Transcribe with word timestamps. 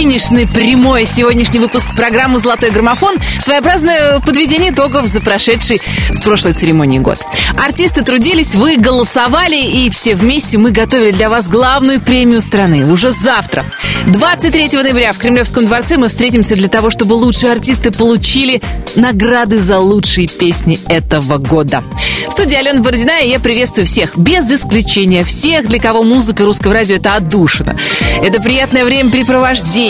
финишной 0.00 0.46
прямой 0.46 1.04
сегодняшний 1.04 1.58
выпуск 1.58 1.94
программы 1.94 2.38
«Золотой 2.38 2.70
граммофон» 2.70 3.16
своеобразное 3.38 4.18
подведение 4.20 4.70
итогов 4.70 5.06
за 5.06 5.20
прошедший 5.20 5.78
с 6.10 6.22
прошлой 6.22 6.54
церемонии 6.54 6.98
год. 6.98 7.18
Артисты 7.62 8.00
трудились, 8.00 8.54
вы 8.54 8.78
голосовали, 8.78 9.62
и 9.62 9.90
все 9.90 10.14
вместе 10.14 10.56
мы 10.56 10.70
готовили 10.70 11.10
для 11.10 11.28
вас 11.28 11.48
главную 11.48 12.00
премию 12.00 12.40
страны. 12.40 12.90
Уже 12.90 13.12
завтра, 13.12 13.66
23 14.06 14.70
ноября 14.72 15.12
в 15.12 15.18
Кремлевском 15.18 15.66
дворце 15.66 15.98
мы 15.98 16.08
встретимся 16.08 16.56
для 16.56 16.70
того, 16.70 16.88
чтобы 16.88 17.12
лучшие 17.12 17.52
артисты 17.52 17.90
получили 17.90 18.62
награды 18.96 19.60
за 19.60 19.80
лучшие 19.80 20.28
песни 20.28 20.78
этого 20.88 21.36
года. 21.36 21.84
В 22.26 22.32
студии 22.32 22.56
Алена 22.56 22.80
Бородина, 22.80 23.20
и 23.20 23.28
я 23.28 23.38
приветствую 23.38 23.86
всех, 23.86 24.16
без 24.16 24.50
исключения, 24.50 25.24
всех, 25.24 25.68
для 25.68 25.78
кого 25.78 26.04
музыка 26.04 26.46
русского 26.46 26.72
радио– 26.72 26.96
это 26.96 27.16
отдушина. 27.16 27.76
Это 28.22 28.40
приятное 28.40 28.84
времяпрепровождение. 28.84 29.89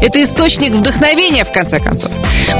Это 0.00 0.22
источник 0.22 0.72
вдохновения, 0.72 1.44
в 1.44 1.52
конце 1.52 1.80
концов. 1.80 2.10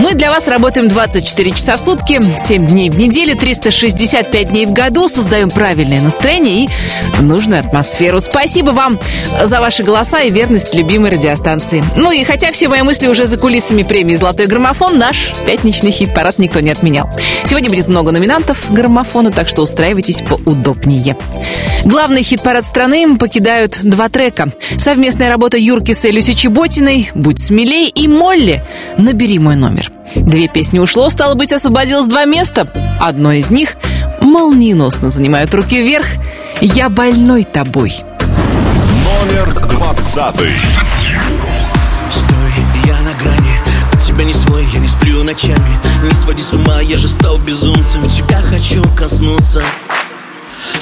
Мы 0.00 0.14
для 0.14 0.30
вас 0.30 0.48
работаем 0.48 0.88
24 0.88 1.52
часа 1.52 1.76
в 1.76 1.80
сутки, 1.80 2.20
7 2.38 2.66
дней 2.66 2.90
в 2.90 2.96
неделю, 2.96 3.36
365 3.36 4.50
дней 4.50 4.66
в 4.66 4.72
году, 4.72 5.08
создаем 5.08 5.50
правильное 5.50 6.00
настроение 6.00 6.70
и 7.18 7.22
нужную 7.22 7.60
атмосферу. 7.60 8.20
Спасибо 8.20 8.70
вам 8.70 8.98
за 9.42 9.60
ваши 9.60 9.82
голоса 9.82 10.20
и 10.20 10.30
верность 10.30 10.74
любимой 10.74 11.10
радиостанции. 11.10 11.82
Ну 11.96 12.10
и 12.12 12.24
хотя 12.24 12.52
все 12.52 12.68
мои 12.68 12.82
мысли 12.82 13.06
уже 13.06 13.26
за 13.26 13.38
кулисами 13.38 13.82
премии 13.82 14.14
«Золотой 14.14 14.46
граммофон», 14.46 14.98
наш 14.98 15.32
пятничный 15.46 15.90
хит-парад 15.90 16.38
никто 16.38 16.60
не 16.60 16.70
отменял. 16.70 17.08
Сегодня 17.44 17.70
будет 17.70 17.88
много 17.88 18.12
номинантов 18.12 18.70
граммофона, 18.70 19.30
так 19.30 19.48
что 19.48 19.62
устраивайтесь 19.62 20.22
поудобнее. 20.22 21.16
Главный 21.84 22.22
хит-парад 22.22 22.64
страны 22.64 23.16
покидают 23.16 23.78
два 23.82 24.08
трека. 24.08 24.48
Совместная 24.78 25.28
работа 25.28 25.56
Юрки 25.58 25.92
с 25.92 26.04
Элюси 26.04 26.34
Чеботиной 26.74 27.12
«Будь 27.14 27.40
смелей» 27.40 27.88
и 27.88 28.08
«Молли» 28.08 28.60
«Набери 28.98 29.38
мой 29.38 29.54
номер». 29.54 29.92
Две 30.16 30.48
песни 30.48 30.80
ушло, 30.80 31.08
стало 31.08 31.36
быть, 31.36 31.52
освободилось 31.52 32.06
два 32.06 32.24
места. 32.24 32.66
Одно 33.00 33.30
из 33.30 33.52
них 33.52 33.76
молниеносно 34.20 35.10
занимают 35.10 35.54
руки 35.54 35.80
вверх 35.80 36.06
«Я 36.60 36.88
больной 36.88 37.44
тобой». 37.44 38.02
Номер 38.18 39.54
двадцатый. 39.70 40.50
Стой, 42.10 42.52
я 42.86 43.00
на 43.02 43.12
грани 43.22 43.60
От 43.92 44.02
тебя 44.02 44.24
не 44.24 44.34
свой, 44.34 44.66
я 44.72 44.80
не 44.80 44.88
сплю 44.88 45.22
ночами 45.22 45.80
Не 46.08 46.14
своди 46.16 46.42
с 46.42 46.52
ума, 46.54 46.80
я 46.80 46.96
же 46.96 47.08
стал 47.08 47.38
безумцем 47.38 48.08
Тебя 48.08 48.42
хочу 48.42 48.82
коснуться 48.96 49.62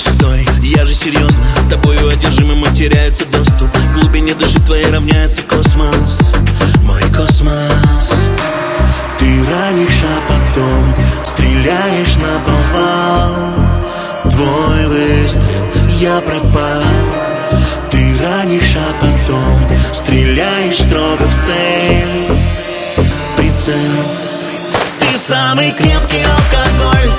Стой, 0.03 0.45
я 0.62 0.84
же 0.84 0.95
серьезно 0.95 1.45
Тобою 1.70 2.08
одержимым 2.08 2.64
теряется 2.75 3.25
доступ. 3.27 3.70
К 3.70 3.92
глубине 3.92 4.34
души 4.34 4.59
твоей 4.67 4.86
равняется 4.86 5.42
космос 5.42 6.34
Мой 6.83 7.03
космос. 7.14 8.12
Ты 9.20 9.27
ранишь, 9.48 10.03
а 10.03 10.20
потом 10.28 10.94
Стреляешь 11.25 12.17
на 12.17 12.41
повал. 12.44 14.31
Твой 14.31 14.86
выстрел, 14.89 15.67
я 16.00 16.20
пропал. 16.20 16.83
Ты 17.91 18.14
ранишь, 18.25 18.77
а 18.77 18.92
потом 19.00 19.78
Стреляешь 19.92 20.81
строго 20.81 21.28
в 21.28 21.47
цель. 21.47 22.27
Прицел. 23.37 24.05
Ты 24.98 25.16
самый 25.16 25.70
крепкий 25.70 26.25
алкоголь 26.25 27.12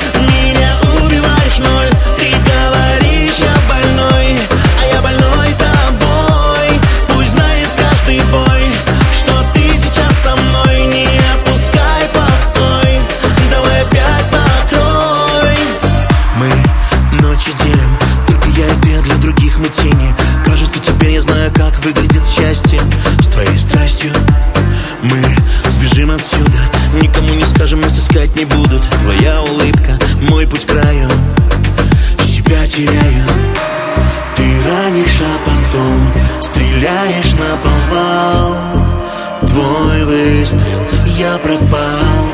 пропал 41.58 42.26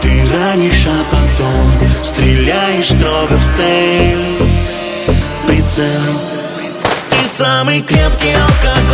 Ты 0.00 0.22
ранишь, 0.32 0.86
а 0.86 1.04
потом 1.10 1.72
Стреляешь 2.02 2.86
строго 2.86 3.36
в 3.36 3.56
цель. 3.56 4.38
Прицел. 5.46 5.84
Ты 7.10 7.28
самый 7.28 7.82
крепкий 7.82 8.32
алкоголь 8.32 8.85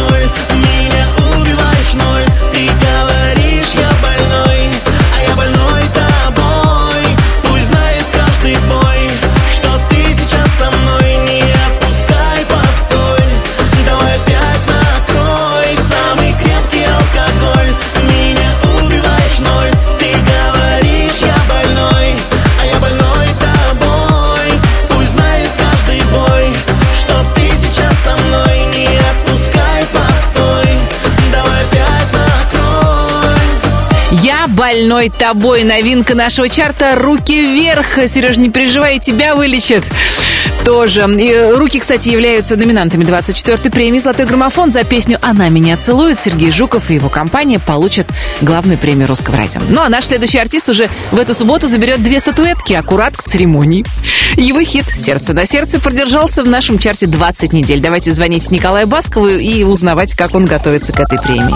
больной 34.73 35.11
тобой» 35.11 35.65
Новинка 35.65 36.15
нашего 36.15 36.49
чарта 36.49 36.95
«Руки 36.97 37.43
вверх». 37.43 37.99
Сереж, 38.09 38.39
не 38.39 38.49
переживай, 38.49 38.99
тебя 38.99 39.35
вылечат 39.35 39.85
тоже. 40.65 41.03
И 41.19 41.53
руки, 41.55 41.79
кстати, 41.79 42.09
являются 42.09 42.57
номинантами 42.57 43.05
24-й 43.05 43.71
премии 43.71 43.99
«Золотой 43.99 44.25
граммофон» 44.25 44.73
за 44.73 44.85
песню 44.85 45.19
«Она 45.21 45.51
меня 45.51 45.77
целует». 45.77 46.19
Сергей 46.19 46.51
Жуков 46.51 46.91
и 46.91 46.95
его 46.95 47.11
компания 47.11 47.59
получат 47.59 48.07
главную 48.41 48.79
премию 48.79 49.09
русского 49.09 49.37
радио. 49.37 49.61
Ну 49.69 49.83
а 49.83 49.91
наш 49.91 50.07
следующий 50.07 50.39
артист 50.39 50.71
уже 50.71 50.89
в 51.11 51.19
эту 51.19 51.35
субботу 51.35 51.67
заберет 51.67 52.03
две 52.03 52.19
статуэтки 52.19 52.73
аккурат 52.73 53.15
к 53.15 53.25
церемонии. 53.25 53.85
Его 54.37 54.63
хит 54.63 54.87
«Сердце 54.97 55.35
на 55.35 55.45
сердце» 55.45 55.81
продержался 55.81 56.43
в 56.43 56.49
нашем 56.49 56.79
чарте 56.79 57.07
20 57.07 57.53
недель. 57.53 57.81
Давайте 57.81 58.11
звонить 58.13 58.51
Николаю 58.51 58.87
Баскову 58.87 59.29
и 59.29 59.65
узнавать, 59.65 60.15
как 60.15 60.35
он 60.35 60.47
готовится 60.47 60.95
к 60.95 61.01
этой 61.01 61.19
премии. 61.19 61.55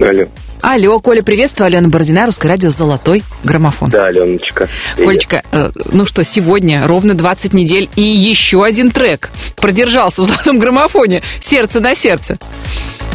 Алло. 0.00 0.26
Алло, 0.66 0.98
Коля, 0.98 1.22
приветствую. 1.22 1.66
Алена 1.66 1.88
Бородина, 1.88 2.24
Русское 2.24 2.48
радио 2.48 2.70
«Золотой 2.70 3.22
граммофон». 3.44 3.90
Да, 3.90 4.06
Аленочка. 4.06 4.66
Колечка, 4.96 5.42
э, 5.52 5.68
ну 5.92 6.06
что, 6.06 6.24
сегодня 6.24 6.86
ровно 6.86 7.12
20 7.12 7.52
недель 7.52 7.90
и 7.96 8.02
еще 8.02 8.64
один 8.64 8.90
трек 8.90 9.28
продержался 9.56 10.22
в 10.22 10.24
золотом 10.24 10.58
граммофоне 10.58 11.20
«Сердце 11.38 11.80
на 11.80 11.94
сердце». 11.94 12.38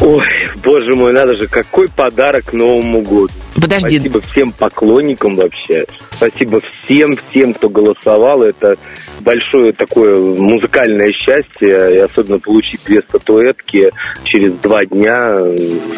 Ой, 0.00 0.22
боже 0.62 0.94
мой, 0.94 1.12
надо 1.12 1.40
же, 1.40 1.48
какой 1.48 1.88
подарок 1.88 2.52
Новому 2.52 3.00
году. 3.00 3.32
Подожди, 3.60 3.98
Спасибо 3.98 4.20
всем 4.20 4.52
поклонникам 4.52 5.36
вообще. 5.36 5.86
Спасибо 6.12 6.60
всем, 6.60 7.16
всем, 7.30 7.54
кто 7.54 7.68
голосовал. 7.68 8.42
Это 8.42 8.74
большое 9.20 9.72
такое 9.72 10.18
музыкальное 10.18 11.10
счастье. 11.12 11.96
И 11.96 11.98
особенно 11.98 12.38
получить 12.38 12.80
две 12.84 13.00
статуэтки 13.02 13.90
через 14.24 14.52
два 14.54 14.84
дня. 14.84 15.32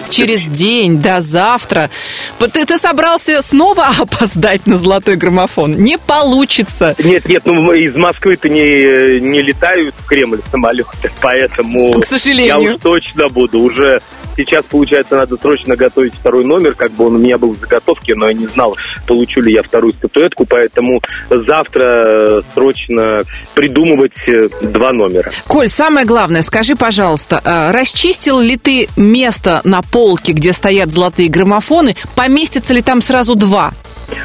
через 0.08 0.44
день 0.46 1.00
до 1.00 1.20
завтра. 1.20 1.90
Ты, 2.38 2.64
ты 2.64 2.78
собрался 2.78 3.42
снова 3.42 3.86
опоздать 3.98 4.66
на 4.66 4.76
золотой 4.76 5.16
граммофон? 5.16 5.72
Не 5.72 5.98
получится. 5.98 6.94
Нет, 6.98 7.28
нет, 7.28 7.42
ну 7.44 7.72
из 7.72 7.94
Москвы-то 7.94 8.48
не, 8.48 9.20
не 9.20 9.40
летают 9.42 9.94
в 9.98 10.06
Кремль 10.06 10.40
самолеты, 10.50 11.10
поэтому 11.20 11.92
К 11.92 12.04
сожалению. 12.04 12.60
я 12.60 12.74
уж 12.74 12.80
точно 12.80 13.28
буду. 13.28 13.60
Уже 13.60 14.00
сейчас, 14.36 14.64
получается, 14.64 15.16
надо 15.16 15.36
срочно 15.36 15.76
готовить 15.76 16.14
второй 16.14 16.44
номер, 16.44 16.74
как 16.74 16.92
бы 16.92 17.06
он 17.06 17.16
у 17.16 17.18
меня 17.18 17.38
был 17.38 17.54
в 17.54 17.58
заготовке, 17.58 18.14
но 18.14 18.28
я 18.28 18.34
не 18.34 18.46
знал, 18.46 18.76
получу 19.06 19.40
ли 19.40 19.52
я 19.52 19.62
вторую 19.62 19.92
статуэтку, 19.92 20.46
поэтому 20.46 21.00
завтра 21.28 22.38
э, 22.38 22.42
срочно 22.54 23.20
придумывать 23.54 24.12
э, 24.26 24.48
два 24.62 24.92
номера. 24.92 25.30
Коль, 25.46 25.68
самое 25.68 26.06
главное, 26.06 26.42
скажи, 26.42 26.76
пожалуйста, 26.76 27.40
э, 27.44 27.72
расчистил 27.72 28.40
ли 28.40 28.56
ты 28.56 28.88
место 28.96 29.60
на 29.64 29.82
полке, 29.82 30.32
где 30.32 30.52
стоят 30.52 30.90
золотые 30.90 31.28
граммофоны? 31.28 31.96
Поместится 32.14 32.74
ли 32.74 32.82
там 32.82 33.00
сразу 33.00 33.34
два? 33.34 33.72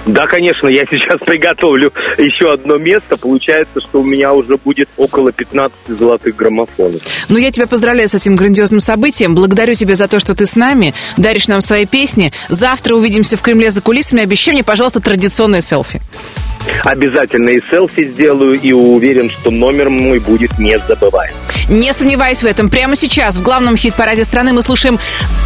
Да, 0.05 0.25
конечно, 0.25 0.67
я 0.67 0.83
сейчас 0.85 1.19
приготовлю 1.25 1.91
еще 2.17 2.51
одно 2.51 2.77
место. 2.77 3.17
Получается, 3.17 3.79
что 3.81 4.01
у 4.01 4.03
меня 4.03 4.33
уже 4.33 4.57
будет 4.57 4.89
около 4.97 5.31
15 5.31 5.75
золотых 5.87 6.35
граммофонов. 6.35 7.01
Ну, 7.29 7.37
я 7.37 7.51
тебя 7.51 7.67
поздравляю 7.67 8.07
с 8.07 8.15
этим 8.15 8.35
грандиозным 8.35 8.79
событием. 8.79 9.35
Благодарю 9.35 9.73
тебя 9.73 9.95
за 9.95 10.07
то, 10.07 10.19
что 10.19 10.35
ты 10.35 10.45
с 10.45 10.55
нами, 10.55 10.93
даришь 11.17 11.47
нам 11.47 11.61
свои 11.61 11.85
песни. 11.85 12.31
Завтра 12.49 12.95
увидимся 12.95 13.37
в 13.37 13.41
Кремле 13.41 13.71
за 13.71 13.81
кулисами. 13.81 14.23
Обещай 14.23 14.53
мне, 14.53 14.63
пожалуйста, 14.63 15.01
традиционное 15.01 15.61
селфи. 15.61 16.01
Обязательно 16.83 17.49
и 17.49 17.61
селфи 17.69 18.07
сделаю, 18.07 18.59
и 18.59 18.71
уверен, 18.71 19.29
что 19.29 19.51
номер 19.51 19.89
мой 19.89 20.19
будет 20.19 20.57
не 20.59 20.77
забываем. 20.77 21.33
Не 21.69 21.93
сомневаюсь 21.93 22.43
в 22.43 22.45
этом. 22.45 22.69
Прямо 22.69 22.95
сейчас 22.95 23.35
в 23.35 23.43
главном 23.43 23.77
хит-параде 23.77 24.23
страны 24.23 24.53
мы 24.53 24.61
слушаем 24.61 24.99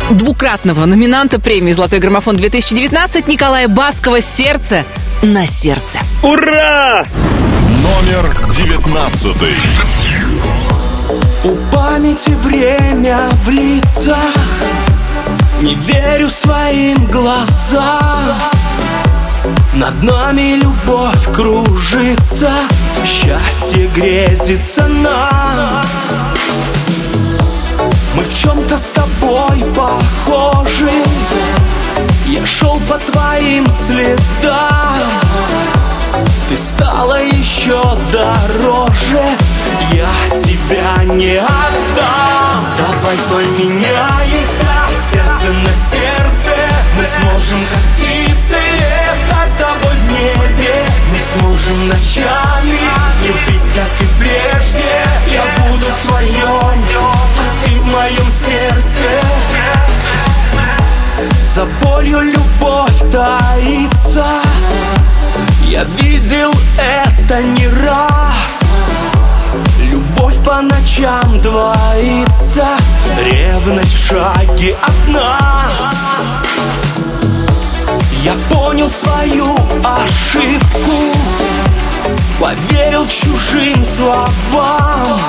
двукратного 0.10 0.86
номинанта 0.86 1.40
премии 1.40 1.72
«Золотой 1.72 2.00
граммофон-2019» 2.00 3.26
Николая 3.28 3.68
Баскова 3.68 4.22
«Сердце 4.22 4.84
на 5.22 5.48
сердце». 5.48 6.00
Ура! 6.24 7.04
Номер 7.82 8.30
девятнадцатый. 8.52 9.56
У 11.44 11.56
памяти 11.74 12.30
время 12.44 13.28
в 13.32 13.50
лицах 13.50 14.34
Не 15.62 15.76
верю 15.76 16.30
своим 16.30 17.08
глазам 17.08 18.38
Над 19.74 20.04
нами 20.04 20.56
любовь 20.56 21.32
кружится 21.34 22.52
Счастье 23.06 23.88
грезится 23.88 24.86
нам. 24.88 25.84
Мы 28.16 28.24
в 28.24 28.34
чем-то 28.34 28.78
с 28.78 28.90
тобой 28.90 29.66
похожи. 29.74 30.92
Я 32.28 32.46
шел 32.46 32.80
по 32.82 32.98
твоим 32.98 33.70
следам 33.70 35.10
ты 36.52 36.58
стала 36.58 37.22
еще 37.22 37.82
дороже. 38.12 39.24
Я 39.94 40.38
тебя 40.38 41.04
не 41.06 41.38
отдам. 41.38 42.68
Давай 42.78 43.18
поменяемся 43.30 44.68
Сердце 44.94 45.48
на 45.48 45.72
сердце. 45.72 46.54
Мы 46.98 47.06
сможем 47.06 47.60
как 47.72 47.82
птицы 47.94 48.58
Летать 48.74 49.52
с 49.52 49.56
тобой 49.56 49.96
в 49.96 50.12
небе. 50.12 50.76
Мы 51.12 51.20
сможем 51.20 51.88
ночами 51.88 52.80
Любить 53.24 53.72
как 53.74 54.02
и 54.02 54.08
прежде. 54.20 55.06
Я 55.32 55.46
буду 55.58 55.86
в 55.86 56.08
твоем 56.08 56.84
А 57.00 57.66
ты 57.66 57.80
в 57.80 57.86
моем 57.86 58.30
сердце. 58.30 59.06
За 61.56 61.66
болью 61.82 62.22
любовь 62.22 63.00
таится 63.12 64.26
Я 65.72 65.86
видел 65.86 66.52
это 66.78 67.42
не 67.42 67.66
раз. 67.66 68.62
Любовь 69.80 70.36
по 70.44 70.62
ночам 70.62 71.40
двоится 71.42 72.68
Ревность 73.24 73.94
в 73.94 74.06
шаге 74.08 74.76
от 74.82 75.08
нас. 75.08 76.12
Я 78.22 78.34
понял 78.50 78.90
свою 78.90 79.56
ошибку 79.82 81.16
Поверил 82.38 83.08
чужим 83.08 83.86
словам. 83.86 85.22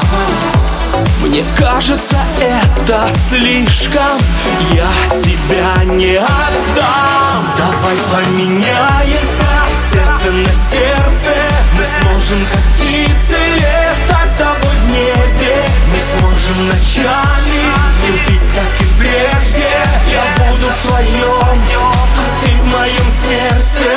Мне 1.20 1.44
кажется, 1.56 2.16
это 2.40 3.08
слишком 3.12 4.18
Я 4.72 4.90
тебя 5.16 5.84
не 5.84 6.16
отдам. 6.16 7.46
Давай 7.56 7.96
поменяемся 8.10 9.62
Сердце 9.92 10.30
на 10.30 10.46
сердце. 10.46 11.34
Мы 11.76 11.84
сможем 11.84 12.38
как 12.50 12.62
птицы 12.72 13.36
Летать 13.56 14.32
с 14.32 14.36
тобой 14.36 14.74
в 14.86 14.90
небе. 14.90 15.62
Мы 15.92 15.98
сможем 16.00 16.66
ночами 16.66 17.60
Любить 18.06 18.50
как 18.54 18.80
и 18.80 18.86
прежде. 18.98 19.68
Я 20.10 20.24
буду 20.38 20.66
в 20.66 20.86
твоем 20.86 21.60
А 21.70 22.42
ты 22.42 22.52
в 22.52 22.64
моем 22.68 23.06
сердце 23.10 23.91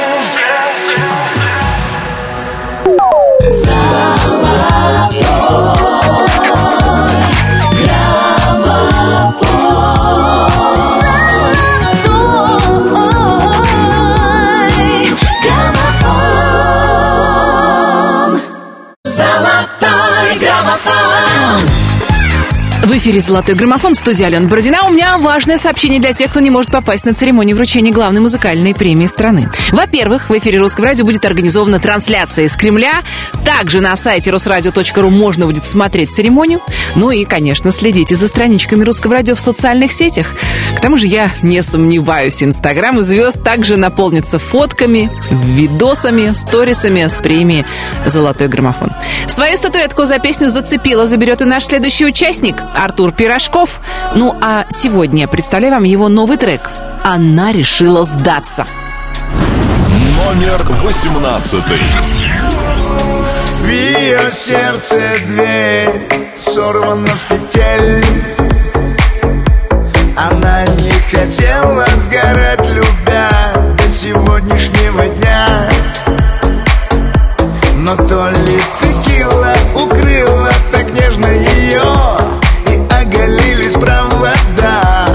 эфире 23.05 23.21
«Золотой 23.21 23.53
граммофон» 23.53 23.93
в 23.93 23.99
студии 23.99 24.23
Алена 24.23 24.47
Бородина. 24.47 24.79
У 24.87 24.89
меня 24.89 25.19
важное 25.19 25.57
сообщение 25.57 25.99
для 25.99 26.13
тех, 26.13 26.31
кто 26.31 26.39
не 26.39 26.49
может 26.49 26.71
попасть 26.71 27.05
на 27.05 27.13
церемонию 27.13 27.55
вручения 27.55 27.91
главной 27.91 28.19
музыкальной 28.19 28.73
премии 28.73 29.05
страны. 29.05 29.47
Во-первых, 29.71 30.31
в 30.31 30.35
эфире 30.39 30.57
«Русского 30.57 30.87
радио» 30.87 31.05
будет 31.05 31.23
организована 31.23 31.79
трансляция 31.79 32.45
из 32.45 32.55
Кремля. 32.55 33.03
Также 33.45 33.79
на 33.79 33.95
сайте 33.95 34.31
русрадио.ру 34.31 35.09
можно 35.11 35.45
будет 35.45 35.65
смотреть 35.67 36.15
церемонию. 36.15 36.61
Ну 36.95 37.11
и, 37.11 37.25
конечно, 37.25 37.69
следите 37.69 38.15
за 38.15 38.27
страничками 38.27 38.83
«Русского 38.83 39.13
радио» 39.13 39.35
в 39.35 39.39
социальных 39.39 39.91
сетях. 39.91 40.33
К 40.75 40.81
тому 40.81 40.97
же 40.97 41.05
я 41.05 41.29
не 41.43 41.61
сомневаюсь, 41.61 42.41
Инстаграм 42.41 43.03
звезд 43.03 43.43
также 43.43 43.77
наполнится 43.77 44.39
фотками, 44.39 45.11
видосами, 45.29 46.33
сторисами 46.33 47.05
с 47.05 47.13
премии 47.13 47.67
«Золотой 48.07 48.47
граммофон». 48.47 48.93
Свою 49.27 49.57
статуэтку 49.57 50.05
за 50.05 50.17
песню 50.17 50.49
«Зацепила» 50.49 51.05
заберет 51.05 51.43
и 51.43 51.45
наш 51.45 51.65
следующий 51.65 52.07
участник– 52.07 52.55
Артур 52.95 53.11
Пирожков. 53.11 53.81
Ну 54.15 54.33
а 54.41 54.67
сегодня 54.69 55.27
представляю 55.27 55.73
вам 55.73 55.83
его 55.83 56.07
новый 56.07 56.37
трек 56.37 56.71
«Она 57.03 57.51
решила 57.51 58.05
сдаться». 58.05 58.65
Номер 60.15 60.61
восемнадцатый. 60.81 61.75
В 63.59 63.67
ее 63.67 64.31
сердце 64.31 65.01
дверь 65.27 66.07
сорвана 66.37 67.07
с 67.07 67.23
петель 67.23 68.05
Она 70.15 70.63
не 70.63 71.17
хотела 71.17 71.85
сгорать, 71.97 72.69
любя 72.69 73.29
до 73.77 73.89
сегодняшнего 73.89 75.05
дня 75.05 75.69
Но 77.75 77.93
то 78.07 78.29
ли 78.29 78.61
текила 78.79 79.53
укрыла 79.75 80.49
так 80.71 80.89
нежно 80.93 81.25
ее 81.25 82.34
оголились 83.65 83.73
провода 83.73 85.07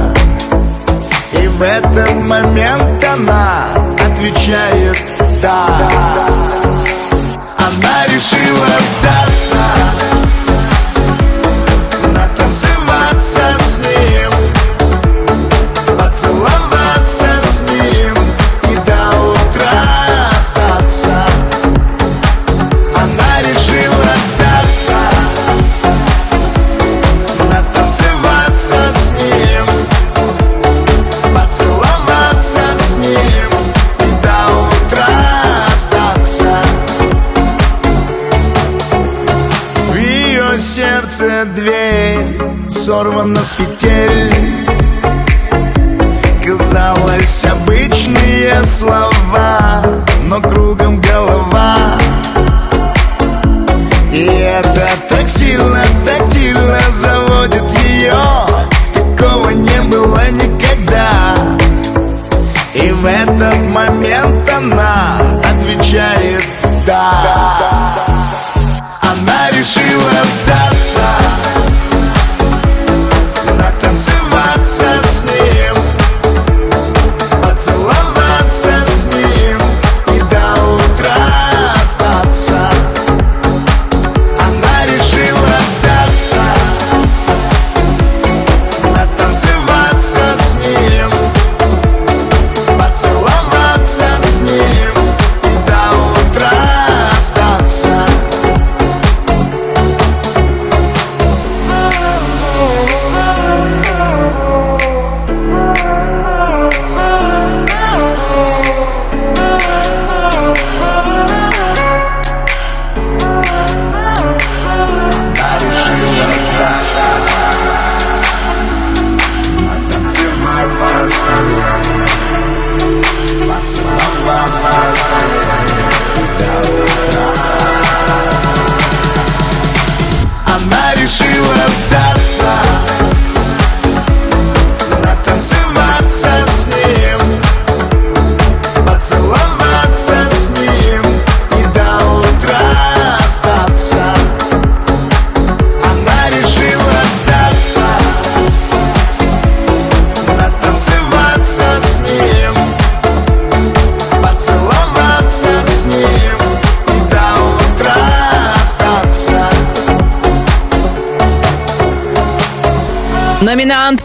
И 1.41 1.49
в 1.49 1.63
этот 1.63 2.15
момент 2.17 3.05
она 3.05 3.67
отвечает 3.95 4.97
«да» 5.41 5.89
Она 7.57 8.05
решила 8.07 8.67
сдаться 8.99 9.80
сорвана 42.91 43.41
с 43.45 43.55
петель 43.55 44.35
Казалось, 46.45 47.45
обычные 47.45 48.65
слова 48.65 49.85
Но 50.25 50.41
кругом 50.41 51.01
голова. 51.01 51.77
И 54.13 54.25
это 54.25 54.89
так 55.09 55.29
сильно, 55.29 55.85
тактильно 56.05 56.81
заводит 56.91 57.63
ее 57.85 58.19
Такого 58.93 59.51
не 59.51 59.81
было 59.83 60.29
никогда 60.33 60.50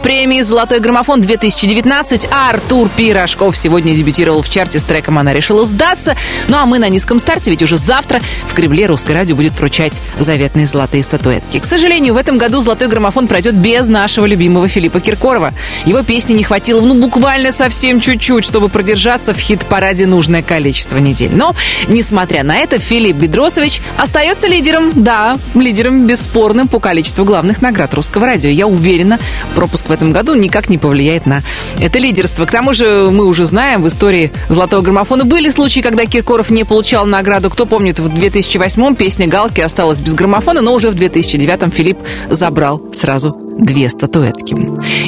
премии 0.06 0.40
«Золотой 0.42 0.78
граммофон 0.78 1.20
2019» 1.20 2.28
Артур 2.30 2.88
Пирожков 2.96 3.56
сегодня 3.56 3.92
дебютировал 3.92 4.40
в 4.40 4.48
чарте 4.48 4.78
с 4.78 4.84
треком 4.84 5.18
«Она 5.18 5.32
решила 5.32 5.64
сдаться». 5.64 6.14
Ну 6.46 6.58
а 6.58 6.64
мы 6.64 6.78
на 6.78 6.88
низком 6.88 7.18
старте, 7.18 7.50
ведь 7.50 7.64
уже 7.64 7.76
завтра 7.76 8.20
в 8.46 8.54
Кремле 8.54 8.86
Русское 8.86 9.14
радио 9.14 9.34
будет 9.34 9.58
вручать 9.58 10.00
заветные 10.20 10.68
золотые 10.68 11.02
статуэтки. 11.02 11.58
К 11.58 11.64
сожалению, 11.64 12.14
в 12.14 12.18
этом 12.18 12.38
году 12.38 12.60
«Золотой 12.60 12.86
граммофон» 12.86 13.26
пройдет 13.26 13.56
без 13.56 13.88
нашего 13.88 14.26
любимого 14.26 14.68
Филиппа 14.68 15.00
Киркорова. 15.00 15.52
Его 15.86 16.02
песни 16.02 16.34
не 16.34 16.42
хватило, 16.42 16.80
ну, 16.80 16.94
буквально 16.94 17.52
совсем 17.52 18.00
чуть-чуть, 18.00 18.44
чтобы 18.44 18.68
продержаться 18.68 19.32
в 19.32 19.38
хит-параде 19.38 20.04
нужное 20.04 20.42
количество 20.42 20.98
недель. 20.98 21.30
Но, 21.32 21.54
несмотря 21.86 22.42
на 22.42 22.56
это, 22.56 22.78
Филипп 22.78 23.16
Бедросович 23.16 23.80
остается 23.96 24.48
лидером, 24.48 24.90
да, 24.96 25.38
лидером 25.54 26.08
бесспорным 26.08 26.66
по 26.66 26.80
количеству 26.80 27.24
главных 27.24 27.62
наград 27.62 27.94
русского 27.94 28.26
радио. 28.26 28.50
Я 28.50 28.66
уверена, 28.66 29.20
пропуск 29.54 29.88
в 29.88 29.92
этом 29.92 30.10
году 30.10 30.34
никак 30.34 30.68
не 30.68 30.76
повлияет 30.76 31.24
на 31.24 31.42
это 31.80 32.00
лидерство. 32.00 32.46
К 32.46 32.50
тому 32.50 32.74
же 32.74 33.08
мы 33.12 33.24
уже 33.24 33.44
знаем, 33.44 33.82
в 33.82 33.88
истории 33.88 34.32
«Золотого 34.48 34.82
граммофона» 34.82 35.24
были 35.24 35.48
случаи, 35.50 35.82
когда 35.82 36.04
Киркоров 36.04 36.50
не 36.50 36.64
получал 36.64 37.06
награду. 37.06 37.48
Кто 37.48 37.64
помнит, 37.64 38.00
в 38.00 38.08
2008-м 38.08 38.96
песня 38.96 39.28
«Галки» 39.28 39.60
осталась 39.60 40.00
без 40.00 40.14
граммофона, 40.14 40.62
но 40.62 40.74
уже 40.74 40.90
в 40.90 40.96
2009-м 40.96 41.70
Филипп 41.70 41.98
забрал 42.28 42.82
сразу 42.92 43.45
две 43.58 43.90
статуэтки. 43.90 44.56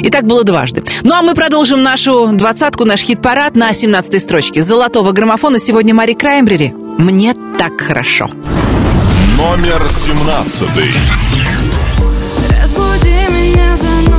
И 0.01 0.09
так 0.09 0.25
было 0.25 0.43
дважды. 0.43 0.83
Ну 1.03 1.13
а 1.13 1.21
мы 1.21 1.33
продолжим 1.33 1.83
нашу 1.83 2.29
двадцатку, 2.33 2.85
наш 2.85 3.01
хит-парад 3.01 3.55
на 3.55 3.71
17-й 3.71 4.19
строчке. 4.19 4.61
Золотого 4.61 5.11
граммофона 5.11 5.59
сегодня 5.59 5.93
Мари 5.93 6.13
Краймбрери. 6.13 6.73
«Мне 6.97 7.33
так 7.57 7.79
хорошо». 7.79 8.29
Номер 9.37 9.87
семнадцатый. 9.87 10.91
Разбуди 12.61 13.09
меня 13.29 13.75
звонок, 13.77 14.18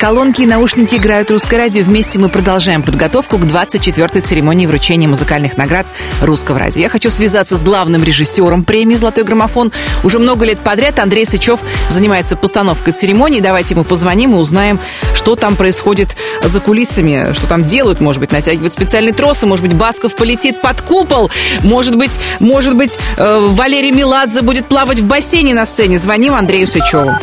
колонки 0.00 0.40
и 0.40 0.46
наушники 0.46 0.96
играют 0.96 1.30
русское 1.30 1.58
радио. 1.58 1.84
Вместе 1.84 2.18
мы 2.18 2.30
продолжаем 2.30 2.82
подготовку 2.82 3.36
к 3.36 3.42
24-й 3.42 4.22
церемонии 4.22 4.64
вручения 4.64 5.06
музыкальных 5.06 5.58
наград 5.58 5.86
русского 6.22 6.58
радио. 6.58 6.80
Я 6.80 6.88
хочу 6.88 7.10
связаться 7.10 7.58
с 7.58 7.62
главным 7.62 8.02
режиссером 8.02 8.64
премии 8.64 8.94
«Золотой 8.94 9.24
граммофон». 9.24 9.72
Уже 10.02 10.18
много 10.18 10.46
лет 10.46 10.58
подряд 10.58 10.98
Андрей 10.98 11.26
Сычев 11.26 11.60
занимается 11.90 12.36
постановкой 12.36 12.94
церемонии. 12.94 13.40
Давайте 13.40 13.74
ему 13.74 13.84
позвоним 13.84 14.32
и 14.32 14.36
узнаем, 14.36 14.80
что 15.14 15.36
там 15.36 15.54
происходит 15.54 16.16
за 16.42 16.60
кулисами, 16.60 17.34
что 17.34 17.46
там 17.46 17.66
делают. 17.66 18.00
Может 18.00 18.20
быть, 18.20 18.32
натягивают 18.32 18.72
специальные 18.72 19.12
тросы, 19.12 19.46
может 19.46 19.66
быть, 19.66 19.74
Басков 19.74 20.16
полетит 20.16 20.62
под 20.62 20.80
купол, 20.80 21.30
может 21.62 21.96
быть, 21.96 22.18
может 22.38 22.74
быть, 22.74 22.98
э, 23.18 23.48
Валерий 23.50 23.90
Меладзе 23.90 24.40
будет 24.40 24.64
плавать 24.64 25.00
в 25.00 25.04
бассейне 25.04 25.52
на 25.52 25.66
сцене. 25.66 25.98
Звоним 25.98 26.34
Андрею 26.34 26.66
Сычеву. 26.66 27.14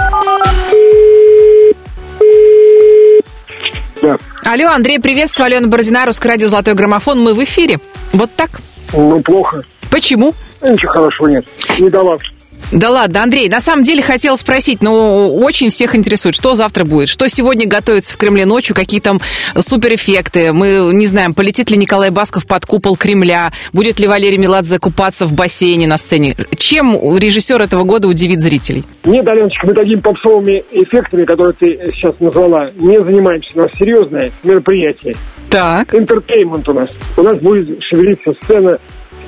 Алло, 4.50 4.70
Андрей, 4.70 4.98
приветствую. 4.98 5.48
Алена 5.48 5.68
Бородина, 5.68 6.06
Русское 6.06 6.30
радио 6.30 6.48
«Золотой 6.48 6.74
граммофон». 6.74 7.20
Мы 7.20 7.34
в 7.34 7.44
эфире. 7.44 7.80
Вот 8.14 8.30
так. 8.38 8.62
Ну, 8.94 9.22
плохо. 9.22 9.62
Почему? 9.92 10.34
Ничего 10.62 10.90
хорошего 10.90 11.28
нет. 11.28 11.46
Не 11.78 11.90
завтра. 11.90 12.30
Да 12.72 12.90
ладно, 12.90 13.24
Андрей, 13.24 13.48
на 13.48 13.62
самом 13.62 13.84
деле 13.84 14.02
хотел 14.02 14.36
спросить, 14.36 14.82
но 14.82 15.34
очень 15.34 15.70
всех 15.70 15.96
интересует, 15.96 16.36
что 16.36 16.54
завтра 16.54 16.84
будет, 16.84 17.08
что 17.08 17.30
сегодня 17.30 17.66
готовится 17.66 18.14
в 18.14 18.18
Кремле 18.18 18.46
ночью, 18.46 18.76
какие 18.76 19.00
там 19.00 19.22
суперэффекты, 19.58 20.52
мы 20.52 20.92
не 20.94 21.08
знаем, 21.08 21.34
полетит 21.34 21.70
ли 21.72 21.78
Николай 21.78 22.10
Басков 22.10 22.46
под 22.46 22.66
купол 22.66 22.98
Кремля, 22.98 23.54
будет 23.72 24.02
ли 24.02 24.08
Валерий 24.08 24.38
Меладзе 24.38 24.80
купаться 24.80 25.26
в 25.26 25.34
бассейне 25.34 25.88
на 25.88 25.98
сцене. 25.98 26.36
Чем 26.58 27.18
режиссер 27.18 27.62
этого 27.62 27.84
года 27.84 28.10
удивит 28.10 28.42
зрителей? 28.42 28.84
Нет, 29.06 29.26
Аленочка, 29.28 29.66
мы 29.66 29.74
такими 29.74 30.00
попсовыми 30.00 30.64
эффектами, 30.72 31.24
которые 31.24 31.54
ты 31.54 31.80
сейчас 31.94 32.16
назвала, 32.20 32.72
не 32.76 33.02
занимаемся. 33.02 33.50
У 33.56 33.60
нас 33.60 33.72
серьезное 33.80 34.32
мероприятие. 34.44 35.16
Так. 35.50 35.96
Интертеймент 35.96 36.68
у 36.68 36.74
нас. 36.74 36.90
У 37.16 37.22
нас 37.22 37.40
будет 37.40 37.82
шевелиться 37.82 38.34
сцена, 38.44 38.78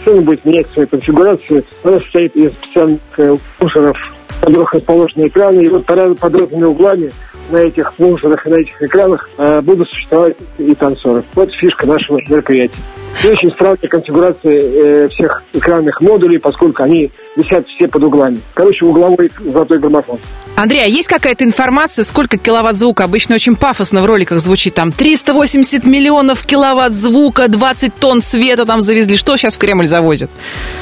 сцена 0.01 0.21
будет 0.21 0.43
менять 0.45 0.67
свою 0.67 0.87
конфигурацию. 0.87 1.63
Она 1.83 1.99
состоит 1.99 2.35
из 2.35 2.51
специальных 2.53 2.99
э, 3.17 3.35
плунжеров, 3.57 3.97
в 4.27 4.45
которых 4.45 4.73
расположены 4.73 5.27
экраны. 5.27 5.62
И 5.62 5.69
вот 5.69 5.85
под, 5.85 6.19
под 6.19 6.41
разными 6.41 6.63
углами 6.63 7.12
на 7.51 7.57
этих 7.57 7.93
плунжерах 7.93 8.45
и 8.45 8.49
на 8.49 8.55
этих 8.55 8.81
экранах 8.81 9.29
э, 9.38 9.62
будут 9.62 9.89
существовать 9.89 10.35
и 10.57 10.73
танцоры. 10.75 11.23
Вот 11.35 11.51
фишка 11.53 11.88
нашего 11.88 12.19
мероприятия. 12.29 12.77
Очень 13.23 13.51
странная 13.51 13.77
конфигурация 13.89 14.62
э, 14.62 15.08
всех 15.10 15.43
экранных 15.53 15.99
модулей, 15.99 16.39
поскольку 16.39 16.84
они 16.84 17.12
висят 17.36 17.67
все 17.67 17.88
под 17.88 18.03
углами. 18.03 18.39
Короче, 18.53 18.86
угловой 18.86 19.29
золотой 19.39 19.79
граммофон. 19.79 20.19
Андрей, 20.55 20.84
а 20.84 20.88
есть 20.88 21.08
какая-то 21.08 21.45
информация, 21.45 22.03
сколько 22.03 22.38
киловатт 22.38 22.75
звука? 22.75 23.05
Обычно 23.05 23.36
очень 23.36 23.55
пафосно 23.55 24.01
в 24.01 24.05
роликах 24.05 24.39
звучит 24.39 24.73
там 24.73 24.91
380 24.91 25.86
миллионов 25.86 26.45
киловатт 26.45 26.91
звука, 26.91 27.47
20 27.47 27.95
тонн 27.95 28.21
света 28.21 28.65
там 28.65 28.82
завезли. 28.82 29.15
Что 29.15 29.38
сейчас 29.38 29.55
в 29.55 29.58
Кремль 29.58 29.88
завозят? 29.88 30.29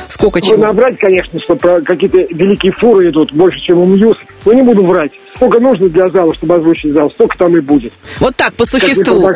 Сколько 0.07 0.41
чего? 0.41 0.57
Можно 0.57 0.67
набрать, 0.67 0.97
конечно, 0.97 1.39
что 1.39 1.55
какие-то 1.55 2.17
великие 2.33 2.71
фуры 2.71 3.09
идут 3.09 3.31
больше, 3.33 3.59
чем 3.59 3.77
у 3.77 3.85
Мьюз. 3.85 4.17
Но 4.45 4.53
не 4.53 4.63
буду 4.63 4.85
врать. 4.85 5.11
Сколько 5.35 5.59
нужно 5.59 5.87
для 5.89 6.09
зала, 6.09 6.33
чтобы 6.33 6.55
озвучить 6.55 6.93
зал, 6.93 7.11
столько 7.11 7.37
там 7.37 7.55
и 7.55 7.59
будет. 7.59 7.93
Вот 8.19 8.35
так, 8.35 8.53
по 8.55 8.65
существу. 8.65 9.31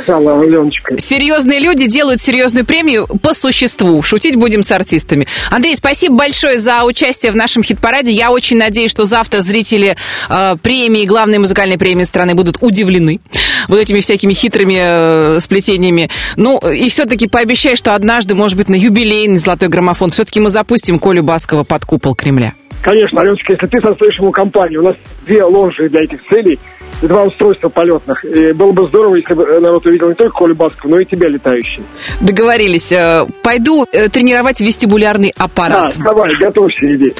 Серьезные 0.98 1.60
люди 1.60 1.86
делают 1.86 2.22
серьезную 2.22 2.66
премию 2.66 2.91
по 3.22 3.34
существу. 3.34 4.02
Шутить 4.04 4.36
будем 4.36 4.64
с 4.64 4.72
артистами. 4.72 5.28
Андрей, 5.50 5.76
спасибо 5.76 6.16
большое 6.16 6.60
за 6.60 6.84
участие 6.84 7.32
в 7.32 7.36
нашем 7.36 7.64
хит-параде. 7.64 8.12
Я 8.12 8.32
очень 8.32 8.58
надеюсь, 8.58 8.92
что 8.92 9.06
завтра 9.06 9.42
зрители 9.42 9.96
э, 10.30 10.56
премии, 10.62 11.06
главной 11.06 11.38
музыкальной 11.38 11.78
премии 11.78 12.04
страны 12.04 12.36
будут 12.36 12.58
удивлены 12.62 13.20
вот 13.68 13.80
этими 13.80 14.00
всякими 14.00 14.34
хитрыми 14.34 14.78
э, 14.80 15.40
сплетениями. 15.40 16.10
Ну, 16.36 16.60
и 16.60 16.90
все-таки 16.90 17.28
пообещай, 17.28 17.76
что 17.76 17.96
однажды, 17.96 18.36
может 18.36 18.58
быть, 18.58 18.70
на 18.70 18.76
юбилейный 18.76 19.38
золотой 19.38 19.70
граммофон 19.70 20.12
все-таки 20.12 20.40
мы 20.40 20.50
запустим 20.50 21.00
Колю 21.00 21.24
Баскова 21.24 21.64
под 21.64 21.86
купол 21.86 22.16
Кремля. 22.16 22.54
Конечно, 22.82 23.22
Аленочка, 23.22 23.54
если 23.54 23.68
ты 23.68 23.80
состоишь 23.80 24.18
ему 24.18 24.32
компанию, 24.32 24.82
у 24.82 24.86
нас 24.86 24.96
две 25.26 25.44
ложи 25.44 25.88
для 25.90 26.02
этих 26.02 26.20
целей, 26.28 26.60
и 27.02 27.08
два 27.08 27.24
устройства 27.24 27.70
полетных. 27.70 28.24
И 28.26 28.54
было 28.54 28.72
бы 28.72 28.88
здорово, 28.88 29.16
если 29.16 29.34
бы 29.34 29.46
народ 29.60 29.86
увидел 29.86 30.10
не 30.10 30.16
только 30.16 30.38
Колю 30.38 30.56
Баскова, 30.56 30.92
но 30.92 31.00
и 31.00 31.06
тебя 31.06 31.30
летающий. 31.30 31.84
Договорились. 32.20 32.92
Э, 32.92 33.26
Пойду 33.44 33.86
э, 33.92 34.10
тренировать 34.10 34.62
вестибулярный 34.62 35.34
аппарат. 35.38 35.94
Да, 35.98 36.04
давай, 36.04 36.36
готовься, 36.38 36.96
иди. 36.96 37.14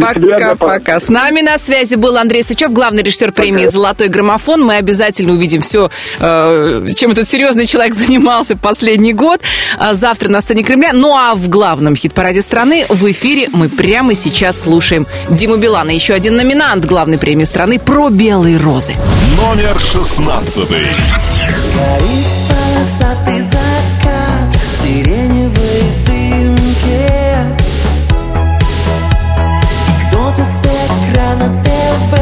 Пока, 0.00 0.54
пока. 0.54 1.00
С 1.00 1.08
нами 1.08 1.40
на 1.40 1.58
связи 1.58 1.94
был 1.94 2.16
Андрей 2.16 2.42
Сычев, 2.42 2.72
главный 2.72 3.02
режиссер 3.02 3.32
премии 3.32 3.66
«Золотой 3.66 4.08
граммофон». 4.08 4.64
Мы 4.64 4.76
обязательно 4.76 5.32
увидим 5.32 5.60
все, 5.60 5.90
чем 6.18 7.12
этот 7.12 7.28
серьезный 7.28 7.66
человек 7.66 7.94
занимался 7.94 8.56
последний 8.56 9.12
год. 9.12 9.40
А 9.78 9.94
Завтра 9.94 10.28
на 10.30 10.40
сцене 10.40 10.62
Кремля. 10.62 10.90
Ну 10.92 11.16
а 11.16 11.34
в 11.34 11.48
главном 11.48 11.96
хит-параде 11.96 12.42
страны 12.42 12.86
в 12.88 13.10
эфире 13.10 13.48
мы 13.52 13.68
прямо 13.68 14.14
сейчас 14.14 14.62
слушаем 14.62 15.06
Диму 15.28 15.56
Билана. 15.56 15.90
Еще 15.90 16.14
один 16.14 16.36
номинант 16.36 16.84
главной 16.84 17.18
премии 17.18 17.44
страны 17.44 17.78
про 17.78 18.08
белые 18.08 18.58
розы. 18.58 18.94
Номер 19.36 19.78
шестнадцатый. 19.78 20.86
Горит 21.74 22.26
полосатый 22.48 23.40
закат 23.40 24.54
в 24.54 24.82
сиреневой 24.82 25.82
дымке. 26.06 27.46
И 29.88 30.06
кто-то 30.06 30.44
с 30.44 30.64
экрана 31.12 31.62
ТВ 31.62 32.12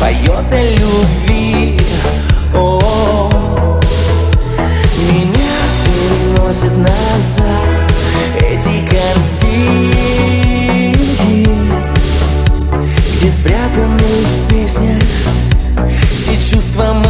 поет 0.00 0.52
о 0.52 0.62
любви. 0.62 1.78
О, 2.54 3.30
меня 5.10 5.56
переносит 5.84 6.76
назад 6.76 7.65
все 16.76 17.05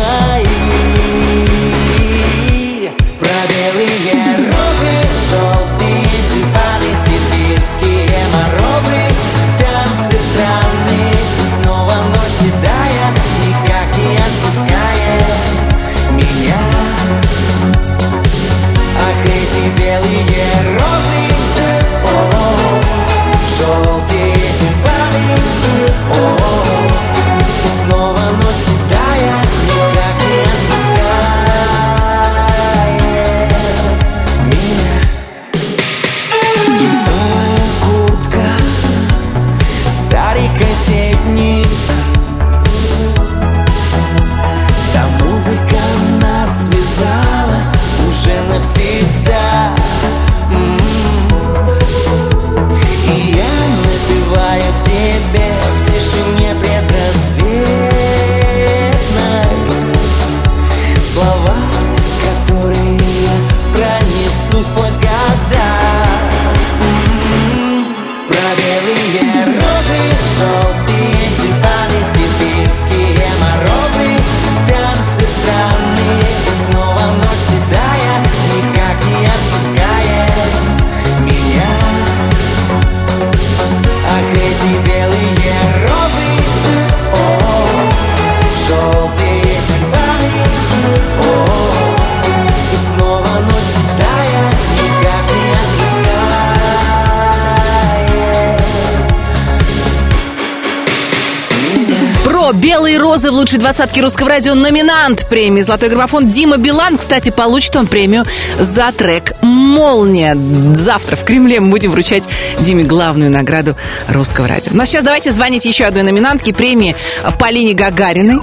лучшей 103.46 103.60
двадцатке 103.60 104.00
русского 104.00 104.30
радио 104.30 104.54
номинант 104.54 105.28
премии 105.28 105.62
«Золотой 105.62 105.88
граммофон» 105.88 106.26
Дима 106.26 106.56
Билан. 106.56 106.98
Кстати, 106.98 107.30
получит 107.30 107.76
он 107.76 107.86
премию 107.86 108.24
за 108.58 108.90
трек 108.90 109.34
«Молния». 109.40 110.36
Завтра 110.74 111.14
в 111.14 111.22
Кремле 111.22 111.60
мы 111.60 111.70
будем 111.70 111.92
вручать 111.92 112.24
Диме 112.58 112.82
главную 112.82 113.30
награду 113.30 113.76
русского 114.08 114.48
радио. 114.48 114.72
Ну 114.74 114.82
а 114.82 114.86
сейчас 114.86 115.04
давайте 115.04 115.30
звонить 115.30 115.64
еще 115.64 115.84
одной 115.84 116.02
номинантке 116.02 116.52
премии 116.52 116.96
Полине 117.38 117.74
Гагариной. 117.74 118.40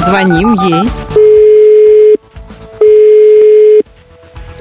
Звоним 0.00 0.52
ей. 0.52 0.90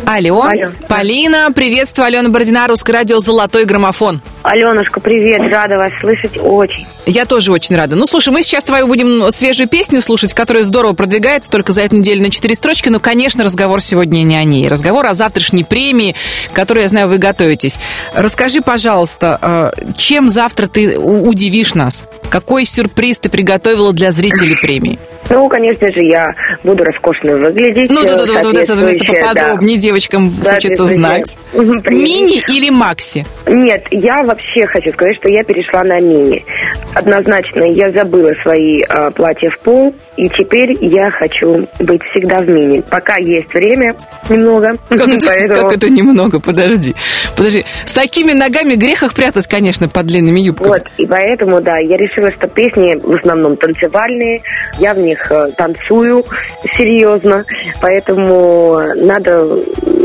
Алло. 0.06 0.44
Алло. 0.44 0.72
Полина, 0.88 1.50
приветствую, 1.54 2.06
Алена 2.06 2.30
Бородина, 2.30 2.68
Русское 2.68 2.94
радио 2.94 3.20
«Золотой 3.20 3.66
граммофон». 3.66 4.22
Аленушка, 4.44 5.02
привет, 5.02 5.52
рада 5.52 5.76
вас 5.76 5.92
слышать 6.00 6.38
очень. 6.38 6.88
Я 7.06 7.26
тоже 7.26 7.52
очень 7.52 7.76
рада. 7.76 7.96
Ну, 7.96 8.06
слушай, 8.06 8.30
мы 8.30 8.44
сейчас 8.44 8.64
твою 8.64 8.88
будем 8.88 9.32
свежую 9.32 9.68
песню 9.68 10.02
слушать, 10.02 10.34
которая 10.34 10.64
здорово 10.64 10.94
продвигается 10.94 11.50
только 11.50 11.72
за 11.72 11.82
эту 11.82 11.98
неделю 11.98 12.22
на 12.22 12.30
четыре 12.30 12.56
строчки, 12.56 12.90
но, 12.90 13.00
конечно, 13.00 13.44
разговор 13.44 13.82
сегодня 13.82 14.22
не 14.24 14.36
о 14.36 14.44
ней. 14.44 14.68
Разговор 14.68 15.06
о 15.08 15.14
завтрашней 15.14 15.66
премии, 15.66 16.16
которой, 16.54 16.84
я 16.84 16.88
знаю, 16.88 17.08
вы 17.08 17.18
готовитесь. 17.18 17.80
Расскажи, 18.14 18.62
пожалуйста, 18.62 19.74
э, 19.76 19.94
чем 19.98 20.30
завтра 20.30 20.68
ты 20.68 20.98
удивишь 21.00 21.74
нас? 21.74 22.08
Какой 22.30 22.66
сюрприз 22.66 23.20
ты 23.20 23.30
приготовила 23.30 23.94
для 23.94 24.12
зрителей 24.12 24.56
премии? 24.62 25.00
Ну, 25.30 25.48
конечно 25.48 25.88
же, 25.88 26.02
я 26.04 26.34
буду 26.64 26.84
роскошно 26.84 27.38
выглядеть. 27.38 27.90
Ну, 27.90 28.06
да, 28.06 28.18
да, 28.18 28.26
да, 28.26 28.34
вот 28.34 28.58
это 28.58 28.76
место 28.76 28.76
соответствующе, 28.76 29.22
да. 29.22 29.28
поподробнее 29.28 29.78
девочкам 29.78 30.34
Да, 30.44 30.54
хочется 30.56 30.86
знать. 30.86 31.38
Мини 31.54 32.42
или 32.50 32.70
макси? 32.70 33.26
Нет, 33.48 33.86
я 33.92 34.18
вообще 34.26 34.66
хочу 34.68 34.92
сказать, 34.92 35.16
что 35.16 35.30
я 35.30 35.44
перешла 35.44 35.84
на 35.84 36.00
мини. 36.00 36.44
Однозначно, 36.94 37.64
я 37.66 37.90
забыла 37.92 38.34
свои 38.44 38.82
э, 38.82 39.12
платья 39.12 39.50
в 39.50 39.60
пол, 39.60 39.96
и 40.18 40.28
теперь 40.30 40.78
я 40.82 41.10
хочу 41.12 41.68
быть 41.80 42.02
всегда 42.12 42.40
в 42.40 42.48
мини. 42.48 42.82
Пока 42.90 43.16
есть 43.18 43.54
время 43.54 43.96
немного. 44.30 44.74
Как 44.90 45.08
это, 45.08 45.28
поэтому- 45.28 45.62
как 45.62 45.78
это 45.78 45.90
немного? 45.90 46.40
Подожди. 46.40 46.96
Подожди. 47.38 47.66
С 47.86 47.94
такими 47.94 48.34
ногами 48.34 48.76
грех 48.76 49.04
их 49.04 49.14
прятать, 49.14 49.48
конечно, 49.48 49.88
под 49.88 50.08
длинными 50.08 50.40
юбками. 50.40 50.68
Вот, 50.68 50.84
и 50.98 51.06
поэтому, 51.06 51.62
да, 51.62 51.78
я 51.80 51.98
решила, 51.98 52.32
что 52.32 52.48
песни 52.48 52.96
в 53.02 53.16
основном 53.16 53.56
танцевальные, 53.58 54.42
я 54.80 54.94
в 54.94 55.00
них 55.00 55.32
э, 55.32 55.52
танцую 55.58 56.24
серьезно, 56.78 57.46
поэтому 57.82 58.80
надо 58.96 59.48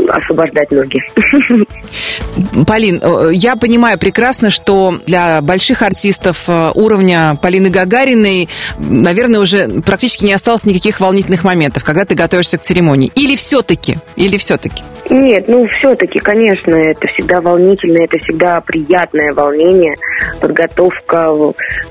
освобождать 0.09 0.71
ноги. 0.71 0.99
Полин, 2.67 3.01
э, 3.01 3.33
я 3.33 3.55
понимаю 3.55 3.97
прекрасно, 3.97 4.49
что 4.49 4.99
для 5.05 5.41
больших 5.41 5.81
артистов 5.81 6.43
э, 6.47 6.71
уровня 6.75 7.37
Полины 7.41 7.69
Гагариной, 7.69 8.49
наверное, 8.77 9.39
уже 9.39 9.67
практически 9.85 9.97
не 10.21 10.33
осталось 10.33 10.65
никаких 10.65 10.99
волнительных 10.99 11.43
моментов, 11.43 11.83
когда 11.83 12.05
ты 12.05 12.15
готовишься 12.15 12.57
к 12.57 12.61
церемонии. 12.61 13.11
Или 13.15 13.35
все-таки? 13.35 13.97
Или 14.15 14.37
все-таки? 14.37 14.83
Нет, 15.09 15.47
ну 15.47 15.65
все-таки, 15.79 16.19
конечно, 16.19 16.75
это 16.75 17.07
всегда 17.07 17.39
волнительно, 17.39 18.03
это 18.03 18.17
всегда 18.19 18.59
приятное 18.61 19.33
волнение, 19.33 19.93
подготовка, 20.41 21.31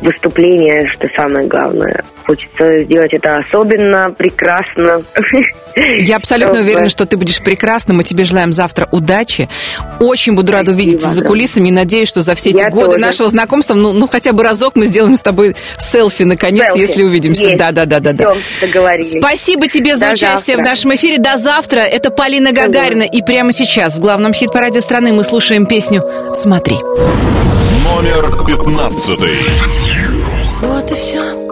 выступление, 0.01 0.87
что 0.93 1.09
самое 1.17 1.47
главное. 1.47 2.05
Хочется 2.27 2.81
сделать 2.81 3.13
это 3.15 3.39
особенно, 3.39 4.11
прекрасно. 4.11 5.03
Я 5.99 6.17
абсолютно 6.17 6.61
уверена, 6.61 6.89
что 6.89 7.07
ты 7.07 7.17
будешь 7.17 7.41
прекрасным. 7.41 7.99
Мы 7.99 8.05
тебе 8.05 8.25
желаем 8.25 8.53
завтра 8.53 8.89
удачи. 8.93 9.49
Очень 10.01 10.35
буду 10.35 10.53
рада 10.53 10.73
увидеться 10.73 11.09
за 11.09 11.23
кулисами 11.25 11.69
и 11.69 11.73
надеюсь, 11.73 12.09
что 12.09 12.21
за 12.21 12.35
все 12.35 12.51
эти 12.51 12.59
Я 12.59 12.71
годы 12.71 12.93
тоже. 12.93 13.01
нашего 13.01 13.29
знакомства, 13.29 13.75
ну, 13.75 13.93
ну 13.93 14.09
хотя 14.09 14.33
бы 14.33 14.43
разок 14.43 14.77
мы 14.77 14.87
сделаем 14.87 15.17
с 15.17 15.23
тобой 15.23 15.57
селфи, 15.79 16.25
наконец, 16.25 16.67
Селфи. 16.67 16.81
если 16.81 17.03
увидимся. 17.05 17.49
Есть. 17.49 17.59
Да, 18.01 18.13
да, 18.13 18.35
да, 18.35 18.35
договорились. 18.61 19.19
Спасибо 19.19 19.69
тебе 19.69 19.97
за 19.97 20.07
До 20.07 20.13
участие 20.13 20.57
завтра. 20.57 20.59
в 20.59 20.63
нашем 20.63 20.95
эфире. 20.95 21.19
До 21.19 21.37
завтра. 21.39 21.81
Это 21.81 22.11
Полина 22.11 22.53
Гагарина. 22.53 23.03
И 23.05 23.23
прямо 23.23 23.53
сейчас 23.53 23.97
в 23.97 24.01
главном 24.01 24.33
хит-параде 24.33 24.81
страны 24.81 25.13
мы 25.13 25.25
слушаем 25.25 25.67
песню 25.67 26.03
«Смотри». 26.35 26.77
Номер 26.77 28.47
пятнадцатый. 28.47 29.39
Вот 30.61 30.91
и 30.91 30.95
все. 30.95 31.47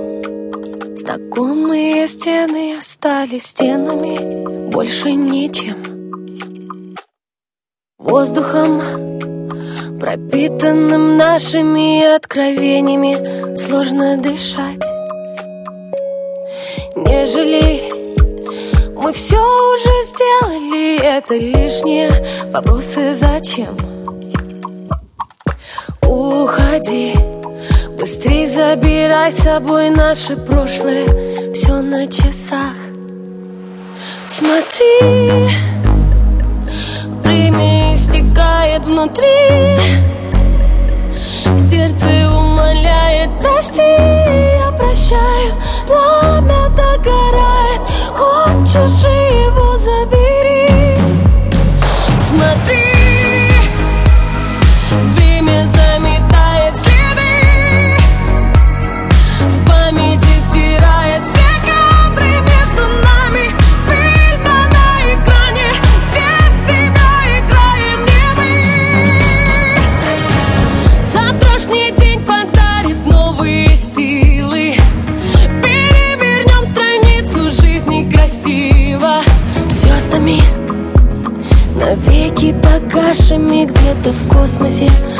Знакомые 0.97 2.07
стены 2.09 2.77
остались 2.79 3.47
стенами, 3.47 4.71
больше 4.71 5.13
ничем. 5.13 5.83
Воздухом, 7.99 8.83
пропитанным 9.99 11.17
нашими 11.17 12.15
откровениями, 12.15 13.57
сложно 13.57 14.17
дышать. 14.17 14.83
Не 17.07 17.27
жалей, 17.27 17.91
мы 18.97 19.13
все 19.13 19.37
уже 19.37 20.03
сделали, 20.05 21.01
это 21.03 21.35
лишние 21.35 22.11
вопросы 22.53 23.15
зачем? 23.15 23.77
Уходи, 26.03 27.15
быстрей 27.99 28.47
забирай 28.47 29.33
с 29.33 29.39
собой 29.39 29.91
наше 29.91 30.37
прошлое, 30.37 31.53
все 31.53 31.81
на 31.81 32.07
часах. 32.07 32.75
Смотри, 34.27 35.51
время 37.23 37.95
истекает 37.95 38.85
внутри, 38.85 40.24
сердце 41.59 42.07
умоляет, 42.29 43.31
прости, 43.41 43.83
я 43.83 44.71
прощаю, 44.73 45.55
пламя 45.87 46.69
догорает, 46.71 47.83
хочешь 48.15 49.05
его 49.05 49.77
забери. 49.77 50.67
Смотри, 52.19 52.94
в 84.65 85.14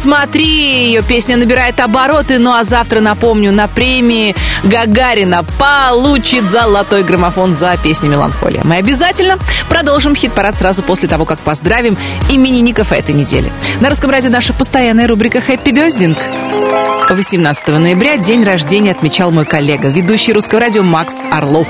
смотри, 0.00 0.46
ее 0.86 1.02
песня 1.02 1.36
набирает 1.36 1.78
обороты. 1.78 2.38
Ну 2.38 2.52
а 2.52 2.64
завтра, 2.64 3.00
напомню, 3.00 3.52
на 3.52 3.68
премии 3.68 4.34
Гагарина 4.64 5.44
получит 5.58 6.44
золотой 6.44 7.02
граммофон 7.02 7.54
за 7.54 7.76
песню 7.82 8.08
«Меланхолия». 8.08 8.62
Мы 8.64 8.76
обязательно 8.76 9.38
продолжим 9.68 10.16
хит-парад 10.16 10.56
сразу 10.56 10.82
после 10.82 11.08
того, 11.08 11.26
как 11.26 11.38
поздравим 11.40 11.98
именинников 12.30 12.92
этой 12.92 13.14
недели. 13.14 13.52
На 13.80 13.90
русском 13.90 14.10
радио 14.10 14.30
наша 14.30 14.54
постоянная 14.54 15.06
рубрика 15.06 15.40
«Хэппи 15.40 15.70
Бёздинг». 15.70 16.18
18 17.10 17.68
ноября 17.68 18.16
день 18.16 18.44
рождения 18.44 18.92
отмечал 18.92 19.30
мой 19.32 19.44
коллега, 19.44 19.88
ведущий 19.88 20.32
русского 20.32 20.60
радио 20.60 20.82
Макс 20.82 21.14
Орлов. 21.30 21.68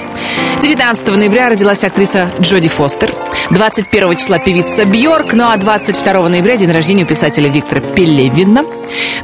19 0.63 1.09
ноября 1.17 1.49
родилась 1.49 1.83
актриса 1.83 2.31
Джоди 2.41 2.69
Фостер. 2.69 3.13
21 3.51 4.17
числа 4.17 4.39
певица 4.39 4.87
Бьорк, 4.87 5.33
ну 5.33 5.49
а 5.49 5.57
22 5.57 6.29
ноября 6.29 6.57
день 6.57 6.71
рождения 6.71 7.03
у 7.03 7.07
писателя 7.07 7.49
Виктора 7.49 7.81
Пелевина. 7.81 8.65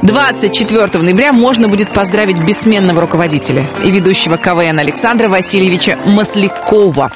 24 0.01 1.01
ноября 1.01 1.31
можно 1.31 1.69
будет 1.69 1.93
поздравить 1.93 2.37
бессменного 2.37 2.99
руководителя 2.99 3.65
и 3.85 3.89
ведущего 3.91 4.35
КВН 4.35 4.79
Александра 4.79 5.29
Васильевича 5.29 5.97
Маслякова. 6.05 7.11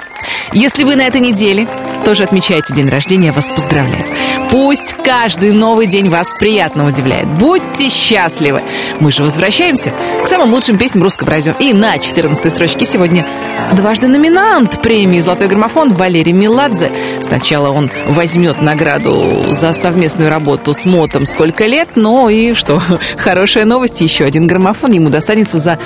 Если 0.54 0.84
вы 0.84 0.96
на 0.96 1.02
этой 1.02 1.22
неделе 1.22 1.68
тоже 2.04 2.24
отмечаете 2.24 2.74
день 2.74 2.90
рождения, 2.90 3.32
вас 3.32 3.48
поздравляю. 3.48 4.06
Пусть 4.50 4.96
каждый 5.04 5.52
новый 5.52 5.88
день 5.88 6.10
вас 6.10 6.34
приятно 6.38 6.86
удивляет. 6.86 7.28
Будьте 7.28 7.90
счастливы. 7.90 8.62
Мы 9.00 9.12
же 9.12 9.24
возвращаемся 9.24 9.94
к 10.24 10.28
самым 10.28 10.52
лучшим 10.52 10.78
песням 10.78 11.04
русского 11.04 11.30
радио. 11.30 11.54
И 11.60 11.74
на 11.74 11.98
14 11.98 12.52
строчке 12.52 12.86
сегодня 12.86 13.26
дважды 13.74 14.08
номинант 14.08 14.82
премии 14.82 15.20
«Золотой 15.20 15.48
граммофон» 15.48 15.94
Валерий 15.94 16.34
Меладзе. 16.34 16.92
Сначала 17.22 17.70
он 17.70 17.90
возьмет 18.08 18.62
награду 18.62 19.54
за 19.54 19.72
совместную 19.74 20.30
работу 20.30 20.74
с 20.74 20.86
Мотом 20.86 21.26
«Сколько 21.26 21.66
лет», 21.66 21.90
но 21.96 22.30
и 22.30 22.54
что, 22.54 22.82
хорошая 23.18 23.66
новость, 23.66 24.02
еще 24.02 24.26
один 24.26 24.48
граммофон 24.48 24.92
ему 24.92 25.10
достанется 25.10 25.60
за 25.60 25.80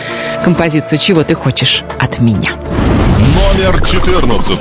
композицию 0.43 0.97
«Чего 0.97 1.23
ты 1.23 1.35
хочешь 1.35 1.83
от 1.99 2.19
меня». 2.19 2.53
Номер 3.53 3.79
14. 3.79 4.59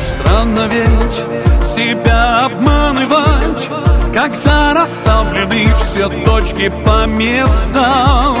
Странно 0.00 0.66
ведь 0.70 1.64
себя 1.64 2.46
обманывать 2.46 3.68
Когда 4.14 4.72
расставлены 4.72 5.74
все 5.74 6.08
точки 6.24 6.72
по 6.84 7.06
местам 7.06 8.36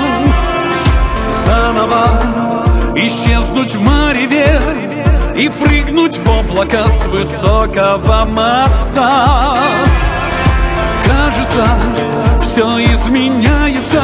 Заново 1.28 2.22
исчезнуть 2.96 3.74
в 3.74 3.80
мареве 3.80 4.58
И 5.36 5.48
прыгнуть 5.48 6.16
в 6.16 6.28
облако 6.28 6.88
с 6.88 7.04
высокого 7.04 8.24
моста 8.24 9.58
Кажется, 11.04 11.66
все 12.40 12.78
изменяется 12.94 14.02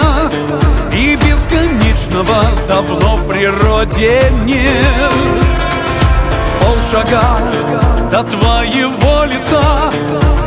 И 0.92 1.16
бесконечного 1.16 2.44
давно 2.68 3.16
в 3.16 3.28
природе 3.28 4.30
нет. 4.44 5.66
Полшага 6.60 7.22
до 8.10 8.22
твоего 8.24 9.24
лица 9.24 9.92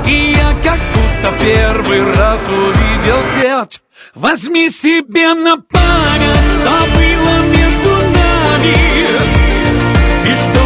И 0.05 0.35
я 0.37 0.53
как 0.63 0.79
будто 0.93 1.33
первый 1.41 2.13
раз 2.13 2.47
увидел 2.47 3.23
свет. 3.23 3.81
Возьми 4.13 4.69
себе 4.69 5.33
на 5.33 5.57
память, 5.57 6.45
что 6.51 6.71
было 6.95 7.35
между 7.53 7.89
нами. 8.15 8.75
И 10.25 10.35
что 10.35 10.64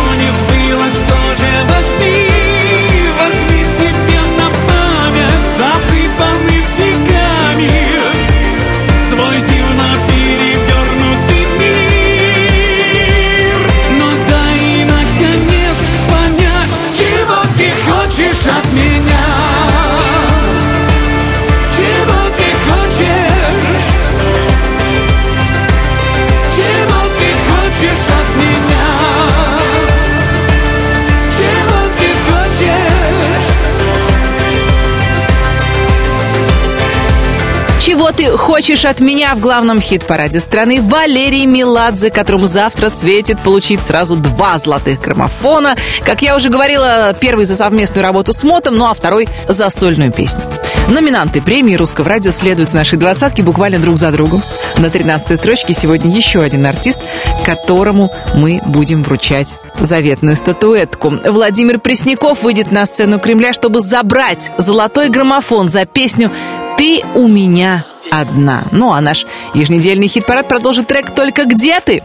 Чего 38.09 38.17
ты 38.17 38.37
хочешь 38.37 38.85
от 38.85 39.01
меня 39.01 39.35
в 39.35 39.39
главном 39.39 39.79
хит-параде 39.79 40.39
страны 40.39 40.81
Валерий 40.81 41.45
Меладзе, 41.45 42.09
которому 42.09 42.47
завтра 42.47 42.89
светит 42.89 43.39
получить 43.39 43.81
сразу 43.81 44.15
два 44.15 44.57
золотых 44.57 44.99
граммофона. 44.99 45.75
Как 46.03 46.23
я 46.23 46.35
уже 46.35 46.49
говорила, 46.49 47.15
первый 47.19 47.45
за 47.45 47.55
совместную 47.55 48.03
работу 48.03 48.33
с 48.33 48.41
Мотом, 48.41 48.77
ну 48.77 48.87
а 48.89 48.95
второй 48.95 49.29
за 49.47 49.69
сольную 49.69 50.11
песню. 50.11 50.41
Номинанты 50.89 51.39
премии 51.39 51.75
русского 51.75 52.09
радио 52.09 52.31
следуют 52.31 52.71
в 52.71 52.73
нашей 52.73 52.97
двадцатке 52.97 53.43
буквально 53.43 53.77
друг 53.77 53.97
за 53.97 54.11
другом. 54.11 54.41
На 54.77 54.87
13-й 54.87 55.37
строчке 55.37 55.73
сегодня 55.73 56.11
еще 56.11 56.41
один 56.41 56.65
артист, 56.65 56.99
которому 57.45 58.11
мы 58.33 58.59
будем 58.65 59.03
вручать 59.03 59.55
заветную 59.79 60.35
статуэтку. 60.35 61.11
Владимир 61.25 61.79
Пресняков 61.79 62.41
выйдет 62.41 62.71
на 62.71 62.87
сцену 62.87 63.19
Кремля, 63.19 63.53
чтобы 63.53 63.81
забрать 63.81 64.51
золотой 64.57 65.09
граммофон 65.09 65.69
за 65.69 65.85
песню 65.85 66.31
«Ты 66.77 67.03
у 67.13 67.27
меня 67.27 67.85
одна». 68.09 68.63
Ну 68.71 68.91
а 68.91 68.99
наш 68.99 69.27
еженедельный 69.53 70.07
хит-парад 70.07 70.47
продолжит 70.47 70.87
трек 70.87 71.13
«Только 71.13 71.45
где 71.45 71.79
ты?». 71.81 72.03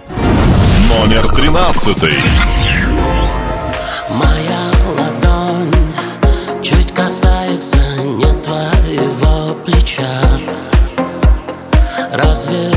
Номер 0.90 1.26
13. 1.34 1.96
rozwiel 12.34 12.73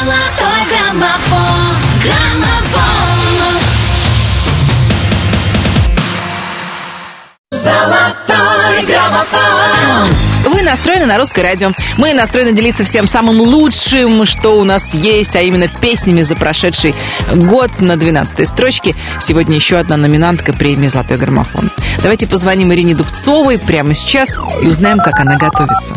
Граммофон, 0.00 1.76
граммофон 2.02 3.60
Золотой 7.50 8.86
граммофон 8.86 10.08
Вы 10.46 10.62
настроены 10.62 11.04
на 11.04 11.18
русское 11.18 11.42
радио. 11.42 11.72
Мы 11.98 12.14
настроены 12.14 12.52
делиться 12.52 12.82
всем 12.82 13.06
самым 13.06 13.42
лучшим, 13.42 14.24
что 14.24 14.58
у 14.58 14.64
нас 14.64 14.94
есть, 14.94 15.36
а 15.36 15.42
именно 15.42 15.68
песнями 15.68 16.22
за 16.22 16.34
прошедший 16.34 16.94
год 17.30 17.70
на 17.80 17.98
12 17.98 18.48
строчке. 18.48 18.94
Сегодня 19.20 19.56
еще 19.56 19.76
одна 19.76 19.98
номинантка 19.98 20.54
премии 20.54 20.88
«Золотой 20.88 21.18
граммофон». 21.18 21.72
Давайте 22.02 22.26
позвоним 22.26 22.72
Ирине 22.72 22.94
Дубцовой 22.94 23.58
прямо 23.58 23.92
сейчас 23.92 24.38
и 24.62 24.66
узнаем, 24.66 24.98
как 24.98 25.20
она 25.20 25.36
готовится. 25.36 25.94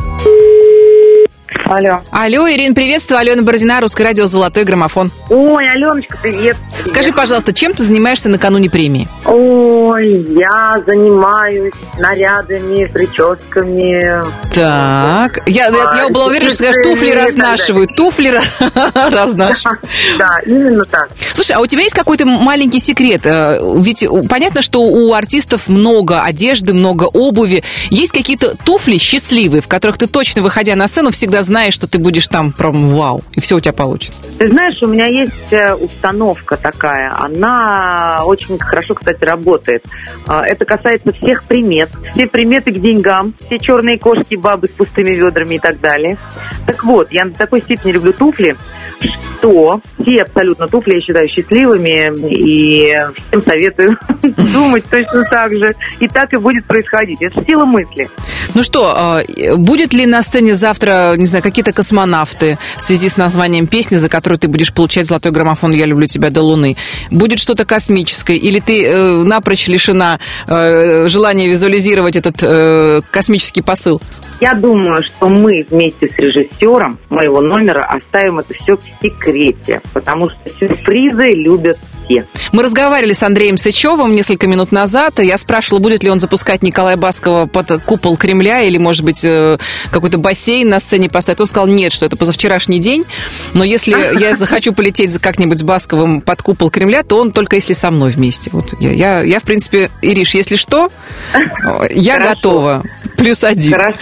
Алло. 1.73 2.03
Алло, 2.12 2.47
Ирин, 2.47 2.75
приветствую. 2.75 3.17
Алена 3.17 3.41
Бородина, 3.41 3.81
русское 3.81 4.03
радио 4.03 4.27
«Золотой 4.27 4.63
граммофон». 4.63 5.12
Ой, 5.31 5.67
Аленочка, 5.67 6.19
привет. 6.21 6.55
Скажи, 6.86 7.12
пожалуйста, 7.12 7.51
чем 7.51 7.73
ты 7.73 7.83
занимаешься 7.83 8.29
накануне 8.29 8.69
премии? 8.69 9.07
Ой, 9.25 10.23
я 10.29 10.75
занимаюсь 10.86 11.73
нарядами, 11.97 12.86
прическами. 12.86 14.21
Так, 14.53 15.39
я, 15.49 15.69
я, 15.69 16.03
я 16.03 16.09
была 16.09 16.27
уверена, 16.27 16.49
что 16.49 16.57
скажешь, 16.57 16.83
туфли 16.83 17.09
разнашивают, 17.09 17.95
туфли 17.95 18.39
разнашивают. 18.93 19.79
Да, 20.19 20.38
именно 20.45 20.86
так. 20.86 21.09
Слушай, 21.33 21.53
а 21.53 21.59
у 21.59 21.65
тебя 21.65 21.81
есть 21.81 21.95
какой-то 21.95 22.27
маленький 22.27 22.79
секрет? 22.79 23.25
Э, 23.25 23.57
Ведь 23.79 24.05
понятно, 24.29 24.62
что 24.62 24.81
у 24.81 25.12
артистов 25.13 25.67
много 25.69 26.21
одежды, 26.21 26.73
много 26.73 27.05
обуви. 27.05 27.63
Есть 27.89 28.12
какие-то 28.12 28.55
туфли 28.63 28.97
счастливые, 28.99 29.62
в 29.62 29.67
которых 29.67 29.97
ты 29.97 30.05
точно, 30.05 30.43
выходя 30.43 30.75
на 30.75 30.88
сцену, 30.88 31.09
всегда 31.09 31.41
знаешь, 31.41 31.62
что 31.71 31.88
ты 31.88 31.99
будешь 31.99 32.28
там 32.28 32.52
прям 32.52 32.89
вау, 32.89 33.21
и 33.34 33.41
все 33.41 33.56
у 33.56 33.60
тебя 33.60 33.73
получится. 33.73 34.15
Ты 34.38 34.49
знаешь, 34.49 34.82
у 34.82 34.88
меня 34.88 35.06
есть 35.08 35.54
э, 35.54 35.73
установка 35.76 36.58
такая. 36.58 37.13
Она 37.15 38.23
очень 38.26 38.58
хорошо, 38.60 38.95
кстати, 38.95 39.23
работает. 39.23 39.86
А, 40.28 40.45
Это 40.45 40.65
касается 40.65 41.12
всех 41.12 41.43
примет. 41.45 41.89
Все 42.13 42.26
приметы 42.26 42.71
к 42.71 42.80
деньгам. 42.80 43.34
Все 43.45 43.58
черные 43.60 43.99
кошки, 43.99 44.36
бабы 44.36 44.67
с 44.67 44.71
пустыми 44.71 45.15
ведрами 45.15 45.56
и 45.56 45.60
так 45.60 45.80
далее. 45.80 46.17
Так 46.65 46.84
вот, 46.84 47.08
я 47.12 47.26
до 47.26 47.38
такой 47.38 47.62
степени 47.62 47.93
люблю 47.93 48.13
туфли, 48.13 48.56
что 48.99 49.82
все 50.02 50.21
абсолютно 50.21 50.67
туфли 50.67 50.95
я 50.95 51.02
считаю 51.02 51.28
счастливыми. 51.30 52.12
И 52.34 52.95
всем 53.28 53.39
советую 53.41 53.97
думать 54.54 54.86
точно 54.89 55.23
так 55.26 55.49
же. 55.49 55.73
И 55.99 56.08
так 56.08 56.34
и 56.34 56.38
будет 56.38 56.65
происходить. 56.65 57.21
Это 57.21 57.43
сила 57.45 57.65
мысли. 57.65 58.10
Ну 58.56 58.63
что, 58.63 59.19
э, 59.19 59.56
будет 59.58 59.93
ли 59.93 60.06
на 60.06 60.21
сцене 60.21 60.54
завтра, 60.54 61.15
не 61.17 61.26
знаю, 61.26 61.43
какие-то 61.53 61.71
космонавты 61.71 62.57
в 62.77 62.81
связи 62.81 63.09
с 63.09 63.15
названием 63.15 63.67
песни, 63.67 63.97
за 63.97 64.09
которую 64.09 64.39
ты 64.39 64.47
будешь 64.47 64.73
получать 64.73 65.05
золотой 65.05 65.31
граммофон 65.31 65.71
«Я 65.71 65.85
люблю 65.85 66.07
тебя 66.07 66.31
до 66.31 66.41
луны»? 66.41 66.75
Будет 67.11 67.37
что-то 67.37 67.63
космическое? 67.63 68.37
Или 68.37 68.59
ты 68.59 68.83
э, 68.83 69.23
напрочь 69.23 69.67
лишена 69.67 70.19
э, 70.47 71.07
желания 71.07 71.47
визуализировать 71.47 72.15
этот 72.15 72.41
э, 72.41 73.01
космический 73.11 73.61
посыл? 73.61 74.01
Я 74.41 74.55
думаю, 74.55 75.03
что 75.03 75.29
мы 75.29 75.63
вместе 75.69 76.09
с 76.09 76.17
режиссером 76.17 76.97
моего 77.11 77.39
номера 77.39 77.85
оставим 77.85 78.39
это 78.39 78.55
все 78.55 78.75
в 78.75 78.81
секрете, 78.99 79.79
потому 79.93 80.29
что 80.31 80.49
сюрпризы 80.59 81.35
любят 81.35 81.77
все. 82.05 82.25
Мы 82.51 82.63
разговаривали 82.63 83.13
с 83.13 83.23
Андреем 83.23 83.57
Сычевым 83.57 84.13
несколько 84.13 84.47
минут 84.47 84.71
назад. 84.71 85.19
и 85.19 85.25
Я 85.25 85.37
спрашивала, 85.37 85.79
будет 85.79 86.03
ли 86.03 86.09
он 86.09 86.19
запускать 86.19 86.63
Николая 86.63 86.97
Баскова 86.97 87.45
под 87.45 87.83
купол 87.83 88.17
Кремля 88.17 88.61
или, 88.61 88.77
может 88.77 89.03
быть, 89.03 89.23
э, 89.23 89.57
какой-то 89.91 90.17
бассейн 90.17 90.69
на 90.69 90.79
сцене 90.79 91.09
поставить. 91.09 91.39
Он 91.39 91.47
сказал, 91.47 91.67
нет, 91.67 91.91
что 91.91 92.05
это 92.05 92.15
позавчерашний 92.15 92.79
день. 92.79 93.05
Но 93.53 93.63
если 93.63 93.91
я 94.19 94.35
захочу 94.35 94.73
полететь 94.73 95.17
как-нибудь 95.17 95.59
с 95.59 95.63
Басковым 95.63 96.21
под 96.21 96.41
купол 96.41 96.69
Кремля, 96.69 97.03
то 97.03 97.17
он 97.17 97.31
только 97.31 97.55
если 97.55 97.73
со 97.73 97.91
мной 97.91 98.11
вместе. 98.11 98.49
Вот 98.51 98.73
я, 98.79 98.91
я, 98.91 99.21
я, 99.21 99.39
в 99.39 99.43
принципе, 99.43 99.89
Ириш, 100.01 100.33
если 100.33 100.55
что, 100.55 100.89
я 101.91 102.15
Хорошо. 102.15 102.35
готова. 102.35 102.83
Плюс 103.17 103.43
один. 103.43 103.71
Хорошо. 103.71 103.99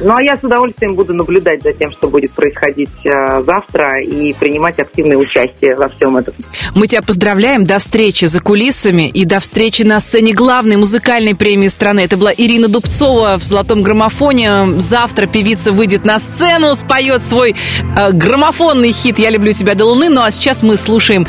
Ну 0.00 0.14
а 0.14 0.22
я 0.22 0.36
с 0.36 0.42
удовольствием 0.42 0.94
буду 0.94 1.14
наблюдать 1.14 1.62
за 1.62 1.72
тем, 1.72 1.92
что 1.92 2.08
будет 2.08 2.32
происходить 2.32 2.90
э, 3.04 3.42
завтра 3.44 4.00
и 4.00 4.32
принимать 4.32 4.78
активное 4.78 5.16
участие 5.16 5.76
во 5.76 5.88
всем 5.90 6.16
этом. 6.16 6.34
Мы 6.74 6.86
тебя 6.86 7.02
поздравляем. 7.02 7.43
До 7.44 7.78
встречи 7.78 8.24
за 8.24 8.40
кулисами 8.40 9.06
и 9.06 9.26
до 9.26 9.38
встречи 9.38 9.82
на 9.82 10.00
сцене 10.00 10.32
главной 10.32 10.76
музыкальной 10.76 11.34
премии 11.34 11.68
страны. 11.68 12.00
Это 12.00 12.16
была 12.16 12.32
Ирина 12.32 12.68
Дубцова 12.68 13.38
в 13.38 13.44
«Золотом 13.44 13.82
граммофоне». 13.82 14.78
Завтра 14.78 15.26
певица 15.26 15.70
выйдет 15.70 16.06
на 16.06 16.18
сцену, 16.18 16.74
споет 16.74 17.22
свой 17.22 17.54
э, 17.54 18.12
граммофонный 18.12 18.92
хит 18.92 19.18
«Я 19.18 19.28
люблю 19.28 19.52
тебя 19.52 19.74
до 19.74 19.84
луны». 19.84 20.08
Ну 20.08 20.22
а 20.22 20.30
сейчас 20.30 20.62
мы 20.62 20.78
слушаем 20.78 21.26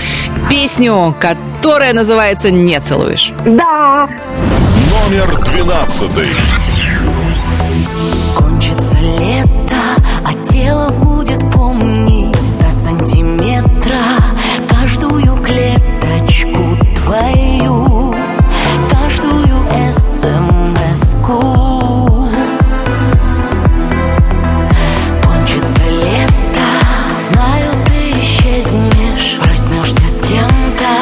песню, 0.49 1.13
которая 1.19 1.91
называется 1.91 2.49
«Не 2.49 2.80
целуешь». 2.80 3.34
Да. 3.45 4.08
Номер 4.89 5.38
двенадцатый. 5.43 6.30
Кончится 8.38 8.97
лето, 8.99 9.82
а 10.24 10.34
тело 10.49 10.93
свою 17.06 18.12
каждую 18.89 19.58
смс-ку. 19.93 21.39
Кончится 25.24 25.86
лето, 25.88 26.68
знаю, 27.20 27.72
ты 27.86 28.22
исчезнешь, 28.22 29.38
проснешься 29.39 30.08
с 30.08 30.20
кем-то, 30.22 30.93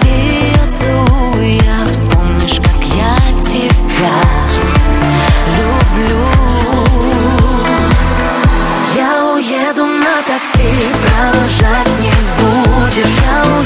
ты 0.00 0.08
ее 0.08 0.64
целуя, 0.78 1.92
вспомнишь, 1.92 2.56
как 2.56 2.82
я 2.96 3.16
тебя 3.42 4.16
люблю. 5.58 6.26
Я 8.96 9.10
уеду 9.34 9.84
на 9.84 10.22
такси, 10.26 10.72
провожать 11.04 11.94
не 12.00 12.14
будешь, 12.40 13.16
я 13.26 13.42
уеду 13.42 13.61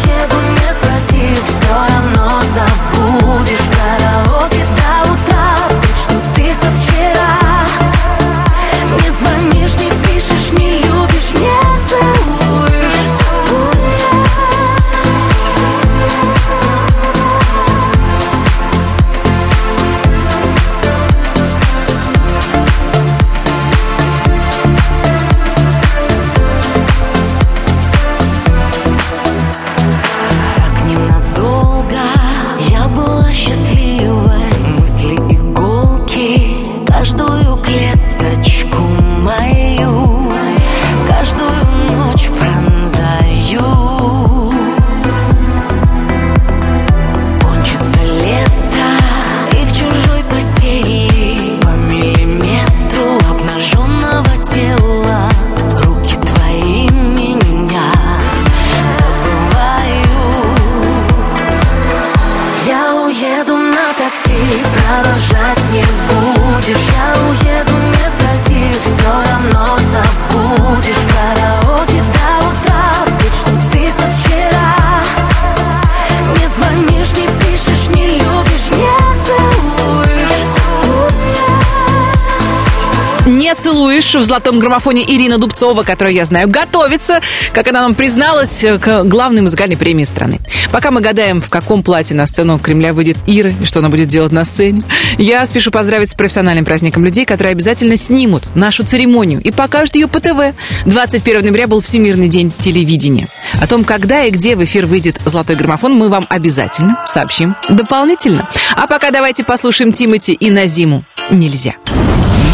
в 84.15 84.23
золотом 84.23 84.59
граммофоне 84.59 85.05
Ирина 85.07 85.39
Дубцова, 85.39 85.83
которая, 85.83 86.15
я 86.15 86.25
знаю, 86.25 86.49
готовится, 86.49 87.21
как 87.53 87.67
она 87.69 87.83
нам 87.83 87.95
призналась, 87.95 88.65
к 88.81 89.05
главной 89.05 89.43
музыкальной 89.43 89.77
премии 89.77 90.05
страны. 90.05 90.39
Пока 90.71 90.91
мы 90.91 91.01
гадаем, 91.01 91.41
в 91.41 91.49
каком 91.49 91.83
платье 91.83 92.15
на 92.15 92.27
сцену 92.27 92.59
Кремля 92.59 92.93
выйдет 92.93 93.17
Ира 93.27 93.51
и 93.51 93.65
что 93.65 93.81
она 93.81 93.89
будет 93.89 94.09
делать 94.09 94.33
на 94.33 94.45
сцене, 94.45 94.83
я 95.19 95.45
спешу 95.47 95.71
поздравить 95.71 96.11
с 96.11 96.15
профессиональным 96.15 96.65
праздником 96.65 97.05
людей, 97.05 97.25
которые 97.25 97.53
обязательно 97.53 97.97
снимут 97.97 98.55
нашу 98.55 98.85
церемонию 98.85 99.41
и 99.41 99.51
покажут 99.51 99.95
ее 99.97 100.09
по 100.09 100.21
ТВ. 100.21 100.55
21 100.85 101.43
ноября 101.43 101.67
был 101.67 101.81
Всемирный 101.81 102.29
день 102.29 102.53
телевидения. 102.57 103.29
О 103.61 103.67
том, 103.67 103.85
когда 103.85 104.25
и 104.25 104.31
где 104.31 104.57
в 104.57 104.65
эфир 104.65 104.87
выйдет 104.87 105.21
«Золотой 105.25 105.57
граммофон», 105.57 105.95
мы 105.95 106.09
вам 106.09 106.27
обязательно 106.29 107.05
сообщим 107.07 107.57
дополнительно. 107.69 108.49
А 108.77 108.87
пока 108.87 109.11
давайте 109.11 109.45
послушаем 109.45 109.93
Тимати 109.93 110.33
и 110.33 110.51
Назиму. 110.51 111.05
Нельзя. 111.31 111.75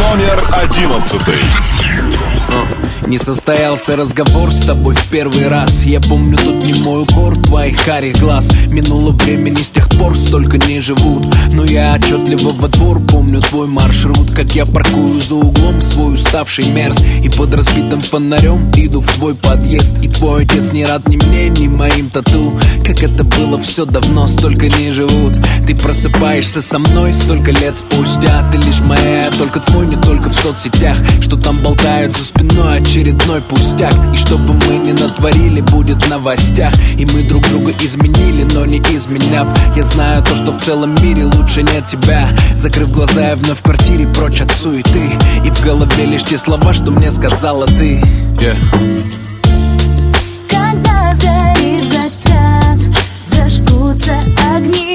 Номер 0.03 0.49
одиннадцатый. 0.53 1.92
Не 3.07 3.19
состоялся 3.19 3.97
разговор 3.97 4.53
с 4.53 4.61
тобой 4.61 4.95
в 4.95 5.07
первый 5.09 5.49
раз. 5.49 5.85
Я 5.85 6.01
помню 6.01 6.37
тот 6.39 6.65
не 6.65 6.73
мой 6.75 7.03
укор 7.03 7.37
твоих 7.37 7.85
карих 7.85 8.19
глаз. 8.19 8.51
Минуло 8.69 9.11
времени 9.11 9.61
с 9.61 9.71
тех 9.71 9.89
пор 9.89 10.17
столько 10.17 10.57
не 10.57 10.81
живут. 10.81 11.27
Но 11.53 11.65
я 11.65 11.95
отчетливо 11.95 12.53
во 12.53 12.69
двор 12.69 13.01
помню 13.01 13.41
твой 13.41 13.67
маршрут. 13.67 14.31
Как 14.31 14.55
я 14.55 14.67
паркую 14.67 15.21
за 15.21 15.35
углом 15.35 15.83
свой 15.83 16.15
уставший 16.15 16.67
мерз. 16.67 17.01
И 17.23 17.29
под 17.29 17.53
разбитым 17.55 18.01
фонарем 18.01 18.71
иду 18.77 19.01
в 19.01 19.13
твой 19.15 19.35
подъезд. 19.35 19.95
И 20.03 20.09
твой 20.09 20.45
отец 20.45 20.73
не 20.73 20.87
рад 20.87 21.07
ни 21.09 21.17
мне, 21.17 21.49
ни 21.49 21.67
моим 21.67 22.09
тату. 22.09 22.59
Как 22.85 23.03
это 23.03 23.25
было 23.25 23.61
все 23.61 23.85
давно, 23.85 24.27
столько 24.27 24.69
не 24.69 24.91
живут. 24.93 25.37
Ты 25.67 25.75
просыпаешься 25.75 26.63
со 26.63 26.79
мной 26.79 27.13
столько 27.13 27.51
лет 27.51 27.75
спустя. 27.77 28.45
Ты 28.53 28.59
лишь 28.59 28.81
моя, 28.81 29.29
только 29.37 29.61
твой, 29.61 29.87
не 29.87 29.97
только 29.97 30.31
в 30.31 30.35
соцсетях. 30.35 30.97
Что 31.21 31.37
там 31.37 31.59
болтают 31.59 32.17
за 32.17 32.25
спиной 32.25 32.79
очередной 32.93 33.41
пустяк. 33.41 33.95
И 34.13 34.19
чтобы 34.19 34.53
мы 34.53 34.77
не 34.77 34.93
натворили, 34.93 35.63
будет 35.63 35.97
в 36.05 36.11
новостях. 36.11 36.75
И 36.99 37.07
мы 37.07 37.23
друг 37.23 37.43
друга 37.49 37.73
изменили, 37.81 38.43
но 38.53 38.67
не 38.67 38.81
изменяв. 38.81 39.49
Я 39.75 39.83
знаю 39.83 40.23
то, 40.23 40.37
что 40.37 40.53
в 40.53 40.63
целом 40.63 40.95
мире 41.03 41.25
лучше 41.25 41.63
нет 41.63 41.87
тебя. 41.87 42.29
Закрыв 42.55 42.91
глаза, 42.93 43.29
я 43.29 43.37
вновь 43.37 43.61
в 43.61 43.63
квартире 43.63 44.07
прочь 44.09 44.43
от 44.43 44.51
суеты. 44.51 45.11
И 45.43 45.49
в 45.49 45.65
голове 45.65 46.05
лишь 46.05 46.25
те 46.25 46.37
слова, 46.37 46.75
что 46.75 46.91
мне 46.91 47.11
сказала 47.11 47.67
ты. 47.67 48.03
Yeah. 48.37 48.59
Когда 50.51 51.15
сгорит 51.15 51.91
закат, 51.91 52.79
зажгутся 53.25 54.17
огни 54.55 54.92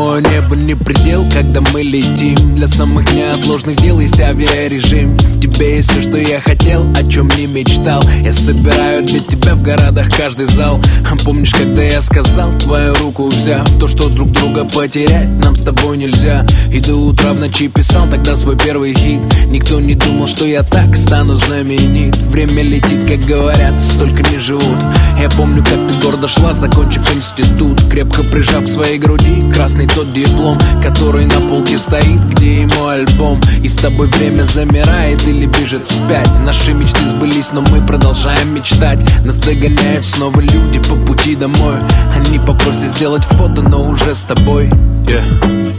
Седьмое 0.00 0.22
небо 0.22 0.56
не 0.56 0.74
предел, 0.74 1.26
когда 1.30 1.60
мы 1.60 1.82
летим. 1.82 2.34
Для 2.54 2.66
самых 2.66 3.12
неотложных 3.12 3.76
дел 3.76 4.00
есть 4.00 4.18
авиарежим. 4.18 5.14
В 5.14 5.40
тебе 5.40 5.76
есть 5.76 5.90
все, 5.90 6.00
что 6.00 6.16
я 6.16 6.40
хотел, 6.40 6.90
о 6.94 7.02
чем 7.06 7.28
не 7.36 7.46
мечтал. 7.46 8.02
Я 8.22 8.32
собираю 8.32 9.04
для 9.04 9.20
тебя 9.20 9.54
в 9.54 9.62
городах 9.62 10.08
каждый 10.16 10.46
зал. 10.46 10.80
А 11.04 11.16
Помнишь, 11.22 11.52
когда 11.52 11.82
я 11.82 12.00
сказал, 12.00 12.50
твою 12.60 12.94
руку 12.94 13.26
взяв? 13.28 13.68
То, 13.78 13.88
что 13.88 14.08
друг 14.08 14.32
друга 14.32 14.64
потерять 14.64 15.28
нам 15.28 15.54
с 15.54 15.60
тобой 15.60 15.98
нельзя. 15.98 16.46
И 16.72 16.80
до 16.80 16.96
утра 16.96 17.34
в 17.34 17.40
ночи 17.40 17.68
писал 17.68 18.06
тогда 18.08 18.36
свой 18.36 18.56
первый 18.56 18.94
хит. 18.94 19.20
Никто 19.48 19.80
не 19.80 19.96
думал, 19.96 20.28
что 20.28 20.46
я 20.46 20.62
так 20.62 20.96
стану 20.96 21.34
знаменит. 21.34 22.16
Время 22.16 22.62
летит, 22.62 23.06
как 23.06 23.20
говорят, 23.26 23.78
столько 23.82 24.22
не 24.30 24.38
живут. 24.38 24.78
Я 25.20 25.28
помню, 25.28 25.62
как 25.62 25.78
ты 25.88 26.02
гордо 26.02 26.26
шла, 26.26 26.54
закончив 26.54 27.02
институт. 27.14 27.78
Крепко 27.90 28.22
прижав 28.22 28.64
к 28.64 28.68
своей 28.68 28.98
груди 28.98 29.44
красный 29.52 29.89
тот 29.94 30.12
диплом 30.12 30.58
Который 30.82 31.26
на 31.26 31.40
полке 31.40 31.78
стоит, 31.78 32.20
где 32.30 32.66
мой 32.78 33.00
альбом. 33.00 33.40
И 33.62 33.68
с 33.68 33.76
тобой 33.76 34.08
время 34.08 34.44
замирает 34.44 35.26
или 35.26 35.46
бежит 35.46 35.86
вспять. 35.86 36.28
Наши 36.44 36.72
мечты 36.72 37.06
сбылись, 37.06 37.52
но 37.52 37.60
мы 37.60 37.80
продолжаем 37.86 38.54
мечтать. 38.54 39.04
Нас 39.24 39.38
догоняют 39.38 40.04
снова 40.04 40.40
люди 40.40 40.78
по 40.80 40.96
пути 40.96 41.36
домой. 41.36 41.76
Они 42.16 42.38
попросят 42.38 42.90
сделать 42.96 43.24
фото, 43.24 43.62
но 43.62 43.82
уже 43.82 44.14
с 44.14 44.24
тобой. 44.24 44.70
Yeah. 45.04 45.76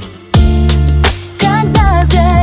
Когда 1.39 2.05
сгорит 2.05 2.40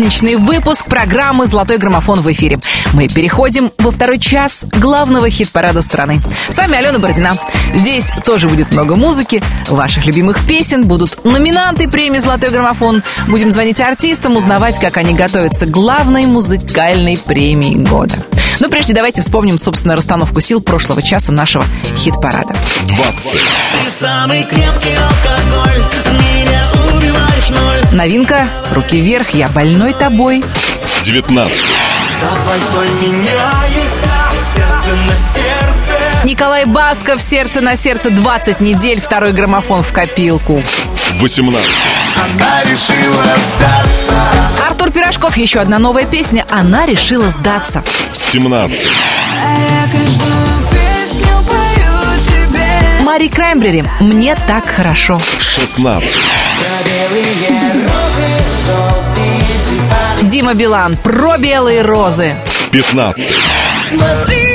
Предпраздничный 0.00 0.36
выпуск 0.36 0.86
программы 0.86 1.44
«Золотой 1.44 1.76
граммофон» 1.76 2.20
в 2.20 2.32
эфире. 2.32 2.58
Мы 2.94 3.06
переходим 3.06 3.70
во 3.76 3.90
второй 3.90 4.18
час 4.18 4.64
главного 4.72 5.28
хит-парада 5.28 5.82
страны. 5.82 6.22
С 6.48 6.56
вами 6.56 6.78
Алена 6.78 6.98
Бородина. 6.98 7.36
Здесь 7.74 8.10
тоже 8.24 8.48
будет 8.48 8.72
много 8.72 8.96
музыки, 8.96 9.42
ваших 9.68 10.06
любимых 10.06 10.46
песен, 10.46 10.84
будут 10.84 11.22
номинанты 11.26 11.86
премии 11.86 12.18
«Золотой 12.18 12.48
граммофон». 12.48 13.02
Будем 13.28 13.52
звонить 13.52 13.78
артистам, 13.82 14.36
узнавать, 14.36 14.80
как 14.80 14.96
они 14.96 15.12
готовятся 15.12 15.66
к 15.66 15.70
главной 15.70 16.24
музыкальной 16.24 17.18
премии 17.18 17.74
года. 17.74 18.14
Но 18.58 18.70
прежде 18.70 18.94
давайте 18.94 19.20
вспомним, 19.20 19.58
собственно, 19.58 19.96
расстановку 19.96 20.40
сил 20.40 20.62
прошлого 20.62 21.02
часа 21.02 21.30
нашего 21.30 21.66
хит-парада. 21.98 22.56
20. 22.86 23.32
Ты 23.32 23.90
самый 23.90 24.44
крепкий 24.44 24.94
алкоголь. 24.96 25.39
Новинка 27.92 28.48
«Руки 28.72 29.00
вверх, 29.00 29.30
я 29.30 29.48
больной 29.48 29.92
тобой». 29.92 30.44
19. 31.02 31.58
Давай 32.20 32.60
поменяемся, 32.72 34.06
сердце 34.54 34.94
на 34.94 35.14
сердце. 35.14 36.24
Николай 36.24 36.66
Басков 36.66 37.20
«Сердце 37.20 37.60
на 37.60 37.76
сердце» 37.76 38.10
20 38.10 38.60
недель, 38.60 39.00
второй 39.00 39.32
граммофон 39.32 39.82
в 39.82 39.92
копилку. 39.92 40.62
18. 41.14 41.68
Она 42.16 42.62
решила 42.62 43.24
сдаться 43.56 44.14
Артур 44.68 44.92
Пирожков, 44.92 45.36
еще 45.36 45.58
одна 45.58 45.78
новая 45.78 46.06
песня 46.06 46.46
«Она 46.48 46.86
решила 46.86 47.28
сдаться». 47.30 47.82
17. 48.12 48.88
А 49.42 49.58
я 49.58 49.82
каждую 49.90 50.36
песню 50.70 51.34
пою 51.48 52.20
тебе 52.24 53.00
Мари 53.00 53.26
Краймбрери 53.26 53.84
«Мне 54.00 54.36
так 54.46 54.66
хорошо». 54.66 55.20
16. 55.40 56.08
Дима 60.22 60.54
Билан 60.54 60.96
«Про 60.96 61.38
белые 61.38 61.82
розы». 61.82 62.36
15. 62.70 63.34
Смотри, 63.88 64.54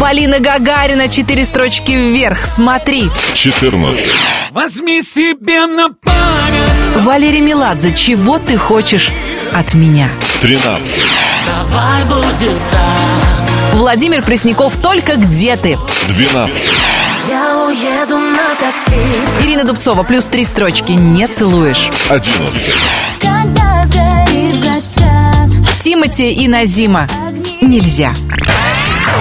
Полина 0.00 0.40
Гагарина 0.40 1.08
«Четыре 1.08 1.44
строчки 1.44 1.92
вверх». 1.92 2.44
Смотри. 2.46 3.08
14. 3.34 4.10
Возьми 4.50 5.02
себе 5.02 5.66
на 5.66 5.90
память 5.90 7.04
Валерий 7.04 7.40
Меладзе 7.40 7.94
«Чего 7.94 8.38
ты 8.40 8.58
хочешь 8.58 9.12
от 9.54 9.74
меня». 9.74 10.08
13. 10.40 11.04
Давай 11.46 12.04
будет 12.04 12.58
так 12.72 13.42
Владимир 13.74 14.22
Пресняков 14.22 14.76
«Только 14.78 15.14
где 15.14 15.56
ты». 15.56 15.78
12. 16.08 16.70
я 17.28 17.56
уеду 17.66 18.11
на 18.11 18.11
такси 18.72 19.44
Ирина 19.44 19.64
Дубцова 19.64 20.02
«Плюс 20.02 20.26
три 20.26 20.44
строчки 20.44 20.92
не 20.92 21.26
целуешь». 21.26 21.90
11. 22.08 22.72
Когда 23.20 23.86
сгорит 23.86 24.62
закат 24.62 25.80
Тимати 25.80 26.32
и 26.32 26.48
Назима 26.48 27.06
«Нельзя». 27.60 28.14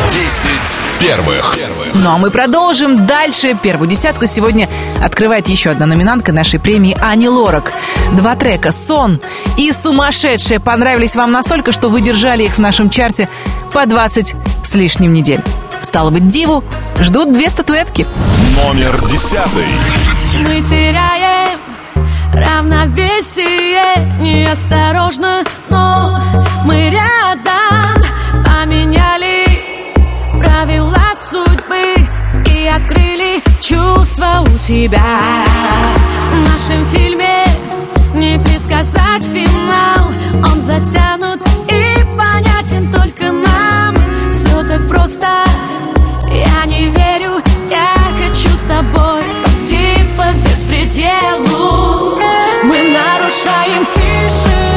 10 0.09 0.19
первых. 0.99 1.57
Ну 1.93 2.09
а 2.09 2.17
мы 2.17 2.31
продолжим 2.31 3.05
дальше. 3.05 3.57
Первую 3.61 3.89
десятку 3.89 4.25
сегодня 4.25 4.69
открывает 5.01 5.47
еще 5.49 5.69
одна 5.69 5.85
номинантка 5.85 6.31
нашей 6.31 6.59
премии 6.59 6.95
Ани 7.01 7.27
Лорак. 7.27 7.73
Два 8.13 8.35
трека 8.35 8.71
«Сон» 8.71 9.19
и 9.57 9.71
«Сумасшедшие» 9.71 10.59
понравились 10.59 11.15
вам 11.15 11.31
настолько, 11.31 11.71
что 11.71 11.89
вы 11.89 12.01
держали 12.01 12.43
их 12.43 12.53
в 12.53 12.59
нашем 12.59 12.89
чарте 12.89 13.27
по 13.73 13.85
20 13.85 14.35
с 14.63 14.75
лишним 14.75 15.13
недель. 15.13 15.41
Стало 15.91 16.09
быть, 16.09 16.25
Диву 16.29 16.63
ждут 17.01 17.33
две 17.33 17.49
статуэтки. 17.49 18.07
Номер 18.55 18.97
десятый. 19.09 19.65
Мы 20.39 20.61
теряем 20.61 21.59
равновесие 22.33 23.83
Неосторожно, 24.21 25.43
но 25.67 26.17
мы 26.63 26.91
рядом 26.91 28.01
Поменяли 28.45 29.83
правила 30.39 31.11
судьбы 31.13 32.07
И 32.45 32.67
открыли 32.67 33.43
чувства 33.59 34.45
у 34.45 34.57
себя 34.57 35.03
В 36.31 36.49
нашем 36.49 36.85
фильме 36.85 37.43
не 38.13 38.39
предсказать 38.39 39.25
финал 39.25 40.07
Он 40.41 40.61
затянут 40.61 41.50
нарушаем 53.43 53.85
тишину 53.93 54.70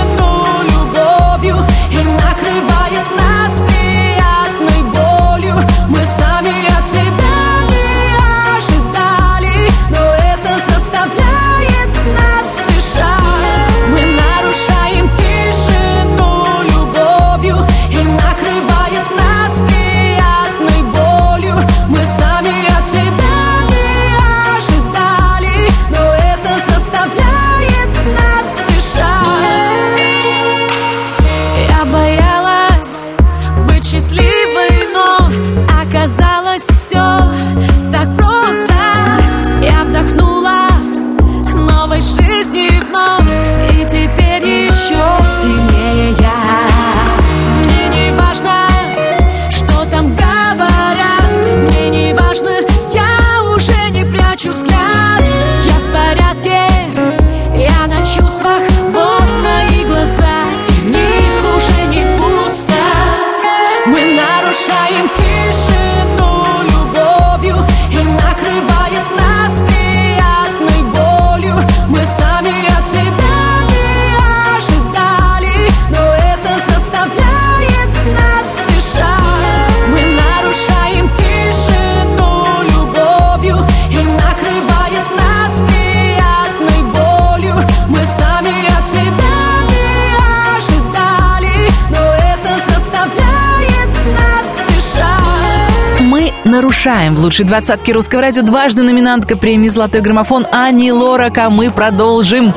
нарушаем 96.54 97.16
в 97.16 97.18
лучшей 97.18 97.44
двадцатке 97.44 97.92
русского 97.92 98.22
радио 98.22 98.42
дважды 98.42 98.82
номинантка 98.82 99.36
премии 99.36 99.68
«Золотой 99.68 100.02
граммофон» 100.02 100.46
Ани 100.52 100.92
Лорак, 100.92 101.36
а 101.38 101.50
мы 101.50 101.72
продолжим. 101.72 102.54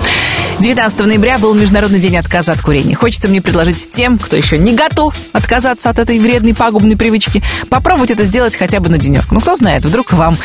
19 0.59 0.99
ноября 1.01 1.37
был 1.37 1.53
Международный 1.53 1.99
день 1.99 2.17
отказа 2.17 2.51
от 2.51 2.61
курения. 2.61 2.95
Хочется 2.95 3.27
мне 3.27 3.41
предложить 3.41 3.91
тем, 3.91 4.17
кто 4.17 4.35
еще 4.35 4.57
не 4.57 4.73
готов 4.73 5.15
отказаться 5.31 5.89
от 5.89 5.99
этой 5.99 6.19
вредной, 6.19 6.55
пагубной 6.55 6.97
привычки, 6.97 7.43
попробовать 7.69 8.09
это 8.09 8.25
сделать 8.25 8.55
хотя 8.55 8.79
бы 8.79 8.89
на 8.89 8.97
денек. 8.97 9.31
Ну, 9.31 9.39
кто 9.39 9.55
знает, 9.55 9.85
вдруг 9.85 10.13
вам 10.13 10.35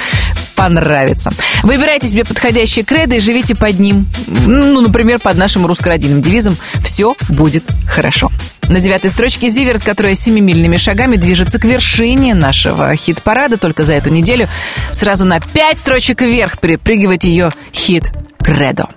понравится. 0.55 1.33
Выбирайте 1.63 2.09
себе 2.09 2.27
подходящий 2.27 2.83
кредо 2.83 3.17
и 3.17 3.21
живите 3.21 3.55
под 3.55 3.81
ним. 3.81 4.07
Ну, 4.27 4.83
например, 4.83 5.19
под 5.19 5.39
нашим 5.39 5.65
русско-родийным 5.65 6.21
девизом 6.21 6.57
«Все 6.85 7.17
будет 7.31 7.65
хорошо». 7.89 8.31
На 8.69 8.81
девятой 8.81 9.11
строчке 9.11 9.49
Зиверт, 9.49 9.83
которая 9.83 10.15
семимильными 10.15 10.77
шагами 10.77 11.17
движется 11.17 11.59
к 11.59 11.65
вершине 11.65 12.35
нашего 12.35 12.95
хит-парада. 12.95 13.57
Только 13.57 13.83
за 13.83 13.95
эту 13.95 14.11
неделю 14.11 14.47
сразу 14.93 15.25
на 15.25 15.41
пять 15.41 15.79
строчек 15.79 16.21
вверх 16.21 16.59
перепрыгивает 16.59 17.25
ее 17.25 17.51
хит 17.73 18.13
«Кредо». 18.43 18.89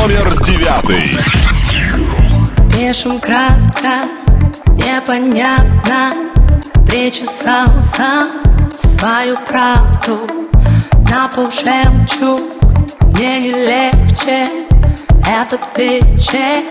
Номер 0.00 0.34
девятый. 0.40 1.18
Пишем 2.72 3.20
кратко, 3.20 4.08
непонятно 4.68 6.14
Причесался 6.86 8.28
свою 8.76 9.36
правду 9.46 10.28
На 11.10 11.28
пол 11.28 11.50
жемчуг 11.52 12.40
Мне 13.12 13.38
не 13.40 13.50
легче 13.50 14.48
Этот 15.26 15.60
вечер 15.76 16.64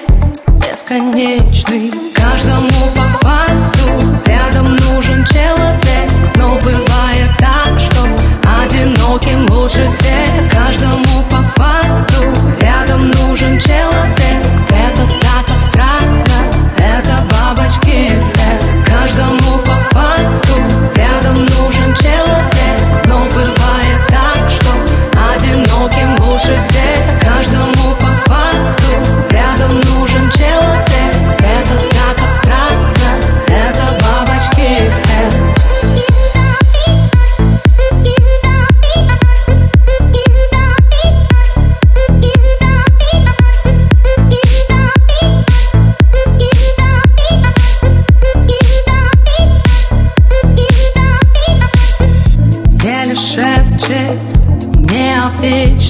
бесконечный 0.60 1.92
Каждому 2.16 2.70
по 2.96 3.26
факту 3.26 3.92
Рядом 4.26 4.76
нужен 4.76 5.24
человек 5.26 6.12
Но 6.36 6.56
бывает 6.56 7.32
так, 7.40 7.80
что 7.80 8.21
Одиноким 8.44 9.50
лучше 9.50 9.88
всех 9.90 10.52
Каждому 10.52 11.24
по 11.30 11.38
факту. 11.60 12.24
Рядом 12.60 13.12
нужен 13.12 13.60
человек 13.60 14.46
Это 14.70 15.08
так 15.22 15.46
абстрактно. 15.58 16.38
Это 16.78 17.24
бабочки 17.30 18.08
эффект 18.08 18.66
Каждому 18.86 19.58
по 19.60 19.96
факту. 19.96 20.56
Рядом 20.96 21.38
нужен 21.46 21.94
человек 21.96 23.08
Но 23.08 23.20
бывает 23.34 24.02
так, 24.10 24.50
что 24.50 24.72
Одиноким 25.34 26.24
лучше 26.26 26.58
всех 26.60 27.01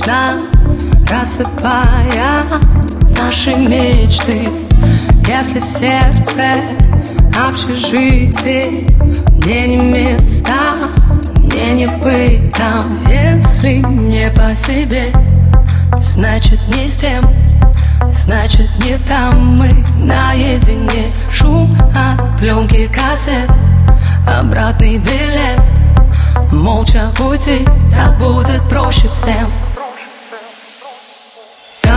вечно 0.02 0.41
Рассыпая 1.10 2.45
наши 3.18 3.54
мечты. 3.56 4.49
Если 5.28 5.60
в 5.60 5.66
сердце 5.66 6.56
общежитие 7.47 8.88
Мне 9.38 9.68
не 9.68 9.78
места, 9.78 10.74
мне 11.38 11.74
не 11.74 11.88
быть 11.88 12.54
там. 12.54 12.97
Если 13.08 13.78
не 13.78 14.30
по 14.32 14.56
себе, 14.56 15.06
значит 15.99 16.60
не 16.76 16.88
с 16.88 16.97
тем 16.97 17.24
Значит 18.12 18.70
не 18.84 18.97
там. 19.08 19.58
Мы 19.58 19.86
наедине. 19.97 21.12
Шум 21.30 21.76
от 21.93 22.39
пленки 22.39 22.88
кассет 22.88 23.49
Обратный 24.28 24.97
билет. 24.97 25.62
Молча 26.52 27.12
уйти, 27.20 27.66
так 27.95 28.18
будет 28.18 28.62
проще 28.70 29.08
всем 29.10 29.49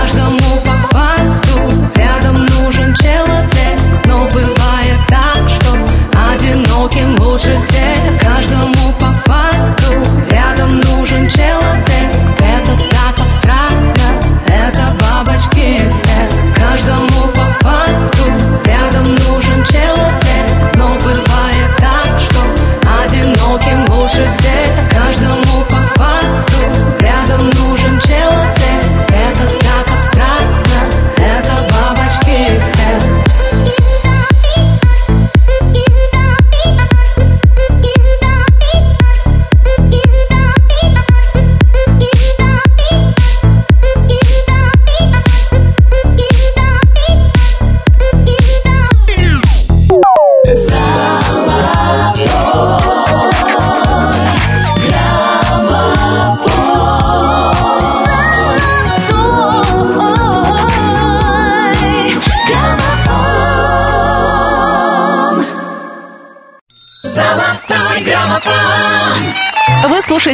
Каждому 0.05 0.61
по 0.67 0.95
факту. 0.95 1.61
Рядом 1.95 2.45
нужен 2.45 2.95
человек 2.95 3.81
Но 4.05 4.29
бывает 4.29 4.99
так, 5.09 5.49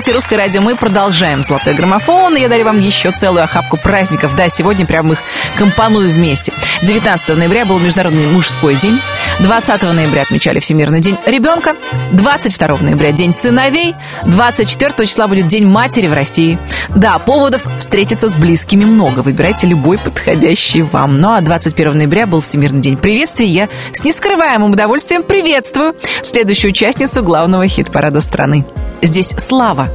слушаете 0.01 0.13
«Русское 0.13 0.37
радио». 0.37 0.63
Мы 0.63 0.77
продолжаем 0.77 1.43
«Золотой 1.43 1.75
граммофон». 1.75 2.35
И 2.35 2.41
я 2.41 2.49
дарю 2.49 2.65
вам 2.65 2.81
еще 2.81 3.11
целую 3.11 3.45
охапку 3.45 3.77
праздников. 3.77 4.35
Да, 4.35 4.49
сегодня 4.49 4.87
прям 4.87 5.13
их 5.13 5.19
компоную 5.57 6.11
вместе. 6.11 6.55
19 6.83 7.37
ноября 7.37 7.67
был 7.67 7.79
Международный 7.79 8.27
мужской 8.29 8.77
день. 8.77 8.99
20 9.41 9.83
ноября 9.83 10.23
отмечали 10.23 10.59
Всемирный 10.61 11.01
день 11.01 11.19
ребенка. 11.27 11.77
22 12.13 12.79
ноября 12.79 13.13
День 13.13 13.35
сыновей. 13.35 13.95
24 14.25 15.07
числа 15.07 15.29
будет 15.29 15.49
День 15.49 15.67
матери 15.67 16.07
в 16.07 16.15
России. 16.15 16.59
Да, 16.95 17.19
поводов 17.19 17.67
встретиться 17.79 18.29
с 18.29 18.35
близкими 18.35 18.87
много. 18.87 19.21
Выбирайте 19.21 19.67
любой 19.67 19.99
подходящий 19.99 20.81
вам. 20.81 21.21
Ну 21.21 21.35
а 21.35 21.43
21 21.43 21.99
ноября 21.99 22.27
был 22.27 22.41
Всемирный 22.41 22.81
день 22.81 22.97
приветствия. 22.97 23.47
Я 23.47 23.69
с 23.93 24.03
нескрываемым 24.03 24.71
удовольствием 24.71 25.23
приветствую 25.23 25.95
следующую 26.23 26.71
участницу 26.71 27.23
главного 27.23 27.69
хит-парада 27.69 28.23
страны. 28.23 28.65
Здесь 29.03 29.35
Слава. 29.39 29.89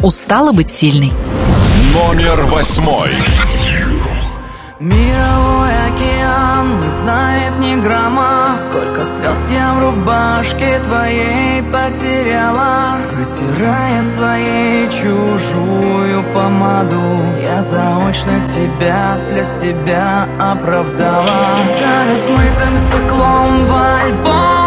Устала 0.00 0.52
быть 0.52 0.74
сильной. 0.74 1.12
Номер 1.94 2.44
восьмой. 2.44 3.10
Мировой 4.78 5.70
океан 5.88 6.80
не 6.80 6.90
знает 6.90 7.58
ни 7.58 7.74
грамма 7.76 8.54
Сколько 8.54 9.04
слез 9.04 9.50
я 9.50 9.74
в 9.74 9.80
рубашке 9.80 10.78
твоей 10.78 11.62
потеряла 11.64 12.96
Вытирая 13.12 14.02
своей 14.02 14.88
чужую 14.88 16.24
помаду 16.32 17.22
Я 17.42 17.60
заочно 17.60 18.40
тебя 18.46 19.18
для 19.28 19.44
себя 19.44 20.26
оправдала 20.38 21.66
За 21.66 22.10
размытым 22.10 22.78
стеклом 22.78 23.66
в 23.66 23.72
альбоме 23.72 24.50
на 24.50 24.59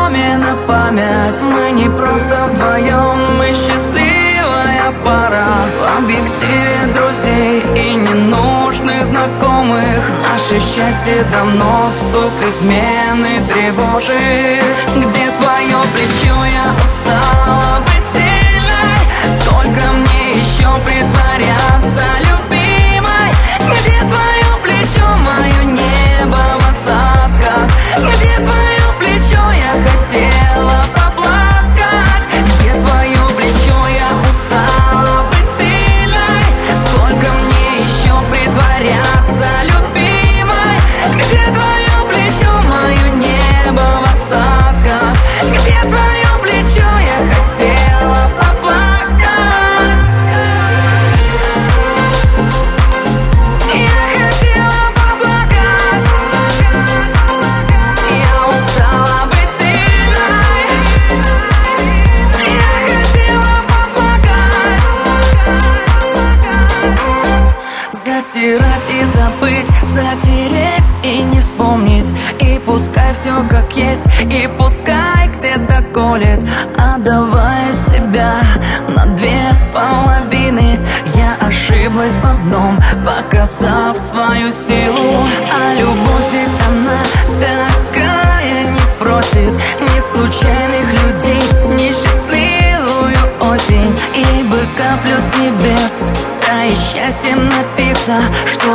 память. 0.84 1.42
Мы 1.42 1.72
не 1.72 1.90
просто 1.90 2.48
вдвоем, 2.52 3.38
мы 3.38 3.48
счастливая 3.54 4.94
пара. 5.04 5.46
В 5.80 6.04
объективе 6.04 6.94
друзей 6.94 7.64
и 7.76 7.94
ненужных 7.94 9.06
знакомых. 9.06 10.02
Наше 10.24 10.60
счастье 10.60 11.26
давно 11.32 11.90
стук 11.92 12.34
измены 12.48 13.42
тревожит. 13.48 14.76
Где 14.96 15.32
твое 15.32 15.78
плечо, 15.94 16.36
я 16.46 16.68
устала 16.84 17.93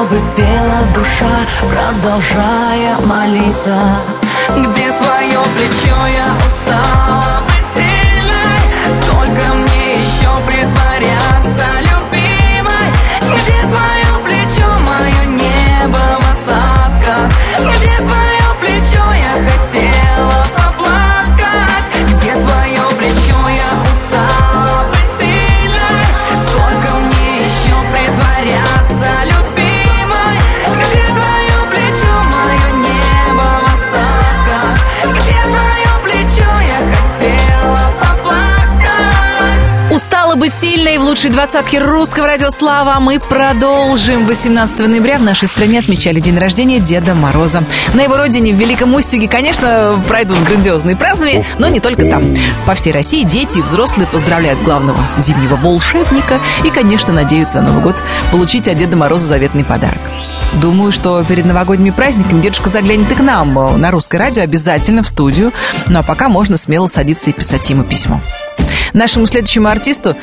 Чтобы 0.08 0.22
пела 0.36 0.86
душа, 0.94 1.46
продолжая 1.68 2.96
молиться. 3.04 3.76
Где 4.56 4.90
твое 4.92 5.38
плечо, 5.54 5.96
я 6.06 6.46
устала 6.46 7.47
сильной 40.78 40.98
в 40.98 41.02
лучшей 41.02 41.30
двадцатке 41.30 41.80
русского 41.80 42.28
радио 42.28 42.50
«Слава». 42.50 42.94
А 42.94 43.00
Мы 43.00 43.18
продолжим. 43.18 44.26
18 44.26 44.78
ноября 44.78 45.18
в 45.18 45.22
нашей 45.22 45.48
стране 45.48 45.80
отмечали 45.80 46.20
день 46.20 46.38
рождения 46.38 46.78
Деда 46.78 47.16
Мороза. 47.16 47.64
На 47.94 48.02
его 48.02 48.16
родине, 48.16 48.54
в 48.54 48.58
Великом 48.58 48.94
Устюге, 48.94 49.26
конечно, 49.26 50.00
пройдут 50.06 50.38
грандиозные 50.44 50.94
празднования, 50.94 51.44
но 51.58 51.66
не 51.66 51.80
только 51.80 52.08
там. 52.08 52.22
По 52.64 52.74
всей 52.74 52.92
России 52.92 53.24
дети 53.24 53.58
и 53.58 53.62
взрослые 53.62 54.06
поздравляют 54.06 54.62
главного 54.62 55.00
зимнего 55.18 55.56
волшебника 55.56 56.38
и, 56.62 56.70
конечно, 56.70 57.12
надеются 57.12 57.60
на 57.60 57.68
Новый 57.68 57.82
год 57.82 57.96
получить 58.30 58.68
от 58.68 58.76
Деда 58.76 58.96
Мороза 58.96 59.26
заветный 59.26 59.64
подарок. 59.64 59.98
Думаю, 60.62 60.92
что 60.92 61.24
перед 61.24 61.44
новогодними 61.44 61.90
праздниками 61.90 62.40
дедушка 62.40 62.68
заглянет 62.68 63.10
и 63.10 63.16
к 63.16 63.20
нам 63.20 63.80
на 63.80 63.90
русское 63.90 64.18
радио 64.18 64.42
обязательно 64.42 65.02
в 65.02 65.08
студию. 65.08 65.52
Ну 65.88 65.98
а 65.98 66.02
пока 66.04 66.28
можно 66.28 66.56
смело 66.56 66.86
садиться 66.86 67.30
и 67.30 67.32
писать 67.32 67.68
ему 67.68 67.82
письмо. 67.82 68.20
Нашему 68.92 69.26
следующему 69.26 69.68
артисту 69.68 70.16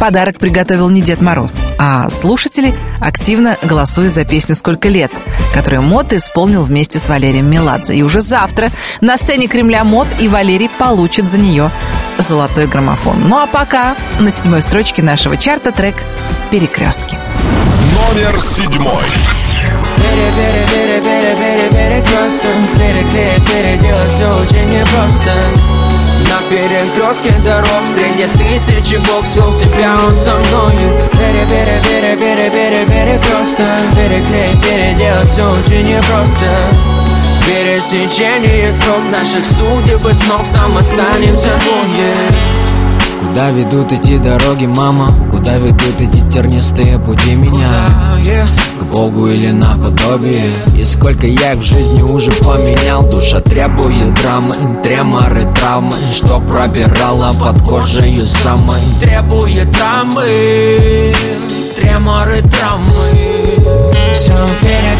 подарок 0.00 0.38
приготовил 0.38 0.90
не 0.90 1.00
Дед 1.00 1.20
Мороз, 1.20 1.60
а 1.78 2.08
слушатели, 2.10 2.74
активно 3.00 3.56
голосуя 3.62 4.08
за 4.08 4.24
песню 4.24 4.54
«Сколько 4.54 4.88
лет», 4.88 5.10
которую 5.52 5.82
Мот 5.82 6.12
исполнил 6.12 6.62
вместе 6.62 6.98
с 6.98 7.08
Валерием 7.08 7.50
Меладзе. 7.50 7.94
И 7.94 8.02
уже 8.02 8.20
завтра 8.20 8.70
на 9.00 9.16
сцене 9.16 9.46
Кремля 9.46 9.84
Мот 9.84 10.08
и 10.20 10.28
Валерий 10.28 10.70
получат 10.78 11.26
за 11.26 11.38
нее 11.38 11.70
золотой 12.18 12.66
граммофон. 12.66 13.28
Ну 13.28 13.38
а 13.38 13.46
пока 13.46 13.96
на 14.18 14.30
седьмой 14.30 14.62
строчке 14.62 15.02
нашего 15.02 15.36
чарта 15.36 15.72
трек 15.72 15.94
«Перекрестки». 16.50 17.16
Номер 17.94 18.40
седьмой. 18.40 19.04
Перекресток, 21.74 22.52
переклеить, 22.74 23.46
переделать 23.46 24.10
все 24.12 24.28
очень 24.36 24.68
непросто 24.70 25.83
На 26.34 26.40
перекрестке 26.50 27.30
дорог. 27.44 27.86
Среди 27.86 28.26
тысячи 28.38 28.96
бокс 29.06 29.36
вел 29.36 29.56
тебя 29.56 29.94
он 30.04 30.18
со 30.18 30.34
мною. 30.34 31.00
Пере 31.12 31.46
пере 31.46 31.80
пере 31.84 32.16
пере 32.16 32.50
пере 32.50 32.84
перекресток 32.86 33.64
Переклеить, 33.94 34.60
переделать 34.60 35.30
все 35.30 35.48
очень 35.48 35.86
непросто. 35.86 36.46
Пересечение 37.46 38.72
строк 38.72 39.04
наших 39.12 39.44
судеб 39.44 40.04
и 40.10 40.14
снов 40.14 40.48
Там 40.52 40.76
останемся 40.76 41.50
двое 41.50 42.14
Куда 43.28 43.50
ведут 43.50 43.90
эти 43.90 44.18
дороги, 44.18 44.66
мама? 44.66 45.10
Куда 45.30 45.56
ведут 45.56 46.00
эти 46.00 46.20
тернистые 46.30 46.98
пути 46.98 47.34
меня? 47.34 47.88
К 48.78 48.84
Богу 48.84 49.26
или 49.26 49.50
наподобие? 49.50 50.44
И 50.76 50.84
сколько 50.84 51.26
я 51.26 51.54
их 51.54 51.60
в 51.60 51.62
жизни 51.62 52.02
уже 52.02 52.30
поменял 52.32 53.02
Душа 53.02 53.40
требует 53.40 54.14
драмы, 54.20 54.54
треморы, 54.82 55.50
травмы 55.54 55.94
Что 56.12 56.38
пробирала 56.40 57.32
под 57.32 57.62
кожей 57.62 58.22
самой 58.22 58.80
Требует 59.00 59.70
драмы, 59.72 61.14
треморы, 61.76 62.42
травмы 62.42 62.90
Все 64.14 64.32
пере 64.60 64.96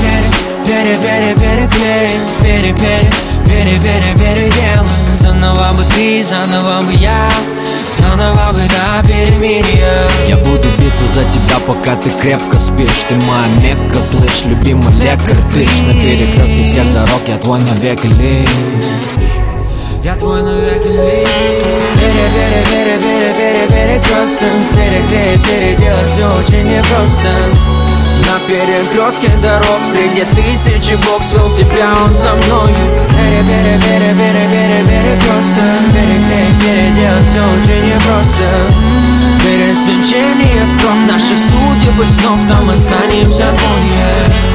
пере 0.67 0.97
пере 0.97 0.97
пере 0.97 1.35
переклеим 1.35 2.21
Пере 2.43 2.75
пере 2.75 3.11
пере 3.47 3.79
пере 3.79 4.15
переделаем 4.15 4.87
Заново 5.21 5.75
бы 5.75 5.85
ты, 5.95 6.25
заново 6.25 6.83
бы 6.83 6.93
я 6.95 7.29
Заново 7.91 8.53
бы 8.53 8.63
до 8.69 9.09
перемирия 9.09 10.09
Я 10.29 10.37
буду 10.39 10.69
биться 10.79 11.05
за 11.15 11.25
тебя, 11.31 11.59
пока 11.67 11.97
ты 11.97 12.11
крепко 12.11 12.57
спишь 12.57 13.05
Ты 13.09 13.15
моя 13.17 13.47
мекка, 13.63 13.99
слышь, 14.01 14.45
любимый 14.47 14.93
лекарь 14.95 15.37
Ты 15.53 15.67
ж 15.67 15.73
на 15.87 15.95
перекрестке 15.95 16.65
всех 16.65 16.93
дорог, 16.95 17.23
я 17.27 17.39
твой 17.39 17.61
навеки 17.61 18.07
лишь 18.07 18.49
Я 20.03 20.17
твой 20.17 20.43
навеки 20.43 20.89
лишь 20.89 21.29
Пере, 22.01 22.27
пере, 22.35 22.65
пере, 22.71 22.99
пере, 22.99 23.35
пере, 23.37 23.67
перекресток 23.69 24.49
Переклеить, 24.75 25.45
переделать 25.47 26.11
все 26.11 26.27
очень 26.27 26.69
непросто 26.69 27.74
на 28.27 28.39
перекрестке 28.47 29.29
дорог. 29.43 29.85
Среди 29.85 30.25
тысячи 30.35 30.97
бог 31.07 31.23
свел 31.23 31.51
тебя, 31.55 31.95
он 32.05 32.11
за 32.11 32.35
мною 32.35 32.77
Пере, 33.11 33.43
пере, 33.43 33.81
пере, 33.85 34.15
пере, 34.15 34.47
пере, 34.51 34.81
перекресток 34.87 35.93
Переклеить, 35.93 36.61
переделать 36.61 37.29
все 37.29 37.43
очень 37.43 37.85
непросто. 37.87 38.49
Пересечение 39.43 40.67
строк 40.67 40.97
наших 41.07 41.39
судеб 41.39 42.01
и 42.01 42.07
снов 42.07 42.41
Там 42.49 42.71
останемся 42.71 43.45
двое. 43.53 44.55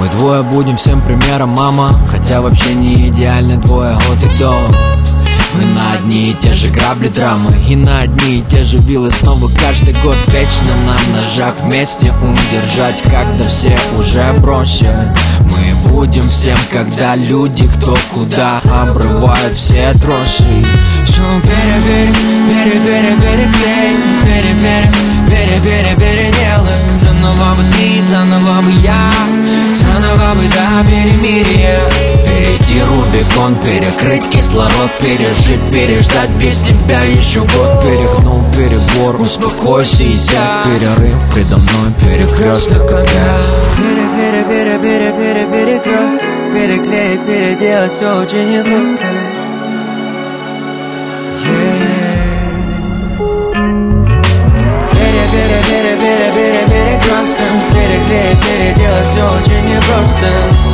Мы 0.00 0.08
двое 0.10 0.42
будем 0.42 0.76
всем 0.76 1.00
примером, 1.00 1.50
мама. 1.50 1.92
Хотя 2.08 2.40
вообще 2.40 2.74
не 2.74 2.94
идеальны 3.08 3.56
двое 3.56 3.96
от 3.96 4.22
и 4.22 4.38
до 4.38 4.54
мы 5.54 5.64
на 5.74 5.92
одни 5.92 6.30
и 6.30 6.34
те 6.34 6.52
же 6.54 6.68
грабли 6.68 7.08
драмы 7.08 7.52
И 7.68 7.76
на 7.76 8.00
одни 8.00 8.38
и 8.38 8.42
те 8.42 8.62
же 8.64 8.78
вилы 8.78 9.10
снова 9.10 9.48
каждый 9.48 9.94
год 10.02 10.16
Вечно 10.28 10.74
на 10.84 11.16
ножах 11.16 11.54
вместе 11.62 12.12
удержать 12.22 13.00
Когда 13.02 13.44
все 13.44 13.78
уже 13.98 14.32
бросят 14.34 15.18
Мы 15.44 15.77
будем 15.88 16.22
всем, 16.22 16.58
когда 16.70 17.16
люди 17.16 17.66
кто 17.76 17.96
куда 18.12 18.60
Обрывают 18.64 19.56
все 19.56 19.92
тросы 20.00 20.44
Все 21.04 21.22
пере, 21.42 21.78
пере, 21.86 22.10
пере, 22.48 22.80
пере, 22.80 23.16
переклей 23.16 23.96
Пере, 24.24 24.54
пере, 24.54 24.90
пере, 25.28 25.60
пере, 25.60 25.94
переделай 25.96 26.78
Заново 27.00 27.54
бы 27.54 27.62
ты, 27.72 28.04
заново 28.10 28.62
бы 28.62 28.72
я 28.82 29.10
Заново 29.74 30.34
бы 30.34 30.44
до 30.48 30.88
перемирия 30.90 31.80
Перейти 32.26 32.80
Рубикон, 32.82 33.56
перекрыть 33.56 34.28
кислород 34.30 34.90
Пережить, 35.00 35.62
переждать 35.72 36.30
без 36.30 36.60
тебя 36.60 37.00
еще 37.00 37.40
год 37.40 37.82
Перегнул 37.82 38.37
перебор, 38.58 39.20
успокойся 39.20 40.02
и 40.02 40.16
сядь 40.16 40.64
Перерыв 40.64 41.32
предо 41.32 41.58
мной, 41.58 41.92
перекресток. 42.00 42.90
Опять 42.90 43.46
Пере, 43.76 44.06
пере, 44.16 44.44
пере, 44.44 44.78
пере, 44.78 45.12
пере, 45.12 45.46
перекресток. 45.46 46.24
Переклеить, 46.52 47.24
переделать 47.24 47.92
все 47.92 48.20
очень 48.20 48.50
непросто. 48.50 49.04
Пере, 54.92 55.24
пере, 55.32 55.60
пере, 55.68 55.96
Переклеить, 57.74 58.40
переделать 58.42 59.08
все 59.08 59.22
очень 59.22 59.64
непросто 59.66 60.67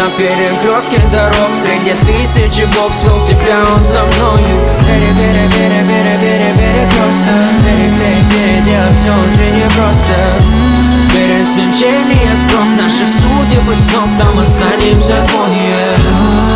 на 0.00 0.10
перекрестке 0.16 0.98
дорог. 1.12 1.54
Среди 1.54 1.94
тысячи 2.06 2.66
бог 2.76 2.92
свел 2.94 3.22
тебя, 3.24 3.64
он 3.74 3.82
за 3.84 4.02
мною 4.02 4.46
Пере, 4.86 5.12
пере, 5.18 5.48
пере, 5.54 5.84
пере, 5.86 6.18
пере, 6.20 6.54
перекресток 6.54 7.50
Переклеить, 7.64 8.30
переделать 8.30 8.98
все 8.98 9.10
очень 9.10 9.56
непросто. 9.56 10.14
Пересечение 11.12 12.36
строк 12.36 12.68
наших 12.78 13.08
судеб 13.08 13.70
и 13.70 13.74
снов 13.74 14.08
Там 14.18 14.38
останемся 14.38 15.26
двое 15.28 16.49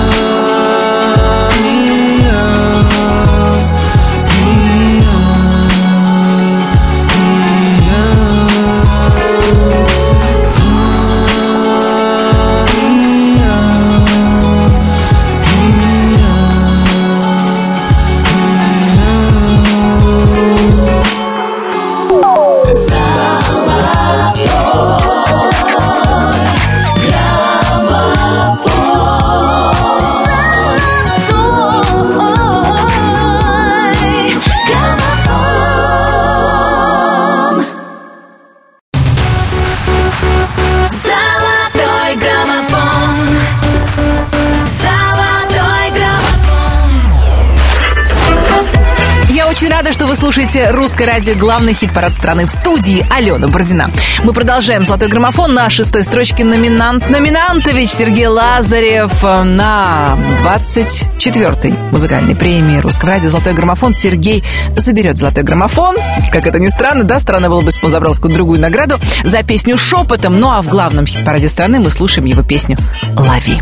слушаете 50.55 50.77
русское 50.77 51.05
радио, 51.05 51.35
главный 51.35 51.75
хит-парад 51.75 52.13
страны 52.13 52.47
в 52.47 52.51
студии 52.51 53.05
Алена 53.11 53.49
Бородина. 53.49 53.91
Мы 54.23 54.33
продолжаем 54.33 54.87
«Золотой 54.87 55.09
граммофон» 55.09 55.53
на 55.53 55.69
шестой 55.69 56.05
строчке 56.05 56.45
номинант 56.45 57.11
Номинантович 57.11 57.91
Сергей 57.91 58.29
Лазарев 58.29 59.21
на 59.23 60.17
24-й 60.45 61.75
музыкальной 61.91 62.37
премии 62.37 62.79
русского 62.79 63.11
радио 63.11 63.31
«Золотой 63.31 63.55
граммофон». 63.55 63.93
Сергей 63.93 64.45
заберет 64.77 65.17
«Золотой 65.17 65.43
граммофон». 65.43 65.97
Как 66.31 66.47
это 66.47 66.61
ни 66.61 66.69
странно, 66.69 67.03
да, 67.03 67.19
странно 67.19 67.49
было 67.49 67.61
бы, 67.61 67.67
если 67.69 67.81
бы 67.81 67.87
он 67.87 67.91
забрал 67.91 68.15
какую-то 68.15 68.37
другую 68.37 68.61
награду 68.61 69.01
за 69.25 69.43
песню 69.43 69.77
«Шепотом». 69.77 70.39
Ну 70.39 70.51
а 70.51 70.63
в 70.63 70.69
главном 70.69 71.05
хит-параде 71.05 71.49
страны 71.49 71.81
мы 71.81 71.91
слушаем 71.91 72.27
его 72.27 72.43
песню 72.43 72.79
«Лови». 73.17 73.61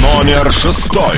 Номер 0.00 0.48
шестой. 0.52 1.16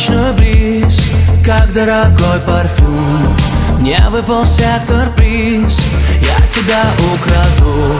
Ночной 0.00 0.32
бриз, 0.32 1.12
как 1.44 1.72
дорогой 1.74 2.40
парфюм. 2.46 3.36
Мне 3.80 3.98
выпал 4.10 4.46
сектор 4.46 5.10
приз, 5.14 5.78
я 6.22 6.46
тебя 6.48 6.84
украду. 7.12 7.94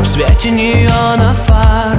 В 0.00 0.06
свете 0.06 0.50
неона 0.50 1.34
фар, 1.46 1.98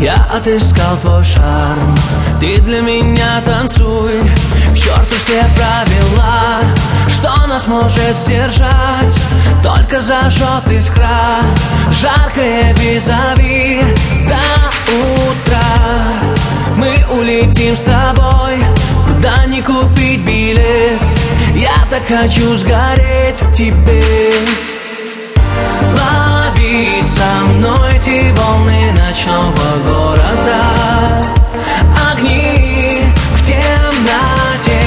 я 0.00 0.26
отыскал 0.34 0.96
твой 0.96 1.22
шарм. 1.22 1.96
Ты 2.40 2.60
для 2.60 2.80
меня 2.80 3.40
танцуй, 3.44 4.22
к 4.72 4.76
черту 4.76 5.14
все 5.22 5.44
правила. 5.54 6.58
Что 7.08 7.46
нас 7.46 7.68
может 7.68 8.16
сдержать, 8.16 9.16
только 9.62 10.00
зажжет 10.00 10.66
искра 10.70 11.38
Жаркое 11.92 12.74
визави. 12.74 13.82
До 14.28 14.40
утра 14.92 15.58
мы 16.76 16.96
улетим 17.10 17.76
с 17.76 17.82
тобой 17.82 18.77
Куда 19.18 19.46
не 19.46 19.60
купить 19.62 20.20
билет. 20.20 21.00
Я 21.56 21.74
так 21.90 22.06
хочу 22.06 22.56
сгореть 22.56 23.42
в 23.42 23.52
тебе. 23.52 24.04
Лови 25.96 27.02
со 27.02 27.52
мной 27.52 27.94
эти 27.94 28.30
волны 28.30 28.92
ночного 28.92 29.52
города. 29.84 30.62
Огни 32.12 33.12
в 33.34 33.44
темноте. 33.44 34.84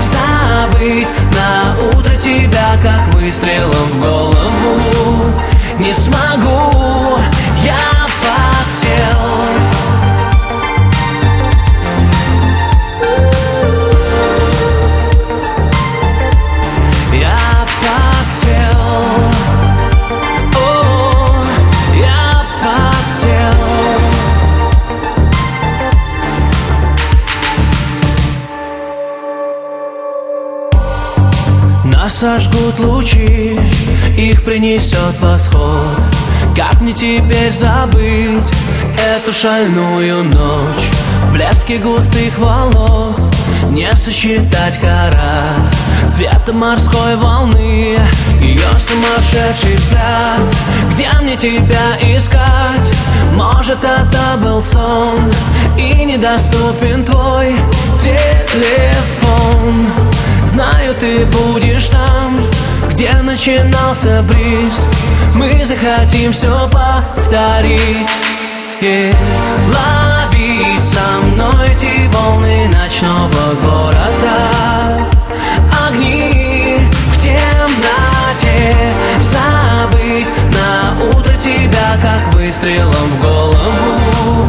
Забыть 0.00 1.08
на 1.32 1.98
утро 1.98 2.14
тебя 2.14 2.76
Как 2.80 3.12
выстрелом 3.14 3.72
в 3.72 4.00
голову. 4.00 5.32
Не 5.80 5.92
смогу, 5.92 7.18
я 7.64 7.93
сожгут 32.24 32.78
лучи, 32.78 33.60
их 34.16 34.44
принесет 34.44 35.20
восход. 35.20 36.00
Как 36.56 36.80
мне 36.80 36.94
теперь 36.94 37.52
забыть 37.52 38.48
эту 38.98 39.30
шальную 39.30 40.24
ночь? 40.24 40.88
В 41.24 41.32
блеске 41.34 41.76
густых 41.76 42.38
волос 42.38 43.28
Не 43.70 43.94
сосчитать 43.96 44.78
карат 44.78 45.74
Цвета 46.14 46.52
морской 46.52 47.16
волны 47.16 47.98
Ее 48.40 48.70
сумасшедший 48.78 49.74
взгляд. 49.76 50.40
Где 50.92 51.10
мне 51.20 51.36
тебя 51.36 52.16
искать? 52.16 52.90
Может 53.34 53.80
это 53.84 54.38
был 54.40 54.62
сон 54.62 55.20
И 55.76 56.04
недоступен 56.04 57.04
твой 57.04 57.54
телефон 58.02 59.88
Знаю, 60.54 60.94
ты 60.94 61.26
будешь 61.26 61.88
там 61.88 62.40
Где 62.88 63.12
начинался 63.14 64.22
бриз. 64.22 64.86
Мы 65.34 65.64
захотим 65.64 66.32
все 66.32 66.70
повторить. 66.70 68.08
Yeah. 68.80 69.16
Лови 69.66 70.78
со 70.78 71.26
мной 71.26 71.70
эти 71.70 72.06
волны 72.06 72.68
ночного 72.68 73.54
города. 73.64 75.08
Огни 75.88 76.78
в 77.12 77.20
темноте. 77.20 78.76
Забыть 79.18 80.32
на 80.52 81.02
утро 81.04 81.34
тебя, 81.34 81.98
как 82.00 82.32
выстрелом 82.32 82.92
в 82.92 83.20
голову. 83.20 84.48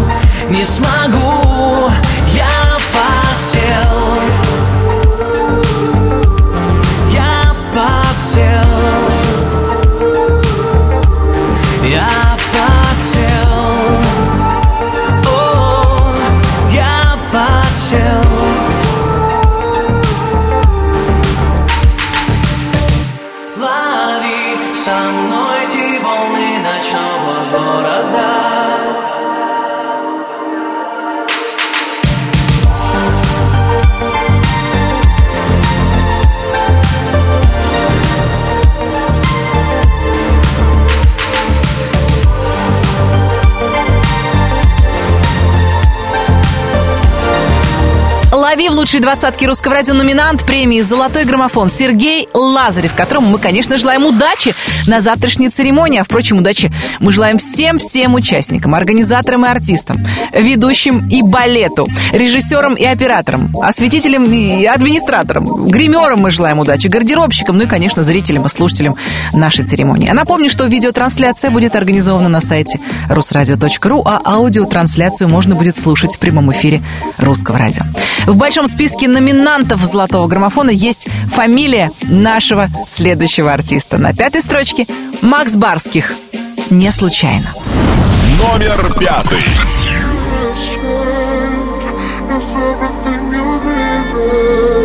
Не 0.51 0.63
смогу, 0.65 1.89
я 2.31 2.77
подсел 2.93 4.34
лучшей 48.85 48.99
двадцатке 48.99 49.47
русского 49.47 49.73
радио 49.73 49.95
номинант 49.95 50.45
премии 50.45 50.79
«Золотой 50.79 51.23
граммофон» 51.23 51.71
Сергей 51.71 52.29
Лазарев, 52.35 52.93
которому 52.93 53.29
мы, 53.29 53.39
конечно, 53.39 53.79
желаем 53.79 54.05
удачи 54.05 54.53
на 54.85 55.01
завтрашней 55.01 55.49
церемонии. 55.49 56.01
А, 56.01 56.03
впрочем, 56.03 56.37
удачи 56.37 56.71
мы 56.99 57.11
желаем 57.11 57.39
всем-всем 57.39 58.13
участникам, 58.13 58.75
организаторам 58.75 59.43
и 59.43 59.49
артистам, 59.49 60.05
ведущим 60.31 61.09
и 61.09 61.23
балету, 61.23 61.87
режиссерам 62.11 62.75
и 62.75 62.85
операторам, 62.85 63.51
осветителям 63.59 64.31
и 64.31 64.65
администраторам, 64.65 65.45
гримерам 65.67 66.19
мы 66.19 66.29
желаем 66.29 66.59
удачи, 66.59 66.85
гардеробщикам, 66.85 67.57
ну 67.57 67.63
и, 67.63 67.67
конечно, 67.67 68.03
зрителям 68.03 68.45
и 68.45 68.49
слушателям 68.49 68.95
нашей 69.33 69.65
церемонии. 69.65 70.09
А 70.09 70.13
напомню, 70.13 70.47
что 70.47 70.63
видеотрансляция 70.65 71.49
будет 71.49 71.75
организована 71.75 72.29
на 72.29 72.39
сайте 72.39 72.79
русрадио.ру, 73.09 74.03
а 74.05 74.21
аудиотрансляцию 74.23 75.27
можно 75.27 75.55
будет 75.55 75.75
слушать 75.75 76.17
в 76.17 76.19
прямом 76.19 76.51
эфире 76.51 76.83
русского 77.17 77.57
радио. 77.57 77.81
В 78.27 78.37
большом 78.37 78.67
списке 78.75 79.07
номинантов 79.07 79.79
«Золотого 79.85 80.27
граммофона» 80.27 80.69
есть 80.69 81.07
фамилия 81.29 81.91
нашего 82.01 82.69
следующего 82.89 83.53
артиста. 83.53 83.97
На 83.97 84.13
пятой 84.13 84.41
строчке 84.41 84.85
Макс 85.21 85.55
Барских. 85.55 86.11
Не 86.69 86.91
случайно. 86.91 87.53
Номер 88.37 88.93
пятый. 88.99 89.39
Everything 92.27 93.31
you 93.33 93.47
needed 93.63 94.84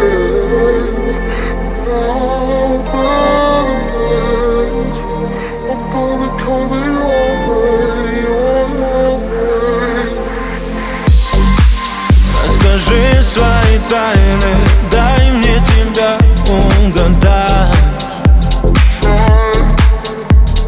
тайны, 13.91 14.55
дай 14.93 15.33
мне 15.33 15.61
тебя 15.67 16.17
угадать 16.49 17.77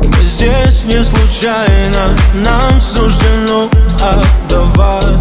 Мы 0.03 0.25
здесь 0.25 0.83
не 0.85 1.05
случайно, 1.05 2.16
нам 2.45 2.81
суждено 2.81 3.70
отдавать. 4.01 5.20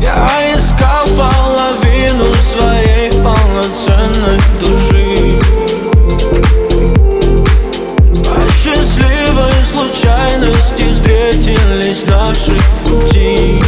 Я 0.00 0.52
искал 0.52 1.06
половину 1.16 2.34
своей 2.52 3.10
полноценной 3.22 4.40
души. 4.60 5.38
По 8.24 8.52
счастливой 8.52 9.52
случайности 9.70 10.92
встретились 10.92 12.04
наши 12.04 12.58
пути 12.84 13.62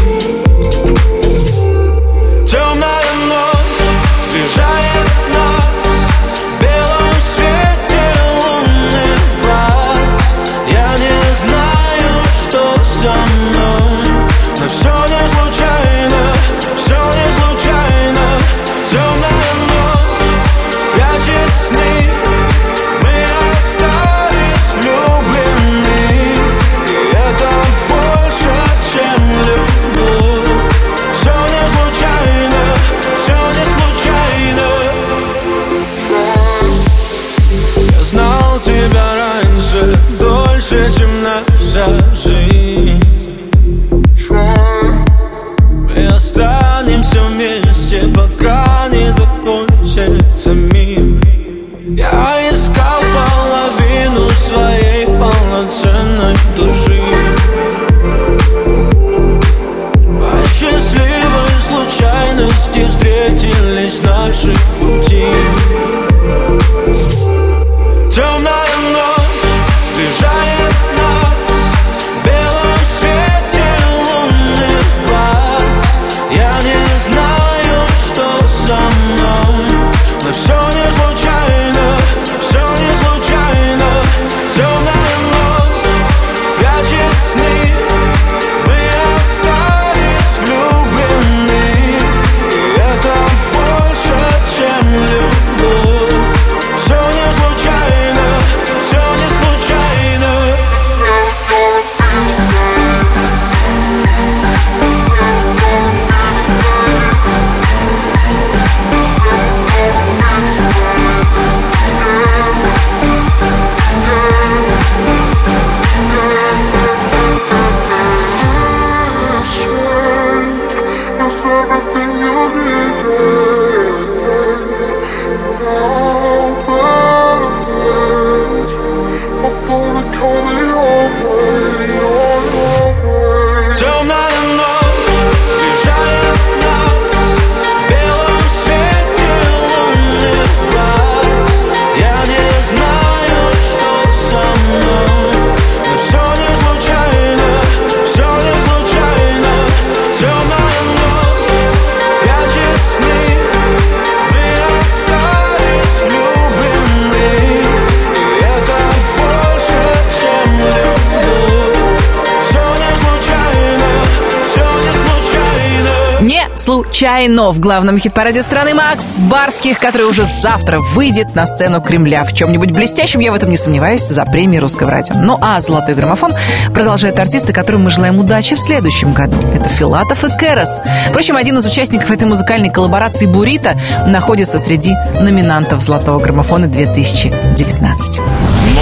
случайно 167.04 167.50
в 167.50 167.60
главном 167.60 167.98
хит-параде 167.98 168.40
страны 168.40 168.72
Макс 168.72 169.18
Барских, 169.18 169.78
который 169.78 170.06
уже 170.06 170.24
завтра 170.40 170.78
выйдет 170.78 171.34
на 171.34 171.46
сцену 171.46 171.82
Кремля. 171.82 172.24
В 172.24 172.32
чем-нибудь 172.32 172.70
блестящем, 172.70 173.20
я 173.20 173.30
в 173.30 173.34
этом 173.34 173.50
не 173.50 173.58
сомневаюсь, 173.58 174.00
за 174.00 174.24
премией 174.24 174.58
русского 174.58 174.90
радио. 174.90 175.14
Ну 175.14 175.38
а 175.38 175.60
«Золотой 175.60 175.96
граммофон» 175.96 176.32
продолжают 176.72 177.20
артисты, 177.20 177.52
которым 177.52 177.84
мы 177.84 177.90
желаем 177.90 178.18
удачи 178.18 178.54
в 178.54 178.58
следующем 178.58 179.12
году. 179.12 179.36
Это 179.54 179.68
Филатов 179.68 180.24
и 180.24 180.28
Кэрос. 180.38 180.80
Впрочем, 181.10 181.36
один 181.36 181.58
из 181.58 181.66
участников 181.66 182.10
этой 182.10 182.24
музыкальной 182.24 182.70
коллаборации 182.70 183.26
«Бурита» 183.26 183.74
находится 184.06 184.58
среди 184.58 184.94
номинантов 185.20 185.82
«Золотого 185.82 186.18
граммофона» 186.20 186.68
2019. 186.68 188.18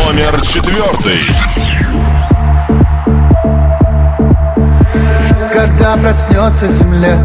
Номер 0.06 0.40
четвертый. 0.42 1.18
Когда 5.52 5.96
проснется 5.96 6.68
земля, 6.68 7.18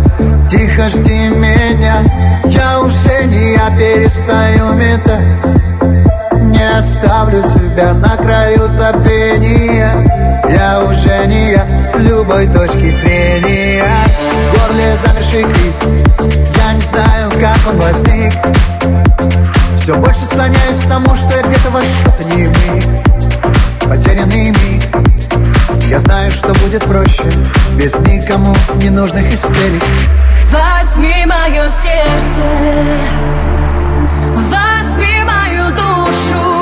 тихо 0.47 0.87
жди 0.89 1.29
меня 1.29 2.03
Я 2.45 2.79
уже 2.79 3.25
не 3.25 3.53
я 3.53 3.69
перестаю 3.77 4.73
метаться 4.73 5.59
Не 6.33 6.77
оставлю 6.77 7.43
тебя 7.43 7.93
на 7.93 8.15
краю 8.15 8.67
забвения. 8.67 9.91
Я 10.49 10.81
уже 10.83 11.27
не 11.27 11.51
я 11.51 11.79
с 11.79 11.95
любой 11.95 12.47
точки 12.47 12.89
зрения. 12.89 13.83
В 14.17 14.67
горле 14.67 14.95
замерший 14.95 15.43
крик 15.43 15.75
Я 16.55 16.73
не 16.73 16.81
знаю, 16.81 17.31
как 17.41 17.57
он 17.69 17.79
возник. 17.79 18.33
Все 19.75 19.95
больше 19.95 20.25
склоняюсь 20.25 20.79
к 20.79 20.89
тому, 20.89 21.15
что 21.15 21.35
я 21.35 21.43
где-то 21.43 21.69
во 21.71 21.81
что-то 21.81 22.23
не 22.35 22.47
вник 22.47 22.85
Потерянный 23.81 24.51
миг. 24.51 24.83
Я 25.89 25.99
знаю, 25.99 26.31
что 26.31 26.53
будет 26.55 26.83
проще. 26.83 27.23
Без 27.77 27.95
никому 27.99 28.55
ненужных 28.81 29.33
истерик 29.33 29.83
Возьми 30.51 31.25
мое 31.25 31.67
сердце, 31.67 32.41
возьми 34.49 35.23
мою 35.25 35.69
душу. 35.71 36.56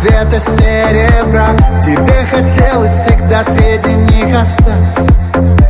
Цвета 0.00 0.40
серебра. 0.40 1.54
Тебе 1.82 2.24
хотелось 2.30 2.90
всегда 2.90 3.44
среди 3.44 3.96
них 3.96 4.34
остаться. 4.34 5.06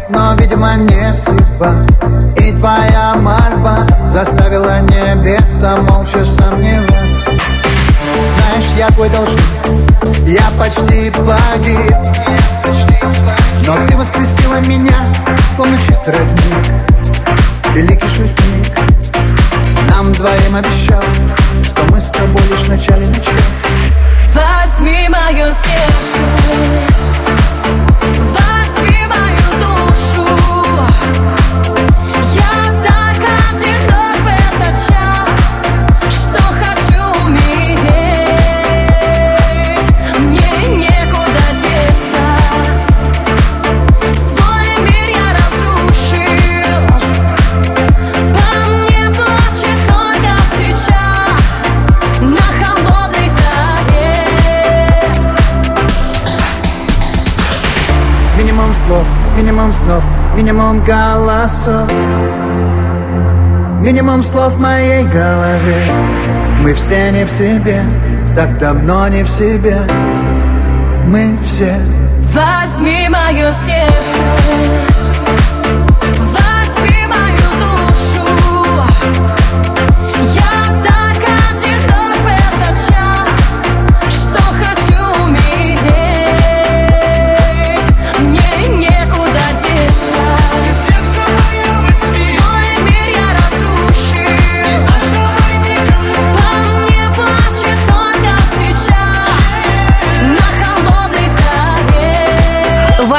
Но, 0.08 0.34
видимо, 0.34 0.76
не 0.76 1.12
судьба. 1.12 1.84
И 2.36 2.52
твоя 2.52 3.16
мольба 3.16 3.84
Заставила 4.06 4.82
небеса 4.82 5.78
молча 5.78 6.24
сомневаться. 6.24 7.32
Знаешь, 8.12 8.70
я 8.76 8.86
твой 8.90 9.08
должник. 9.08 9.42
Я 10.28 10.44
почти 10.60 11.10
погиб. 11.10 11.96
Но 13.66 13.84
ты 13.88 13.96
воскресила 13.96 14.60
меня 14.60 14.98
Словно 15.56 15.76
чистый 15.88 16.14
родник. 16.14 16.72
Великий 17.74 18.08
шутник. 18.08 18.78
Нам 19.88 20.12
двоим 20.12 20.54
обещал 20.54 21.02
Что 21.64 21.82
мы 21.90 22.00
с 22.00 22.12
тобой 22.12 22.42
лишь 22.48 22.60
в 22.60 22.68
начале 22.68 23.08
начала 23.08 23.99
Возьми 24.34 25.08
мое 25.08 25.50
сердце, 25.50 26.22
возьми 28.32 29.06
мою 29.06 29.48
душу. 29.60 30.26
Минимум 59.40 59.72
снов 59.72 60.04
Минимум 60.36 60.84
голосов. 60.84 61.88
Минимум 63.80 64.22
слов 64.22 64.54
в 64.54 64.60
моей 64.60 65.04
голове. 65.04 65.92
Мы 66.60 66.74
все 66.74 67.10
не 67.10 67.24
в 67.24 67.30
себе 67.30 67.80
Так 68.36 68.58
давно 68.58 69.08
не 69.08 69.22
в 69.22 69.30
себе. 69.30 69.76
Мы 71.06 71.36
все. 71.44 71.74
Возьми 72.34 73.08
мое 73.08 73.50
сердце, 73.50 74.89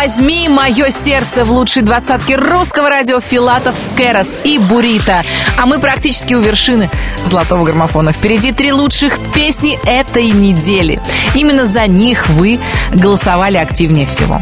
Возьми 0.01 0.49
мое 0.49 0.89
сердце 0.89 1.45
в 1.45 1.51
лучшей 1.51 1.83
двадцатке 1.83 2.35
русского 2.35 2.89
радио 2.89 3.19
Филатов, 3.19 3.75
Кэрос 3.95 4.29
и 4.43 4.57
Бурита. 4.57 5.21
А 5.59 5.67
мы 5.67 5.77
практически 5.77 6.33
у 6.33 6.41
вершины 6.41 6.89
золотого 7.23 7.63
граммофона. 7.63 8.11
Впереди 8.11 8.51
три 8.51 8.71
лучших 8.71 9.19
песни 9.35 9.77
этой 9.85 10.31
недели. 10.31 10.99
Именно 11.35 11.67
за 11.67 11.85
них 11.85 12.27
вы 12.29 12.59
голосовали 12.91 13.57
активнее 13.57 14.07
всего. 14.07 14.41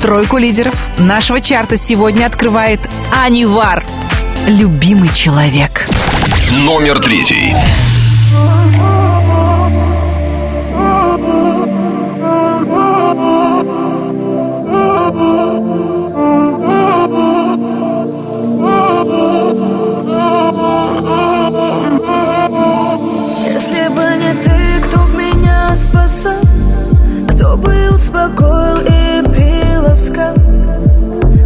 Тройку 0.00 0.38
лидеров 0.38 0.76
нашего 0.98 1.40
чарта 1.40 1.76
сегодня 1.76 2.26
открывает 2.26 2.78
Анивар. 3.12 3.82
Любимый 4.46 5.12
человек. 5.12 5.88
Номер 6.52 7.00
третий. 7.00 7.56
бы 27.60 27.94
успокоил 27.94 28.80
и 28.80 29.22
приласкал. 29.28 30.34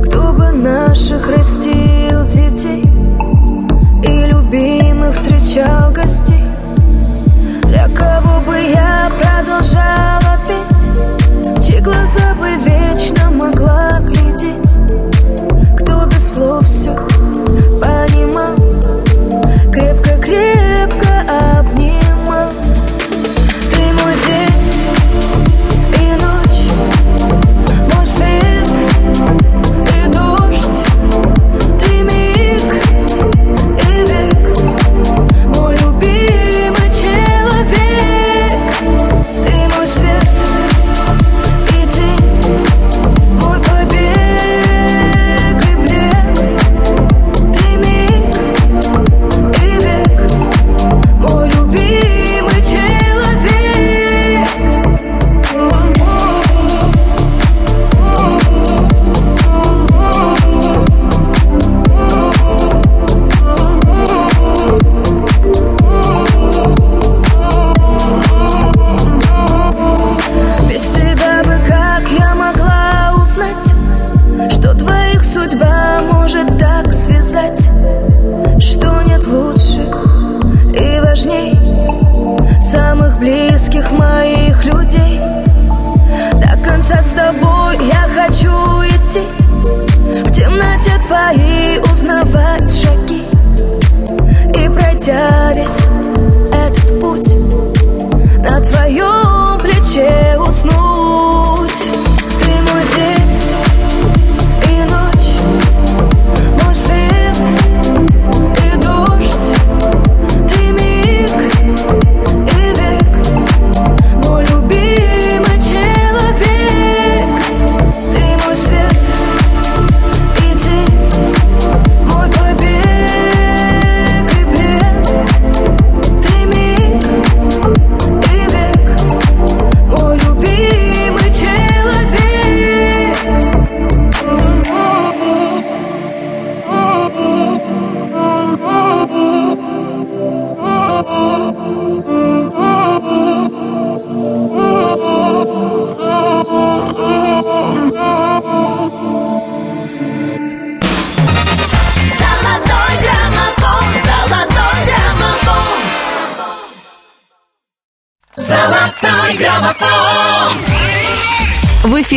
Кто 0.05 0.33
бы 0.33 0.51
наших 0.51 1.29
растил 1.31 2.25
детей 2.27 2.85
И 4.03 4.27
любимых 4.27 5.15
встречал. 5.15 5.94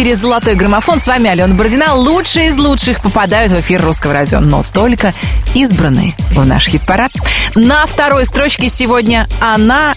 Эфире 0.08 0.16
«Золотой 0.16 0.56
граммофон». 0.56 1.02
С 1.02 1.08
вами 1.08 1.30
Алена 1.30 1.54
Бородина. 1.54 1.94
Лучшие 1.94 2.48
из 2.48 2.58
лучших 2.58 3.02
попадают 3.02 3.52
в 3.52 3.60
эфир 3.60 3.84
русского 3.84 4.14
радио, 4.14 4.40
но 4.40 4.64
только 4.74 5.14
избранные 5.54 6.14
в 6.32 6.46
наш 6.46 6.68
хит-парад. 6.68 7.12
На 7.56 7.86
второй 7.86 8.26
строчке 8.26 8.70
сегодня 8.70 9.28
«Она 9.42 9.96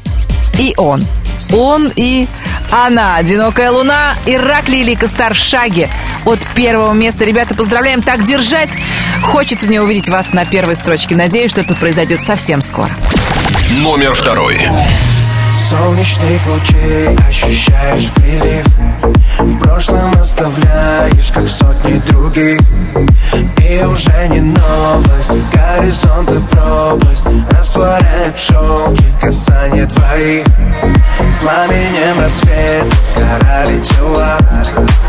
и 0.59 0.75
он». 0.77 1.07
Он 1.53 1.93
и 1.95 2.27
она. 2.73 3.17
«Одинокая 3.17 3.71
луна». 3.71 4.17
Иракли 4.27 4.79
и 4.79 4.83
Лика 4.83 5.07
Стар 5.07 5.35
в 5.35 5.37
шаге 5.37 5.89
от 6.25 6.41
первого 6.57 6.93
места. 6.93 7.25
Ребята, 7.25 7.55
поздравляем. 7.55 8.03
Так 8.03 8.25
держать. 8.25 8.71
Хочется 9.23 9.69
мне 9.69 9.81
увидеть 9.81 10.09
вас 10.09 10.33
на 10.33 10.45
первой 10.45 10.75
строчке. 10.75 11.15
Надеюсь, 11.15 11.53
что 11.53 11.61
это 11.61 11.77
произойдет 11.77 12.23
совсем 12.23 12.63
скоро. 12.63 12.91
Номер 13.83 14.15
второй. 14.15 14.71
Солнечных 15.69 16.45
лучей 16.49 17.17
ощущаешь 17.29 18.09
прилив 18.17 18.67
прошлом 19.81 20.21
оставляешь, 20.21 21.31
как 21.33 21.49
сотни 21.49 21.99
других. 22.11 22.61
И 23.59 23.83
уже 23.85 24.29
не 24.29 24.41
новость, 24.41 25.33
горизонт 25.53 26.31
и 26.31 26.39
пропасть. 26.51 27.27
Растворяет 27.51 28.37
в 28.37 28.41
шелке 28.41 29.05
касание 29.21 29.87
твоих. 29.87 30.45
Пламенем 31.41 32.21
рассвета 32.21 32.95
сгорали 33.01 33.81
тела. 33.81 34.39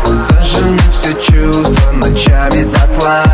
Сожжены 0.06 0.78
все 0.90 1.12
чувства 1.20 1.90
ночами 1.92 2.64
дотла. 2.64 3.24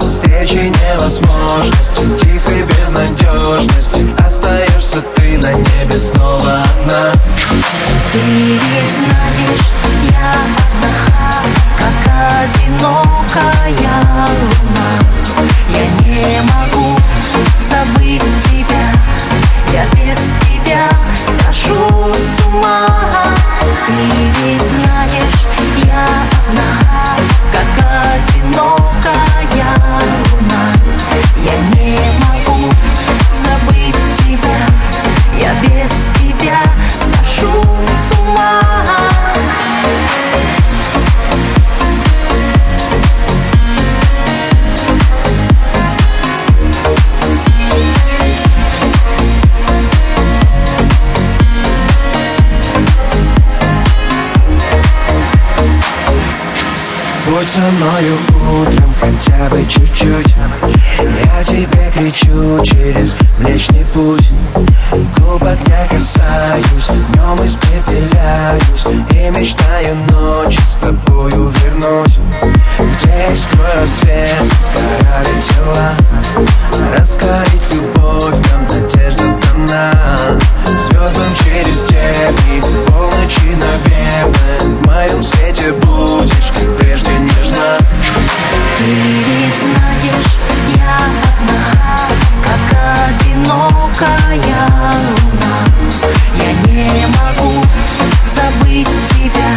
Встречи 0.00 0.72
невозможности, 0.72 2.04
в 2.04 2.16
тихой 2.18 2.62
безнадежности 2.62 4.06
Остаешься 4.26 5.00
ты 5.14 5.23
на 5.32 5.52
небе 5.52 5.98
снова 5.98 6.62
одна 6.62 7.12
Ты 8.12 8.18
ведь 8.18 8.92
знаешь, 8.98 9.66
я 10.10 10.32
одна, 10.44 10.94
как 11.78 11.98
одинокая 12.44 13.96
луна. 14.28 14.90
Я 15.70 15.86
не 16.04 16.42
могу 16.42 17.00
забыть 17.58 18.22
тебя, 18.44 18.86
я 19.72 19.86
без 19.94 20.18
тебя 20.44 20.88
схожу 21.26 22.12
с 22.14 22.44
ума. 22.46 22.86
Ты 23.86 23.92
ведь 24.42 24.62
знаешь, 24.62 25.40
я 25.84 26.06
одна, 26.48 26.70
как 27.50 27.72
одинокая 28.14 29.66
луна. 30.30 30.64
Я 31.44 31.56
не 31.76 31.98
могу 32.18 32.23
без 35.62 35.90
тебя 36.18 36.60
схожу 36.98 37.62
с 38.08 38.18
ума. 38.18 38.60
Будь 57.26 57.48
со 57.48 57.60
мною 57.60 58.18
утром 58.60 58.94
хотя 59.00 59.48
бы 59.48 59.66
чуть-чуть 59.66 60.36
Я 61.36 61.44
тебе 61.44 61.90
кричу 61.92 62.62
через 62.62 63.16
Млечный 63.38 63.84
Путь. 63.92 64.30
Губ 65.16 65.42
огня 65.42 65.86
касаюсь, 65.90 66.86
днем 66.86 67.44
испепеляюсь. 67.44 68.86
И 69.10 69.30
мечтаю 69.36 69.96
ночью 70.10 70.62
с 70.64 70.76
тобою 70.76 71.48
вернуть. 71.48 72.20
Где 72.78 73.34
сквозь 73.34 73.64
рассвет 73.74 74.44
сгорали 74.60 75.40
тела 75.40 75.92
Раскорить 76.96 77.72
любовь, 77.72 78.34
нам 78.50 78.66
надежда 78.66 79.24
дана. 79.42 80.38
Звездам 80.64 81.34
через 81.34 81.80
степи, 81.80 82.60
полночи, 82.86 83.56
наверное 83.60 84.58
В 84.60 84.86
моем 84.86 85.22
свете 85.22 85.72
будешь, 85.72 86.52
как 86.54 86.76
прежде 86.76 87.10
нежна 87.10 87.78
Ты 88.78 88.84
ведь 88.84 89.54
знаешь, 89.60 90.43
одинокая 93.34 94.68
луна. 94.92 95.56
Я 96.38 96.52
не 96.68 97.06
могу 97.06 97.64
забыть 98.24 98.88
тебя, 99.10 99.50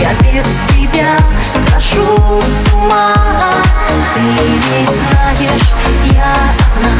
я 0.00 0.14
без 0.14 0.46
тебя 0.68 1.16
схожу 1.54 2.40
с 2.40 2.72
ума. 2.72 3.14
Ты 4.14 4.20
ведь 4.20 4.88
знаешь, 4.88 5.68
я 6.12 6.34
одна, 6.78 6.96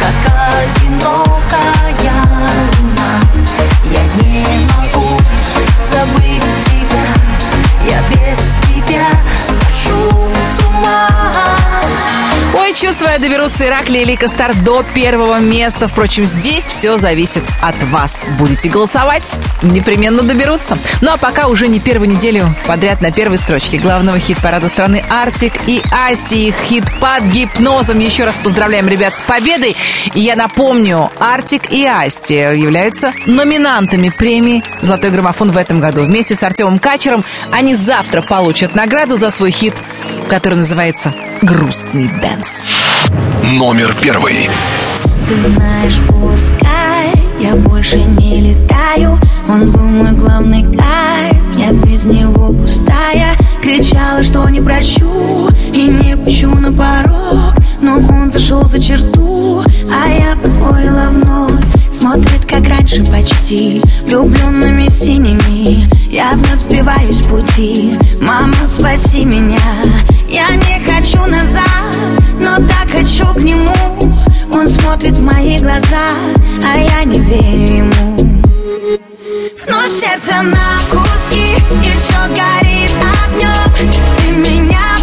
как 0.00 0.18
одинокая 0.58 2.12
луна. 2.78 3.12
Я 3.84 4.04
не 4.22 4.66
могу 4.76 5.18
забыть 5.90 6.42
тебя, 6.66 7.06
я 7.88 8.02
без 8.10 8.38
тебя 8.38 8.65
чувствуя, 12.76 13.18
доберутся 13.18 13.66
Иракли 13.66 13.98
и 13.98 14.04
Лика 14.04 14.28
Стар 14.28 14.54
до 14.54 14.84
первого 14.94 15.40
места. 15.40 15.88
Впрочем, 15.88 16.26
здесь 16.26 16.64
все 16.64 16.98
зависит 16.98 17.42
от 17.62 17.80
вас. 17.84 18.26
Будете 18.38 18.68
голосовать, 18.68 19.36
непременно 19.62 20.22
доберутся. 20.22 20.76
Ну 21.00 21.12
а 21.12 21.16
пока 21.16 21.48
уже 21.48 21.68
не 21.68 21.80
первую 21.80 22.10
неделю 22.10 22.54
подряд 22.66 23.00
на 23.00 23.10
первой 23.12 23.38
строчке 23.38 23.78
главного 23.78 24.18
хит-парада 24.18 24.68
страны 24.68 25.02
Артик 25.08 25.54
и 25.66 25.82
Асти. 25.90 26.48
Их 26.48 26.56
хит 26.56 26.84
под 27.00 27.24
гипнозом. 27.32 27.98
Еще 27.98 28.24
раз 28.24 28.36
поздравляем 28.36 28.88
ребят 28.88 29.16
с 29.16 29.22
победой. 29.22 29.74
И 30.14 30.20
я 30.20 30.36
напомню, 30.36 31.10
Артик 31.18 31.72
и 31.72 31.86
Асти 31.86 32.34
являются 32.34 33.14
номинантами 33.24 34.10
премии 34.10 34.62
«Золотой 34.82 35.10
граммофон» 35.10 35.50
в 35.50 35.56
этом 35.56 35.80
году. 35.80 36.02
Вместе 36.02 36.34
с 36.34 36.42
Артемом 36.42 36.78
Качером 36.78 37.24
они 37.50 37.74
завтра 37.74 38.20
получат 38.20 38.74
награду 38.74 39.16
за 39.16 39.30
свой 39.30 39.50
хит, 39.50 39.74
который 40.28 40.54
называется 40.54 41.14
«Грустный 41.42 42.08
дэнс». 42.08 42.64
Номер 43.52 43.94
первый. 44.00 44.48
Ты 45.28 45.40
знаешь, 45.50 46.00
пускай 46.08 47.12
я 47.40 47.54
больше 47.54 47.98
не 47.98 48.40
летаю 48.52 49.18
Он 49.48 49.70
был 49.70 49.82
мой 49.82 50.12
главный 50.12 50.62
кайф, 50.62 51.35
я 51.66 51.72
без 51.72 52.04
него 52.04 52.52
пустая 52.52 53.36
Кричала, 53.60 54.22
что 54.22 54.48
не 54.48 54.60
прощу 54.60 55.48
и 55.72 55.88
не 55.88 56.16
пущу 56.16 56.50
на 56.50 56.72
порог. 56.72 57.54
Но 57.80 57.96
он 57.96 58.30
зашел 58.30 58.68
за 58.68 58.78
черту, 58.78 59.62
а 59.90 60.08
я 60.08 60.36
позволила 60.36 61.08
вновь. 61.10 61.64
Смотрит, 61.90 62.46
как 62.46 62.68
раньше 62.68 63.04
почти, 63.04 63.82
влюбленными 64.06 64.88
синими. 64.88 65.90
Я 66.08 66.32
вновь 66.34 66.60
сбиваюсь 66.60 67.18
с 67.18 67.22
пути, 67.22 67.98
мама, 68.20 68.54
спаси 68.68 69.24
меня. 69.24 69.58
Я 70.28 70.54
не 70.54 70.80
хочу 70.84 71.24
назад, 71.26 71.64
но 72.38 72.56
так 72.68 72.88
хочу 72.92 73.26
к 73.34 73.40
нему. 73.40 74.14
Он 74.52 74.68
смотрит 74.68 75.18
в 75.18 75.22
мои 75.22 75.58
глаза, 75.58 76.12
а 76.64 76.78
я 76.78 77.04
не 77.04 77.18
верю 77.18 77.76
ему 77.76 78.35
Вновь 79.64 79.92
сердце 79.92 80.42
на 80.42 80.80
куски, 80.90 81.54
и 81.54 81.98
все 81.98 82.18
горит 82.34 82.90
огнем 83.24 83.92
Ты 84.18 84.32
меня 84.32 84.95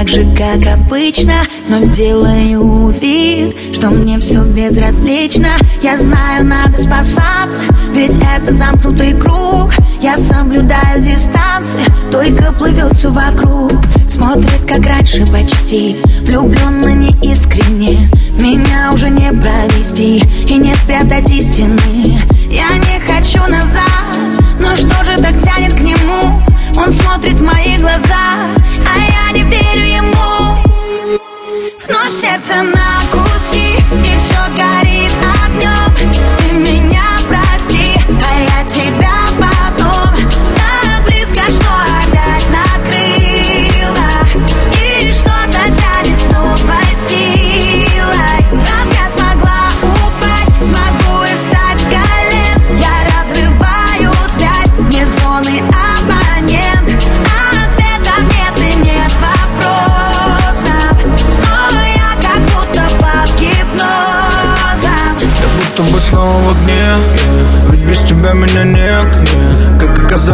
так 0.00 0.08
же, 0.08 0.26
как 0.34 0.66
обычно 0.66 1.42
Но 1.68 1.84
делаю 1.84 2.88
вид, 2.88 3.54
что 3.74 3.90
мне 3.90 4.18
все 4.18 4.42
безразлично. 4.44 5.48
Я 5.82 5.98
знаю, 5.98 6.46
надо 6.46 6.78
спасаться, 6.78 7.60
ведь 7.92 8.16
это 8.16 8.50
замкнутый 8.50 9.12
круг. 9.12 9.74
Я 10.00 10.16
соблюдаю 10.16 11.02
дистанции, 11.02 11.84
только 12.10 12.50
плывет 12.52 12.96
все 12.96 13.10
вокруг. 13.10 13.72
Смотрит, 14.08 14.62
как 14.66 14.86
раньше 14.86 15.26
почти, 15.26 15.98
влюбленно 16.22 16.94
неискренне. 16.94 18.10
Меня 18.40 18.92
уже 18.94 19.10
не 19.10 19.30
провести 19.30 20.24
и 20.48 20.54
не 20.54 20.74
спрятать 20.76 21.30
истины. 21.30 22.18
Я 22.50 22.78
не 22.78 22.98
хочу 23.00 23.40
назад 23.46 23.84
Но 24.58 24.74
что 24.74 25.04
же 25.04 25.20
так 25.20 25.34
тянет 25.42 25.74
к 25.74 25.80
нему 25.80 26.42
Он 26.82 26.90
смотрит 26.90 27.38
в 27.38 27.42
мои 27.42 27.76
глаза 27.76 28.48
А 28.88 28.98
я 28.98 29.32
не 29.32 29.42
верю 29.42 29.84
ему. 29.84 31.20
Вновь 31.86 32.12
сердце 32.12 32.62
на 32.62 33.00
куски 33.12 33.76
И 33.76 34.18
все 34.18 34.40
горит 34.56 35.12
огнем 35.44 36.12
Ты 36.38 36.54
меня 36.54 36.99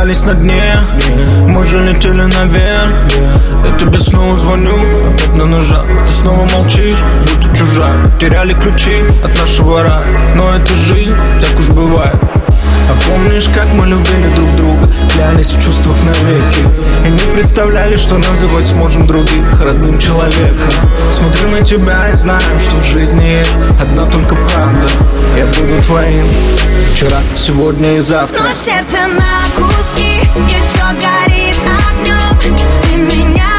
Как 0.07 0.15
оказались 0.15 0.25
на 0.25 0.35
дне. 0.35 0.75
Мы 1.49 1.67
же 1.67 1.81
летели 1.81 2.23
наверх. 2.23 3.13
Я 3.65 3.77
тебе 3.77 3.99
снова 3.99 4.39
звоню. 4.39 4.77
Опять 5.09 5.37
на 5.37 5.45
ножах 5.47 5.85
Ты 6.07 6.13
снова 6.23 6.49
молчишь, 6.53 6.99
будто 7.23 7.57
чужак. 7.57 8.19
Теряли 8.21 8.55
ключи 8.55 9.03
от 9.25 9.37
нашего 9.41 9.83
рая. 9.83 10.05
Но 10.37 10.55
это 10.55 10.73
жизнь, 10.75 11.17
так 11.43 11.59
уж 11.59 11.71
бывает 11.71 12.36
а 12.89 13.11
помнишь, 13.11 13.49
как 13.55 13.69
мы 13.73 13.87
любили 13.87 14.29
друг 14.35 14.55
друга? 14.57 14.91
Клялись 15.13 15.53
в 15.53 15.63
чувствах 15.63 15.97
навеки. 16.05 16.61
И 17.07 17.11
не 17.11 17.33
представляли, 17.33 17.97
что 17.97 18.17
называть 18.19 18.67
сможем 18.67 19.07
других 19.07 19.61
Родным 19.61 19.99
человеком. 19.99 20.69
Смотрю 21.13 21.51
на 21.51 21.63
тебя 21.63 22.11
и 22.11 22.15
знаю, 22.17 22.61
что 22.61 22.77
в 22.77 22.85
жизни 22.85 23.25
есть 23.25 23.53
Одна 23.81 24.07
только 24.07 24.35
правда. 24.35 24.89
Я 25.37 25.47
буду 25.47 25.83
твоим 25.83 26.29
Вчера, 26.95 27.21
сегодня 27.37 27.97
и 27.97 28.01
завтра. 28.01 28.39
Вновь 28.39 28.57
сердце 28.57 28.99
на 29.07 29.45
куски 29.55 30.21
И 30.35 30.63
все 30.63 30.85
горит 31.01 31.57
огнем 31.91 32.57
Ты 32.83 33.17
меня 33.17 33.56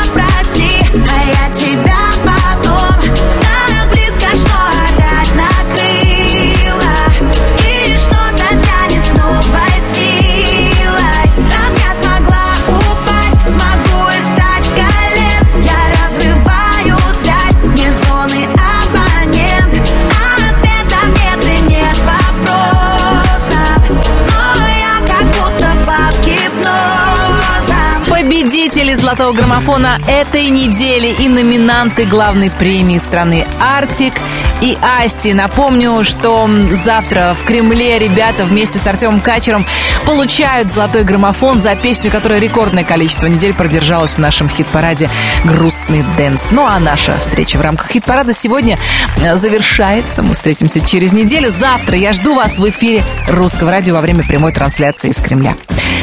золотого 28.98 29.32
граммофона 29.32 29.99
этой 30.07 30.49
недели 30.49 31.07
и 31.07 31.28
номинанты 31.28 32.06
главной 32.06 32.49
премии 32.49 32.98
страны 32.98 33.45
Artik 33.59 34.14
и 34.61 34.78
Asti. 34.81 35.34
Напомню, 35.34 36.03
что 36.03 36.49
завтра 36.72 37.36
в 37.40 37.45
Кремле 37.45 37.99
ребята 37.99 38.45
вместе 38.45 38.80
с 38.80 38.88
Артемом 38.88 39.22
Качером 39.22 39.65
получают 40.06 40.72
золотой 40.72 41.03
граммофон 41.03 41.61
за 41.61 41.76
песню, 41.76 42.10
которая 42.11 42.40
рекордное 42.40 42.84
количество 42.84 43.28
недель 43.28 43.53
продержалась 43.53 44.11
в 44.11 44.18
нашем 44.18 44.49
хит-параде 44.49 45.10
«Грустный 45.44 46.03
дэнс». 46.18 46.41
Ну 46.52 46.65
а 46.65 46.80
наша 46.80 47.18
встреча 47.19 47.57
в 47.57 47.61
рамках 47.61 47.91
хит-парада 47.91 48.34
сегодня 48.34 48.78
э, 49.18 49.38
завершается. 49.38 50.24
Мы 50.24 50.34
встретимся 50.34 50.82
через 50.82 51.11
неделю. 51.11 51.49
Завтра 51.49 51.98
я 51.98 52.14
жду 52.14 52.36
вас 52.36 52.57
в 52.57 52.69
эфире 52.69 53.03
Русского 53.28 53.72
радио 53.72 53.94
во 53.95 54.02
время 54.02 54.24
прямой 54.24 54.53
трансляции 54.53 55.10
из 55.10 55.18
Кремля. 55.18 55.56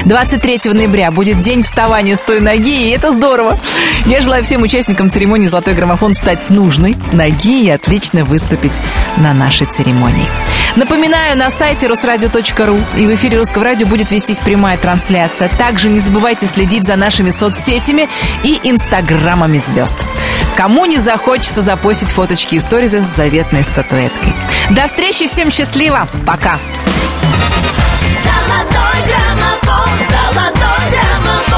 23 0.04 0.72
ноября 0.72 1.10
будет 1.10 1.40
день 1.40 1.62
вставания 1.62 2.16
с 2.16 2.20
той 2.20 2.40
ноги, 2.40 2.88
и 2.88 2.90
это 2.90 3.12
здорово. 3.12 3.58
Я 4.06 4.20
желаю 4.20 4.44
всем 4.44 4.62
участникам 4.62 5.10
церемонии 5.10 5.46
«Золотой 5.46 5.74
граммофон» 5.74 6.14
встать 6.14 6.50
нужной 6.50 6.96
ноги 7.12 7.64
и 7.64 7.70
отлично 7.70 8.24
выступить 8.24 8.74
на 9.16 9.32
нашей 9.32 9.66
церемонии. 9.66 10.26
Напоминаю, 10.76 11.38
на 11.38 11.50
сайте 11.50 11.86
русрадио.ру 11.86 12.78
и 12.96 13.06
в 13.06 13.14
эфире 13.14 13.38
Русского 13.38 13.64
радио 13.64 13.86
будет 13.86 14.10
вестись 14.10 14.38
прямая 14.38 14.76
трансляция. 14.76 15.48
Также 15.48 15.88
не 15.88 16.00
забывайте 16.00 16.46
следить 16.46 16.86
за 16.86 16.96
нашими 16.96 17.30
соцсетями 17.30 18.08
и 18.42 18.60
инстаграмами 18.64 19.58
звезд. 19.58 19.96
Кому 20.56 20.84
не 20.84 20.98
захочется 20.98 21.62
запостить 21.62 22.10
фоточки 22.10 22.56
и 22.56 22.60
сторизы 22.60 23.02
с 23.02 23.06
заветной 23.06 23.62
статуэткой. 23.62 24.34
До 24.70 24.86
встречи, 24.86 25.26
всем 25.26 25.50
счастливо, 25.50 26.08
пока! 26.26 26.58
Золотой 28.54 29.02
граммофон, 29.06 29.90
золотой 30.10 30.90
граммофон 30.90 31.53